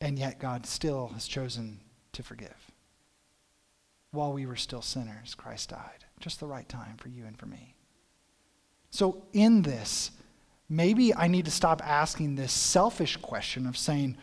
And 0.00 0.18
yet, 0.18 0.38
God 0.38 0.66
still 0.66 1.08
has 1.08 1.26
chosen 1.26 1.80
to 2.12 2.22
forgive. 2.22 2.70
While 4.10 4.32
we 4.32 4.46
were 4.46 4.56
still 4.56 4.82
sinners, 4.82 5.34
Christ 5.34 5.70
died. 5.70 6.04
Just 6.20 6.40
the 6.40 6.46
right 6.46 6.68
time 6.68 6.96
for 6.98 7.08
you 7.08 7.24
and 7.24 7.38
for 7.38 7.46
me. 7.46 7.75
So, 8.96 9.24
in 9.34 9.60
this, 9.60 10.10
maybe 10.70 11.14
I 11.14 11.28
need 11.28 11.44
to 11.44 11.50
stop 11.50 11.82
asking 11.84 12.34
this 12.34 12.50
selfish 12.50 13.18
question 13.18 13.66
of 13.66 13.76
saying, 13.76 14.16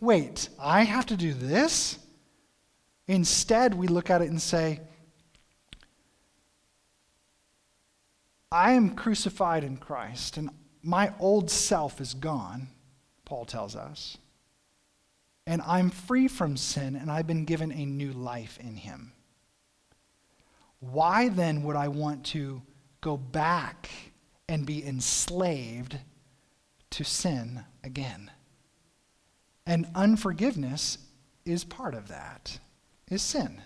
wait, 0.00 0.50
I 0.60 0.82
have 0.82 1.06
to 1.06 1.16
do 1.16 1.32
this? 1.32 1.98
Instead, 3.06 3.72
we 3.72 3.88
look 3.88 4.10
at 4.10 4.20
it 4.20 4.28
and 4.28 4.42
say, 4.42 4.80
I 8.52 8.72
am 8.72 8.94
crucified 8.94 9.64
in 9.64 9.78
Christ, 9.78 10.36
and 10.36 10.50
my 10.82 11.10
old 11.18 11.50
self 11.50 11.98
is 11.98 12.12
gone, 12.12 12.68
Paul 13.24 13.46
tells 13.46 13.74
us. 13.74 14.18
And 15.46 15.62
I'm 15.62 15.88
free 15.88 16.28
from 16.28 16.58
sin, 16.58 16.96
and 16.96 17.10
I've 17.10 17.26
been 17.26 17.46
given 17.46 17.72
a 17.72 17.86
new 17.86 18.12
life 18.12 18.58
in 18.60 18.76
him. 18.76 19.12
Why 20.80 21.30
then 21.30 21.62
would 21.62 21.76
I 21.76 21.88
want 21.88 22.26
to 22.26 22.60
go 23.00 23.16
back 23.16 23.88
and 24.48 24.66
be 24.66 24.84
enslaved 24.84 25.98
to 26.90 27.04
sin 27.04 27.64
again? 27.84 28.30
And 29.66 29.86
unforgiveness 29.94 30.98
is 31.44 31.64
part 31.64 31.94
of 31.94 32.08
that, 32.08 32.58
is 33.10 33.22
sin. 33.22 33.62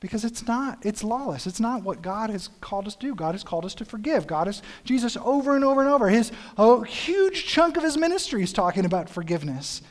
Because 0.00 0.24
it's 0.24 0.46
not, 0.46 0.78
it's 0.82 1.04
lawless. 1.04 1.46
It's 1.46 1.60
not 1.60 1.82
what 1.82 2.00
God 2.00 2.30
has 2.30 2.48
called 2.62 2.86
us 2.86 2.94
to 2.96 3.06
do. 3.06 3.14
God 3.14 3.32
has 3.34 3.44
called 3.44 3.66
us 3.66 3.74
to 3.74 3.84
forgive. 3.84 4.26
God 4.26 4.48
is, 4.48 4.62
Jesus 4.82 5.18
over 5.18 5.54
and 5.54 5.62
over 5.62 5.82
and 5.82 5.90
over, 5.90 6.08
his 6.08 6.32
a 6.56 6.82
huge 6.86 7.44
chunk 7.46 7.76
of 7.76 7.82
his 7.82 7.98
ministry 7.98 8.42
is 8.42 8.54
talking 8.54 8.86
about 8.86 9.10
forgiveness. 9.10 9.82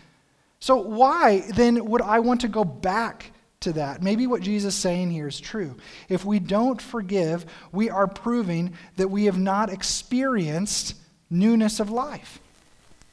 So 0.59 0.78
why 0.78 1.41
then 1.53 1.86
would 1.86 2.01
I 2.01 2.20
want 2.20 2.41
to 2.41 2.47
go 2.47 2.63
back 2.63 3.32
to 3.62 3.74
that? 3.74 4.01
Maybe 4.01 4.26
what 4.28 4.41
Jesus 4.41 4.74
is 4.74 4.80
saying 4.80 5.12
here 5.12 5.28
is 5.28 5.39
true. 5.39 5.76
If 6.07 6.24
we 6.24 6.39
don't 6.39 6.82
forgive, 6.82 7.45
we 7.72 7.89
are 7.89 8.07
proving 8.07 8.74
that 8.95 9.10
we 9.10 9.26
have 9.26 9.38
not 9.38 9.70
experienced 9.70 10.95
newness 11.30 11.80
of 11.80 11.91
life. 11.91 12.39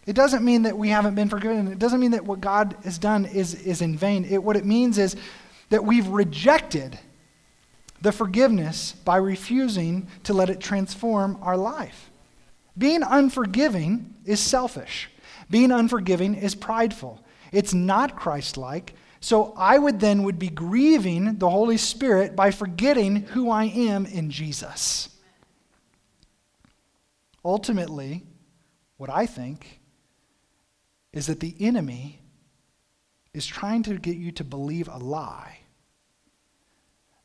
It 0.07 0.15
doesn't 0.15 0.45
mean 0.45 0.63
that 0.63 0.79
we 0.79 0.91
haven't 0.91 1.17
been 1.17 1.29
forgiven. 1.29 1.67
It 1.67 1.81
doesn't 1.81 1.99
mean 1.99 2.13
that 2.13 2.25
what 2.25 2.41
God 2.41 2.77
has 2.85 2.97
done 2.97 3.25
is, 3.25 3.55
is 3.55 3.83
in 3.83 3.99
vain. 3.99 4.25
It, 4.25 4.43
what 4.43 4.57
it 4.57 4.65
means 4.65 4.99
is 4.99 5.17
that 5.71 5.85
we've 5.85 6.07
rejected 6.07 6.97
the 8.03 8.13
forgiveness 8.13 8.93
by 8.93 9.17
refusing 9.17 10.07
to 10.23 10.33
let 10.33 10.49
it 10.49 10.61
transform 10.61 11.39
our 11.43 11.57
life. 11.57 12.11
Being 12.79 13.03
unforgiving 13.03 14.15
is 14.25 14.39
selfish. 14.39 15.11
Being 15.51 15.73
unforgiving 15.73 16.35
is 16.35 16.55
prideful. 16.55 17.21
It's 17.51 17.75
not 17.75 18.15
Christ-like. 18.15 18.95
So 19.27 19.55
I 19.57 19.77
would 19.77 19.99
then 19.99 20.23
would 20.23 20.39
be 20.39 20.51
grieving 20.51 21.39
the 21.39 21.51
Holy 21.51 21.79
Spirit 21.79 22.37
by 22.37 22.53
forgetting 22.53 23.23
who 23.23 23.51
I 23.51 23.65
am 23.65 24.07
in 24.07 24.31
Jesus. 24.31 25.09
Ultimately, 27.45 28.23
what 28.99 29.11
I 29.11 29.27
think 29.27 29.81
is 31.13 31.27
that 31.27 31.41
the 31.41 31.57
enemy 31.59 32.21
is 33.35 33.45
trying 33.45 33.83
to 33.83 33.99
get 33.99 34.17
you 34.17 34.31
to 34.31 34.45
believe 34.45 34.87
a 34.87 34.99
lie 34.99 35.59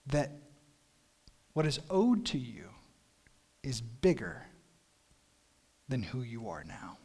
that 0.07 0.31
what 1.53 1.67
is 1.67 1.81
owed 1.87 2.25
to 2.25 2.39
you 2.39 2.69
is 3.61 3.79
bigger 3.79 4.47
than 5.87 6.01
who 6.01 6.23
you 6.23 6.49
are 6.49 6.63
now. 6.63 6.97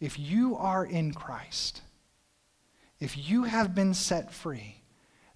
If 0.00 0.18
you 0.18 0.56
are 0.56 0.84
in 0.84 1.14
Christ, 1.14 1.82
if 3.04 3.28
you 3.28 3.44
have 3.44 3.74
been 3.74 3.92
set 3.92 4.32
free, 4.32 4.80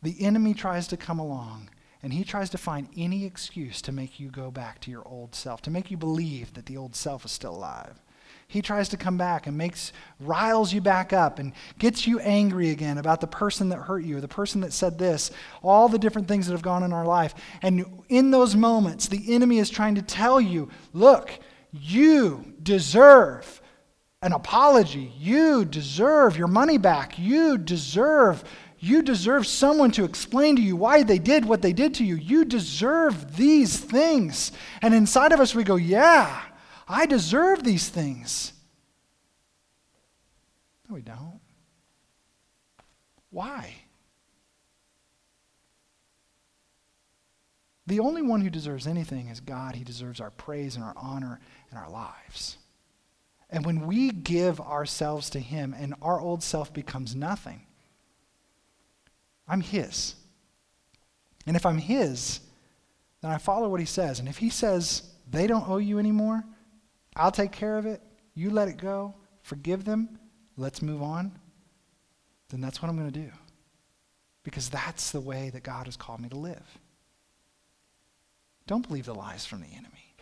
the 0.03 0.17
enemy 0.25 0.55
tries 0.55 0.89
to 0.89 0.97
come 0.97 1.19
along 1.19 1.69
and 2.03 2.13
he 2.13 2.25
tries 2.25 2.49
to 2.51 2.59
find 2.59 2.89
any 2.97 3.27
excuse 3.27 3.83
to 3.83 3.93
make 3.93 4.19
you 4.19 4.31
go 4.31 4.51
back 4.51 4.81
to 4.81 4.91
your 4.91 5.07
old 5.07 5.35
self, 5.35 5.61
to 5.63 5.71
make 5.71 5.91
you 5.91 5.97
believe 5.99 6.55
that 6.55 6.65
the 6.65 6.79
old 6.79 6.97
self 6.97 7.27
is 7.27 7.31
still 7.31 7.55
alive. 7.55 8.01
He 8.47 8.63
tries 8.63 8.89
to 8.89 8.97
come 8.97 9.19
back 9.19 9.47
and 9.47 9.59
makes 9.59 9.93
riles 10.19 10.73
you 10.73 10.81
back 10.81 11.13
up 11.13 11.39
and 11.39 11.53
gets 11.79 12.07
you 12.07 12.19
angry 12.21 12.71
again 12.71 12.97
about 12.97 13.21
the 13.21 13.27
person 13.27 13.69
that 13.69 13.81
hurt 13.81 14.03
you 14.05 14.19
the 14.23 14.29
person 14.29 14.63
that 14.63 14.73
said 14.73 14.99
this 14.99 15.31
all 15.63 15.91
the 15.91 15.99
different 15.99 16.27
things 16.27 16.47
that 16.47 16.53
have 16.53 16.63
gone 16.63 16.83
in 16.83 16.95
our 16.95 17.05
life. 17.05 17.35
And 17.61 17.85
in 18.09 18.31
those 18.31 18.57
moments 18.57 19.09
the 19.09 19.35
enemy 19.35 19.59
is 19.59 19.69
trying 19.69 19.97
to 19.97 20.03
tell 20.03 20.41
you 20.41 20.71
look 20.95 21.31
you 21.73 22.55
deserve 22.63 23.58
an 24.21 24.33
apology 24.33 25.13
you 25.17 25.65
deserve 25.65 26.37
your 26.37 26.49
money 26.49 26.77
back 26.77 27.19
you 27.19 27.57
deserve 27.57 28.43
you 28.81 29.03
deserve 29.03 29.47
someone 29.47 29.91
to 29.93 30.05
explain 30.05 30.57
to 30.57 30.63
you 30.63 30.77
why 30.77 31.03
they 31.03 31.19
did 31.19 31.45
what 31.45 31.63
they 31.63 31.73
did 31.73 31.95
to 31.95 32.05
you. 32.05 32.15
You 32.15 32.45
deserve 32.45 33.37
these 33.37 33.77
things. 33.77 34.53
And 34.83 34.95
inside 34.95 35.33
of 35.33 35.41
us, 35.41 35.55
we 35.55 35.65
go, 35.65 35.77
Yeah, 35.77 36.41
I 36.87 37.07
deserve 37.07 37.65
these 37.65 37.89
things. 37.89 38.53
No, 40.89 40.95
we 40.95 41.03
don't. 41.03 41.41
Why? 43.31 43.75
The 47.87 48.01
only 48.01 48.23
one 48.23 48.43
who 48.43 48.51
deserves 48.51 48.87
anything 48.87 49.29
is 49.29 49.41
God. 49.41 49.75
He 49.75 49.83
deserves 49.83 50.21
our 50.21 50.31
praise 50.31 50.77
and 50.77 50.85
our 50.85 50.95
honor 50.97 51.41
and 51.71 51.79
our 51.79 51.91
lives. 51.91 52.58
And 53.51 53.65
when 53.65 53.87
we 53.87 54.11
give 54.11 54.61
ourselves 54.61 55.31
to 55.31 55.41
Him 55.41 55.75
and 55.79 55.95
our 56.03 56.21
old 56.21 56.43
self 56.43 56.73
becomes 56.73 57.15
nothing, 57.15 57.63
I'm 59.47 59.61
His. 59.61 60.15
And 61.47 61.57
if 61.57 61.65
I'm 61.65 61.79
His, 61.79 62.41
then 63.23 63.31
I 63.31 63.39
follow 63.39 63.69
what 63.69 63.81
He 63.81 63.87
says. 63.87 64.21
And 64.21 64.29
if 64.29 64.37
He 64.37 64.51
says 64.51 65.03
they 65.31 65.47
don't 65.47 65.69
owe 65.69 65.79
you 65.79 65.99
anymore, 65.99 66.45
I'll 67.17 67.33
take 67.33 67.53
care 67.53 67.79
of 67.79 67.87
it. 67.87 68.03
You 68.35 68.51
let 68.51 68.69
it 68.69 68.77
go. 68.77 69.15
Forgive 69.43 69.85
them. 69.85 70.19
Let's 70.57 70.83
move 70.83 71.03
on. 71.03 71.33
Then 72.51 72.61
that's 72.61 72.83
what 72.83 72.89
I'm 72.89 72.97
going 72.97 73.11
to 73.11 73.21
do. 73.21 73.31
Because 74.43 74.69
that's 74.69 75.11
the 75.11 75.21
way 75.21 75.51
that 75.51 75.63
God 75.63 75.87
has 75.87 75.97
called 75.97 76.21
me 76.21 76.29
to 76.29 76.39
live. 76.39 76.79
Don't 78.67 78.87
believe 78.87 79.07
the 79.07 79.15
lies 79.15 79.47
from 79.47 79.61
the 79.61 79.67
enemy. 79.69 80.15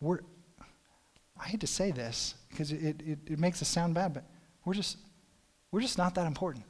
We're, 0.00 0.20
I 1.42 1.48
hate 1.48 1.60
to 1.60 1.66
say 1.66 1.90
this 1.90 2.34
because 2.50 2.70
it, 2.70 3.02
it, 3.02 3.18
it 3.26 3.38
makes 3.38 3.60
us 3.62 3.68
sound 3.68 3.94
bad, 3.94 4.14
but 4.14 4.24
we're 4.64 4.74
just, 4.74 4.98
we're 5.70 5.80
just 5.80 5.98
not 5.98 6.14
that 6.14 6.26
important. 6.26 6.64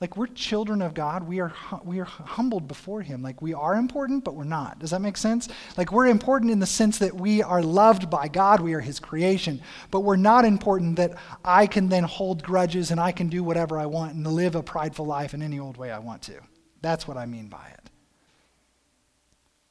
Like 0.00 0.16
we're 0.16 0.28
children 0.28 0.80
of 0.80 0.94
God, 0.94 1.26
we 1.26 1.40
are 1.40 1.52
we 1.82 1.98
are 1.98 2.04
humbled 2.04 2.68
before 2.68 3.02
him. 3.02 3.20
Like 3.20 3.42
we 3.42 3.52
are 3.52 3.74
important, 3.74 4.22
but 4.22 4.36
we're 4.36 4.44
not. 4.44 4.78
Does 4.78 4.90
that 4.90 5.00
make 5.00 5.16
sense? 5.16 5.48
Like 5.76 5.90
we're 5.90 6.06
important 6.06 6.52
in 6.52 6.60
the 6.60 6.66
sense 6.66 6.98
that 6.98 7.14
we 7.16 7.42
are 7.42 7.62
loved 7.62 8.08
by 8.08 8.28
God, 8.28 8.60
we 8.60 8.74
are 8.74 8.80
his 8.80 9.00
creation, 9.00 9.60
but 9.90 10.00
we're 10.00 10.14
not 10.14 10.44
important 10.44 10.96
that 10.96 11.18
I 11.44 11.66
can 11.66 11.88
then 11.88 12.04
hold 12.04 12.44
grudges 12.44 12.92
and 12.92 13.00
I 13.00 13.10
can 13.10 13.28
do 13.28 13.42
whatever 13.42 13.76
I 13.76 13.86
want 13.86 14.14
and 14.14 14.24
live 14.24 14.54
a 14.54 14.62
prideful 14.62 15.04
life 15.04 15.34
in 15.34 15.42
any 15.42 15.58
old 15.58 15.76
way 15.76 15.90
I 15.90 15.98
want 15.98 16.22
to. 16.22 16.34
That's 16.80 17.08
what 17.08 17.16
I 17.16 17.26
mean 17.26 17.48
by 17.48 17.66
it. 17.74 17.90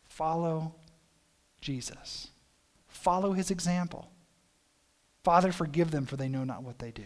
Follow 0.10 0.76
Jesus. 1.62 2.32
Follow 3.08 3.32
his 3.32 3.52
example. 3.52 4.12
Father, 5.24 5.54
forgive 5.54 5.92
them 5.92 6.06
for 6.06 6.18
they 6.18 6.28
know 6.28 6.44
not 6.44 6.64
what 6.64 6.78
they 6.78 6.92
do. 6.92 7.06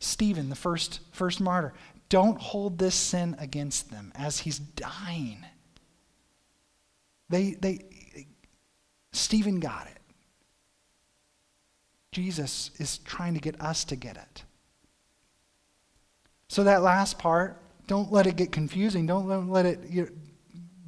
Stephen, 0.00 0.48
the 0.48 0.56
first, 0.56 0.98
first 1.12 1.40
martyr, 1.40 1.72
don't 2.08 2.36
hold 2.36 2.78
this 2.78 2.96
sin 2.96 3.36
against 3.38 3.92
them 3.92 4.10
as 4.16 4.40
he's 4.40 4.58
dying. 4.58 5.46
They, 7.28 7.52
they, 7.52 7.84
Stephen 9.12 9.60
got 9.60 9.86
it. 9.86 10.00
Jesus 12.10 12.72
is 12.80 12.98
trying 12.98 13.34
to 13.34 13.40
get 13.40 13.60
us 13.60 13.84
to 13.84 13.94
get 13.94 14.16
it. 14.16 14.42
So, 16.48 16.64
that 16.64 16.82
last 16.82 17.20
part, 17.20 17.62
don't 17.86 18.10
let 18.10 18.26
it 18.26 18.34
get 18.34 18.50
confusing. 18.50 19.06
Don't 19.06 19.48
let 19.48 19.64
it 19.64 19.78
you 19.88 20.02
know, 20.06 20.08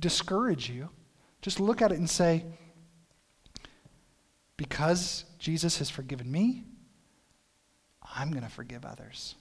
discourage 0.00 0.68
you. 0.68 0.88
Just 1.42 1.60
look 1.60 1.80
at 1.80 1.92
it 1.92 1.98
and 1.98 2.10
say, 2.10 2.44
because 4.56 5.24
Jesus 5.38 5.78
has 5.78 5.90
forgiven 5.90 6.30
me, 6.30 6.64
I'm 8.16 8.30
going 8.30 8.44
to 8.44 8.50
forgive 8.50 8.84
others 8.84 9.34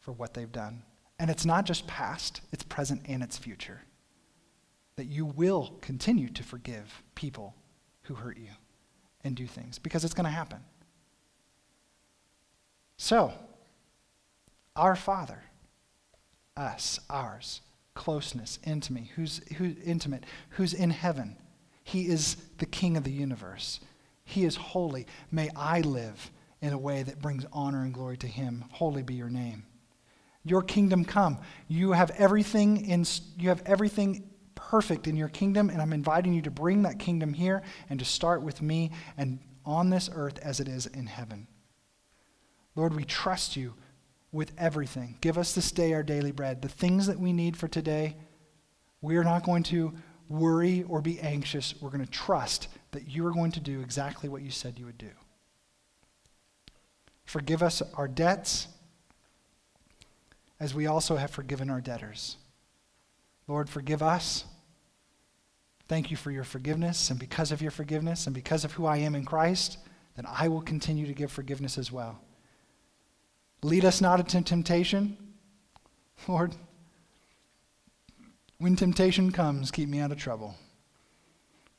for 0.00 0.12
what 0.12 0.34
they've 0.34 0.52
done. 0.52 0.82
And 1.18 1.30
it's 1.30 1.46
not 1.46 1.64
just 1.64 1.86
past, 1.86 2.40
it's 2.52 2.62
present 2.62 3.02
and 3.06 3.22
it's 3.22 3.38
future. 3.38 3.82
That 4.96 5.06
you 5.06 5.26
will 5.26 5.78
continue 5.80 6.28
to 6.30 6.42
forgive 6.42 7.02
people 7.14 7.54
who 8.02 8.14
hurt 8.14 8.38
you 8.38 8.50
and 9.24 9.34
do 9.34 9.46
things 9.46 9.78
because 9.78 10.04
it's 10.04 10.14
going 10.14 10.24
to 10.24 10.30
happen. 10.30 10.60
So, 12.96 13.32
our 14.74 14.96
Father, 14.96 15.42
us, 16.56 17.00
ours, 17.10 17.60
closeness, 17.94 18.58
intimate, 18.64 19.04
who's 19.16 19.40
who, 19.56 19.74
intimate, 19.84 20.24
who's 20.50 20.72
in 20.72 20.90
heaven. 20.90 21.36
He 21.82 22.06
is 22.08 22.36
the 22.58 22.66
King 22.66 22.96
of 22.96 23.04
the 23.04 23.12
universe. 23.12 23.80
He 24.26 24.44
is 24.44 24.56
holy. 24.56 25.06
May 25.30 25.48
I 25.56 25.80
live 25.80 26.30
in 26.60 26.72
a 26.72 26.78
way 26.78 27.02
that 27.02 27.22
brings 27.22 27.46
honor 27.52 27.82
and 27.82 27.94
glory 27.94 28.18
to 28.18 28.26
Him. 28.26 28.64
Holy 28.72 29.02
be 29.02 29.14
your 29.14 29.30
name. 29.30 29.64
Your 30.44 30.62
kingdom 30.62 31.04
come. 31.04 31.38
You 31.68 31.92
have 31.92 32.10
everything 32.10 32.84
in 32.86 33.04
you 33.38 33.48
have 33.48 33.62
everything 33.64 34.28
perfect 34.54 35.06
in 35.06 35.16
your 35.16 35.28
kingdom, 35.28 35.70
and 35.70 35.80
I'm 35.80 35.92
inviting 35.92 36.34
you 36.34 36.42
to 36.42 36.50
bring 36.50 36.82
that 36.82 36.98
kingdom 36.98 37.32
here 37.32 37.62
and 37.88 37.98
to 38.00 38.04
start 38.04 38.42
with 38.42 38.60
me 38.60 38.90
and 39.16 39.38
on 39.64 39.90
this 39.90 40.10
earth 40.12 40.38
as 40.42 40.60
it 40.60 40.68
is 40.68 40.86
in 40.86 41.06
heaven. 41.06 41.46
Lord, 42.74 42.94
we 42.94 43.04
trust 43.04 43.56
you 43.56 43.74
with 44.32 44.52
everything. 44.58 45.18
Give 45.20 45.38
us 45.38 45.54
this 45.54 45.70
day 45.70 45.94
our 45.94 46.02
daily 46.02 46.32
bread. 46.32 46.62
The 46.62 46.68
things 46.68 47.06
that 47.06 47.18
we 47.18 47.32
need 47.32 47.56
for 47.56 47.68
today, 47.68 48.16
we 49.00 49.16
are 49.16 49.24
not 49.24 49.44
going 49.44 49.62
to 49.64 49.94
worry 50.28 50.84
or 50.88 51.00
be 51.00 51.20
anxious. 51.20 51.74
We're 51.80 51.90
going 51.90 52.04
to 52.04 52.10
trust 52.10 52.68
that 52.96 53.08
you 53.10 53.26
are 53.26 53.30
going 53.30 53.52
to 53.52 53.60
do 53.60 53.80
exactly 53.80 54.26
what 54.26 54.40
you 54.40 54.50
said 54.50 54.78
you 54.78 54.86
would 54.86 54.96
do. 54.96 55.10
Forgive 57.26 57.62
us 57.62 57.82
our 57.94 58.08
debts 58.08 58.68
as 60.58 60.74
we 60.74 60.86
also 60.86 61.16
have 61.16 61.30
forgiven 61.30 61.68
our 61.68 61.82
debtors. 61.82 62.38
Lord, 63.46 63.68
forgive 63.68 64.02
us. 64.02 64.44
Thank 65.88 66.10
you 66.10 66.16
for 66.16 66.30
your 66.30 66.42
forgiveness, 66.42 67.10
and 67.10 67.20
because 67.20 67.52
of 67.52 67.60
your 67.60 67.70
forgiveness, 67.70 68.26
and 68.26 68.34
because 68.34 68.64
of 68.64 68.72
who 68.72 68.86
I 68.86 68.96
am 68.96 69.14
in 69.14 69.26
Christ, 69.26 69.76
then 70.16 70.24
I 70.26 70.48
will 70.48 70.62
continue 70.62 71.06
to 71.06 71.12
give 71.12 71.30
forgiveness 71.30 71.76
as 71.76 71.92
well. 71.92 72.18
Lead 73.62 73.84
us 73.84 74.00
not 74.00 74.20
into 74.20 74.40
temptation, 74.40 75.18
Lord. 76.26 76.56
When 78.56 78.74
temptation 78.74 79.32
comes, 79.32 79.70
keep 79.70 79.90
me 79.90 80.00
out 80.00 80.12
of 80.12 80.18
trouble. 80.18 80.54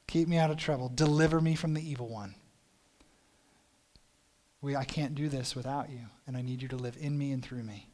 Keep 0.07 0.27
me 0.27 0.37
out 0.37 0.51
of 0.51 0.57
trouble. 0.57 0.89
Deliver 0.93 1.41
me 1.41 1.55
from 1.55 1.73
the 1.73 1.87
evil 1.87 2.07
one. 2.07 2.35
We, 4.61 4.75
I 4.75 4.85
can't 4.85 5.15
do 5.15 5.29
this 5.29 5.55
without 5.55 5.89
you, 5.89 6.07
and 6.25 6.35
I 6.35 6.41
need 6.41 6.61
you 6.61 6.67
to 6.69 6.77
live 6.77 6.97
in 6.99 7.17
me 7.17 7.31
and 7.31 7.43
through 7.43 7.63
me. 7.63 7.87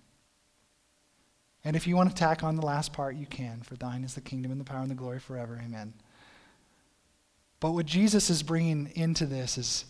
And 1.65 1.75
if 1.75 1.87
you 1.87 1.95
want 1.95 2.09
to 2.09 2.15
tack 2.15 2.43
on 2.43 2.55
the 2.55 2.65
last 2.65 2.93
part, 2.93 3.15
you 3.15 3.25
can, 3.25 3.61
for 3.61 3.75
thine 3.75 4.03
is 4.03 4.15
the 4.15 4.21
kingdom 4.21 4.51
and 4.51 4.59
the 4.59 4.65
power 4.65 4.81
and 4.81 4.91
the 4.91 4.95
glory 4.95 5.19
forever. 5.19 5.59
Amen. 5.63 5.93
But 7.59 7.71
what 7.71 7.85
Jesus 7.85 8.29
is 8.29 8.43
bringing 8.43 8.91
into 8.95 9.25
this 9.25 9.57
is 9.57 9.85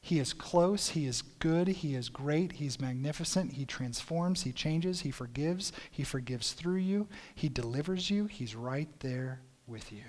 he 0.00 0.20
is 0.20 0.32
close, 0.32 0.90
he 0.90 1.06
is 1.06 1.22
good, 1.22 1.66
he 1.66 1.96
is 1.96 2.08
great, 2.08 2.52
he's 2.52 2.80
magnificent, 2.80 3.54
he 3.54 3.64
transforms, 3.64 4.42
he 4.42 4.52
changes, 4.52 5.00
he 5.00 5.10
forgives, 5.10 5.72
he 5.90 6.04
forgives 6.04 6.52
through 6.52 6.76
you, 6.76 7.08
he 7.34 7.48
delivers 7.48 8.08
you, 8.08 8.26
he's 8.26 8.54
right 8.54 8.88
there 9.00 9.40
with 9.66 9.90
you. 9.90 10.04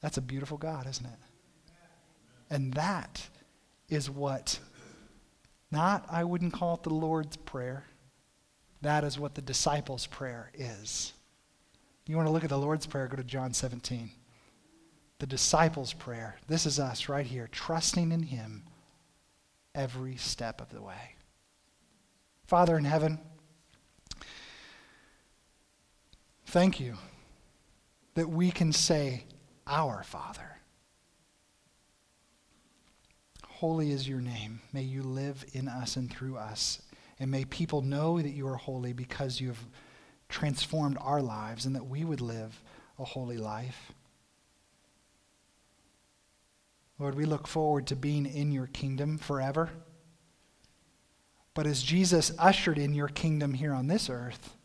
That's 0.00 0.16
a 0.16 0.22
beautiful 0.22 0.56
God, 0.56 0.86
isn't 0.88 1.06
it? 1.06 1.18
And 2.48 2.74
that 2.74 3.28
is 3.88 4.10
what, 4.10 4.58
not, 5.70 6.06
I 6.10 6.24
wouldn't 6.24 6.52
call 6.52 6.74
it 6.74 6.82
the 6.82 6.90
Lord's 6.90 7.36
Prayer. 7.36 7.84
That 8.82 9.04
is 9.04 9.18
what 9.18 9.34
the 9.34 9.42
disciples' 9.42 10.06
prayer 10.06 10.50
is. 10.54 11.12
You 12.06 12.16
want 12.16 12.26
to 12.26 12.32
look 12.32 12.42
at 12.42 12.50
the 12.50 12.58
Lord's 12.58 12.86
Prayer, 12.86 13.06
go 13.06 13.16
to 13.16 13.22
John 13.22 13.52
17. 13.52 14.10
The 15.20 15.26
disciples' 15.26 15.92
prayer. 15.92 16.36
This 16.48 16.66
is 16.66 16.80
us 16.80 17.08
right 17.08 17.26
here, 17.26 17.48
trusting 17.52 18.10
in 18.10 18.24
Him 18.24 18.64
every 19.74 20.16
step 20.16 20.60
of 20.60 20.70
the 20.70 20.82
way. 20.82 21.14
Father 22.46 22.76
in 22.76 22.84
heaven, 22.84 23.20
thank 26.46 26.80
you 26.80 26.96
that 28.14 28.28
we 28.28 28.50
can 28.50 28.72
say, 28.72 29.24
Our 29.70 30.02
Father. 30.02 30.58
Holy 33.46 33.90
is 33.90 34.06
your 34.06 34.20
name. 34.20 34.60
May 34.72 34.82
you 34.82 35.02
live 35.02 35.46
in 35.54 35.68
us 35.68 35.96
and 35.96 36.10
through 36.10 36.36
us 36.36 36.82
and 37.20 37.30
may 37.30 37.44
people 37.44 37.82
know 37.82 38.20
that 38.20 38.30
you 38.30 38.48
are 38.48 38.56
holy 38.56 38.94
because 38.94 39.40
you 39.40 39.48
have 39.48 39.64
transformed 40.30 40.96
our 41.00 41.20
lives 41.20 41.66
and 41.66 41.76
that 41.76 41.86
we 41.86 42.02
would 42.02 42.22
live 42.22 42.62
a 42.98 43.04
holy 43.04 43.36
life. 43.36 43.92
Lord, 46.98 47.14
we 47.14 47.26
look 47.26 47.46
forward 47.46 47.86
to 47.88 47.96
being 47.96 48.24
in 48.24 48.50
your 48.50 48.68
kingdom 48.68 49.18
forever. 49.18 49.68
But 51.52 51.66
as 51.66 51.82
Jesus 51.82 52.32
ushered 52.38 52.78
in 52.78 52.94
your 52.94 53.08
kingdom 53.08 53.52
here 53.52 53.74
on 53.74 53.86
this 53.86 54.08
earth, 54.08 54.56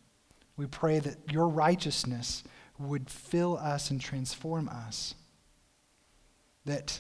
we 0.55 0.65
pray 0.65 0.99
that 0.99 1.31
your 1.31 1.49
righteousness 1.49 2.43
would 2.78 3.09
fill 3.09 3.57
us 3.57 3.89
and 3.89 4.01
transform 4.01 4.69
us. 4.69 5.15
That, 6.65 6.99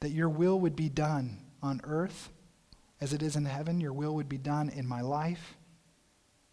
that 0.00 0.10
your 0.10 0.28
will 0.28 0.58
would 0.60 0.76
be 0.76 0.88
done 0.88 1.38
on 1.62 1.80
earth 1.84 2.30
as 3.02 3.12
it 3.12 3.20
is 3.20 3.34
in 3.34 3.46
heaven, 3.46 3.80
your 3.80 3.92
will 3.92 4.14
would 4.14 4.28
be 4.28 4.38
done 4.38 4.68
in 4.68 4.86
my 4.86 5.00
life 5.00 5.56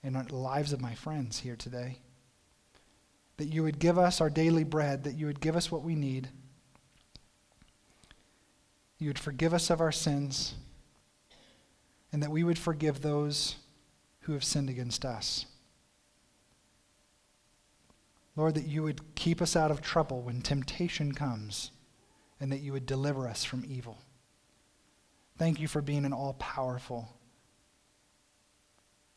and 0.01 0.15
in 0.15 0.25
the 0.25 0.35
lives 0.35 0.73
of 0.73 0.81
my 0.81 0.95
friends 0.95 1.37
here 1.37 1.55
today. 1.55 1.99
That 3.37 3.49
you 3.49 3.61
would 3.61 3.77
give 3.77 3.99
us 3.99 4.19
our 4.19 4.31
daily 4.31 4.63
bread, 4.63 5.03
that 5.03 5.15
you 5.15 5.27
would 5.27 5.41
give 5.41 5.55
us 5.55 5.71
what 5.71 5.83
we 5.83 5.93
need. 5.93 6.29
You 8.97 9.09
would 9.09 9.19
forgive 9.19 9.53
us 9.53 9.69
of 9.69 9.79
our 9.79 9.91
sins, 9.91 10.55
and 12.11 12.23
that 12.23 12.31
we 12.31 12.43
would 12.43 12.57
forgive 12.57 13.01
those 13.01 13.57
who 14.21 14.33
have 14.33 14.43
sinned 14.43 14.71
against 14.71 15.05
us. 15.05 15.45
Lord, 18.39 18.55
that 18.55 18.67
you 18.67 18.83
would 18.83 19.15
keep 19.15 19.41
us 19.41 19.57
out 19.57 19.69
of 19.69 19.81
trouble 19.81 20.21
when 20.21 20.41
temptation 20.41 21.11
comes, 21.11 21.71
and 22.39 22.49
that 22.53 22.61
you 22.61 22.71
would 22.71 22.85
deliver 22.85 23.27
us 23.27 23.43
from 23.43 23.65
evil. 23.67 23.97
Thank 25.37 25.59
you 25.59 25.67
for 25.67 25.81
being 25.81 26.05
an 26.05 26.13
all 26.13 26.35
powerful, 26.39 27.09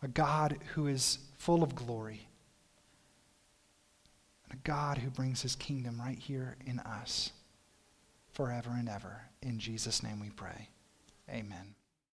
a 0.02 0.08
God 0.08 0.58
who 0.74 0.88
is 0.88 1.18
full 1.38 1.62
of 1.62 1.76
glory, 1.76 2.26
and 4.44 4.58
a 4.58 4.62
God 4.68 4.98
who 4.98 5.08
brings 5.08 5.42
his 5.42 5.54
kingdom 5.54 6.00
right 6.00 6.18
here 6.18 6.56
in 6.66 6.80
us 6.80 7.30
forever 8.32 8.70
and 8.76 8.88
ever. 8.88 9.22
In 9.40 9.60
Jesus' 9.60 10.02
name 10.02 10.18
we 10.18 10.30
pray. 10.30 10.68
Amen. 11.30 11.76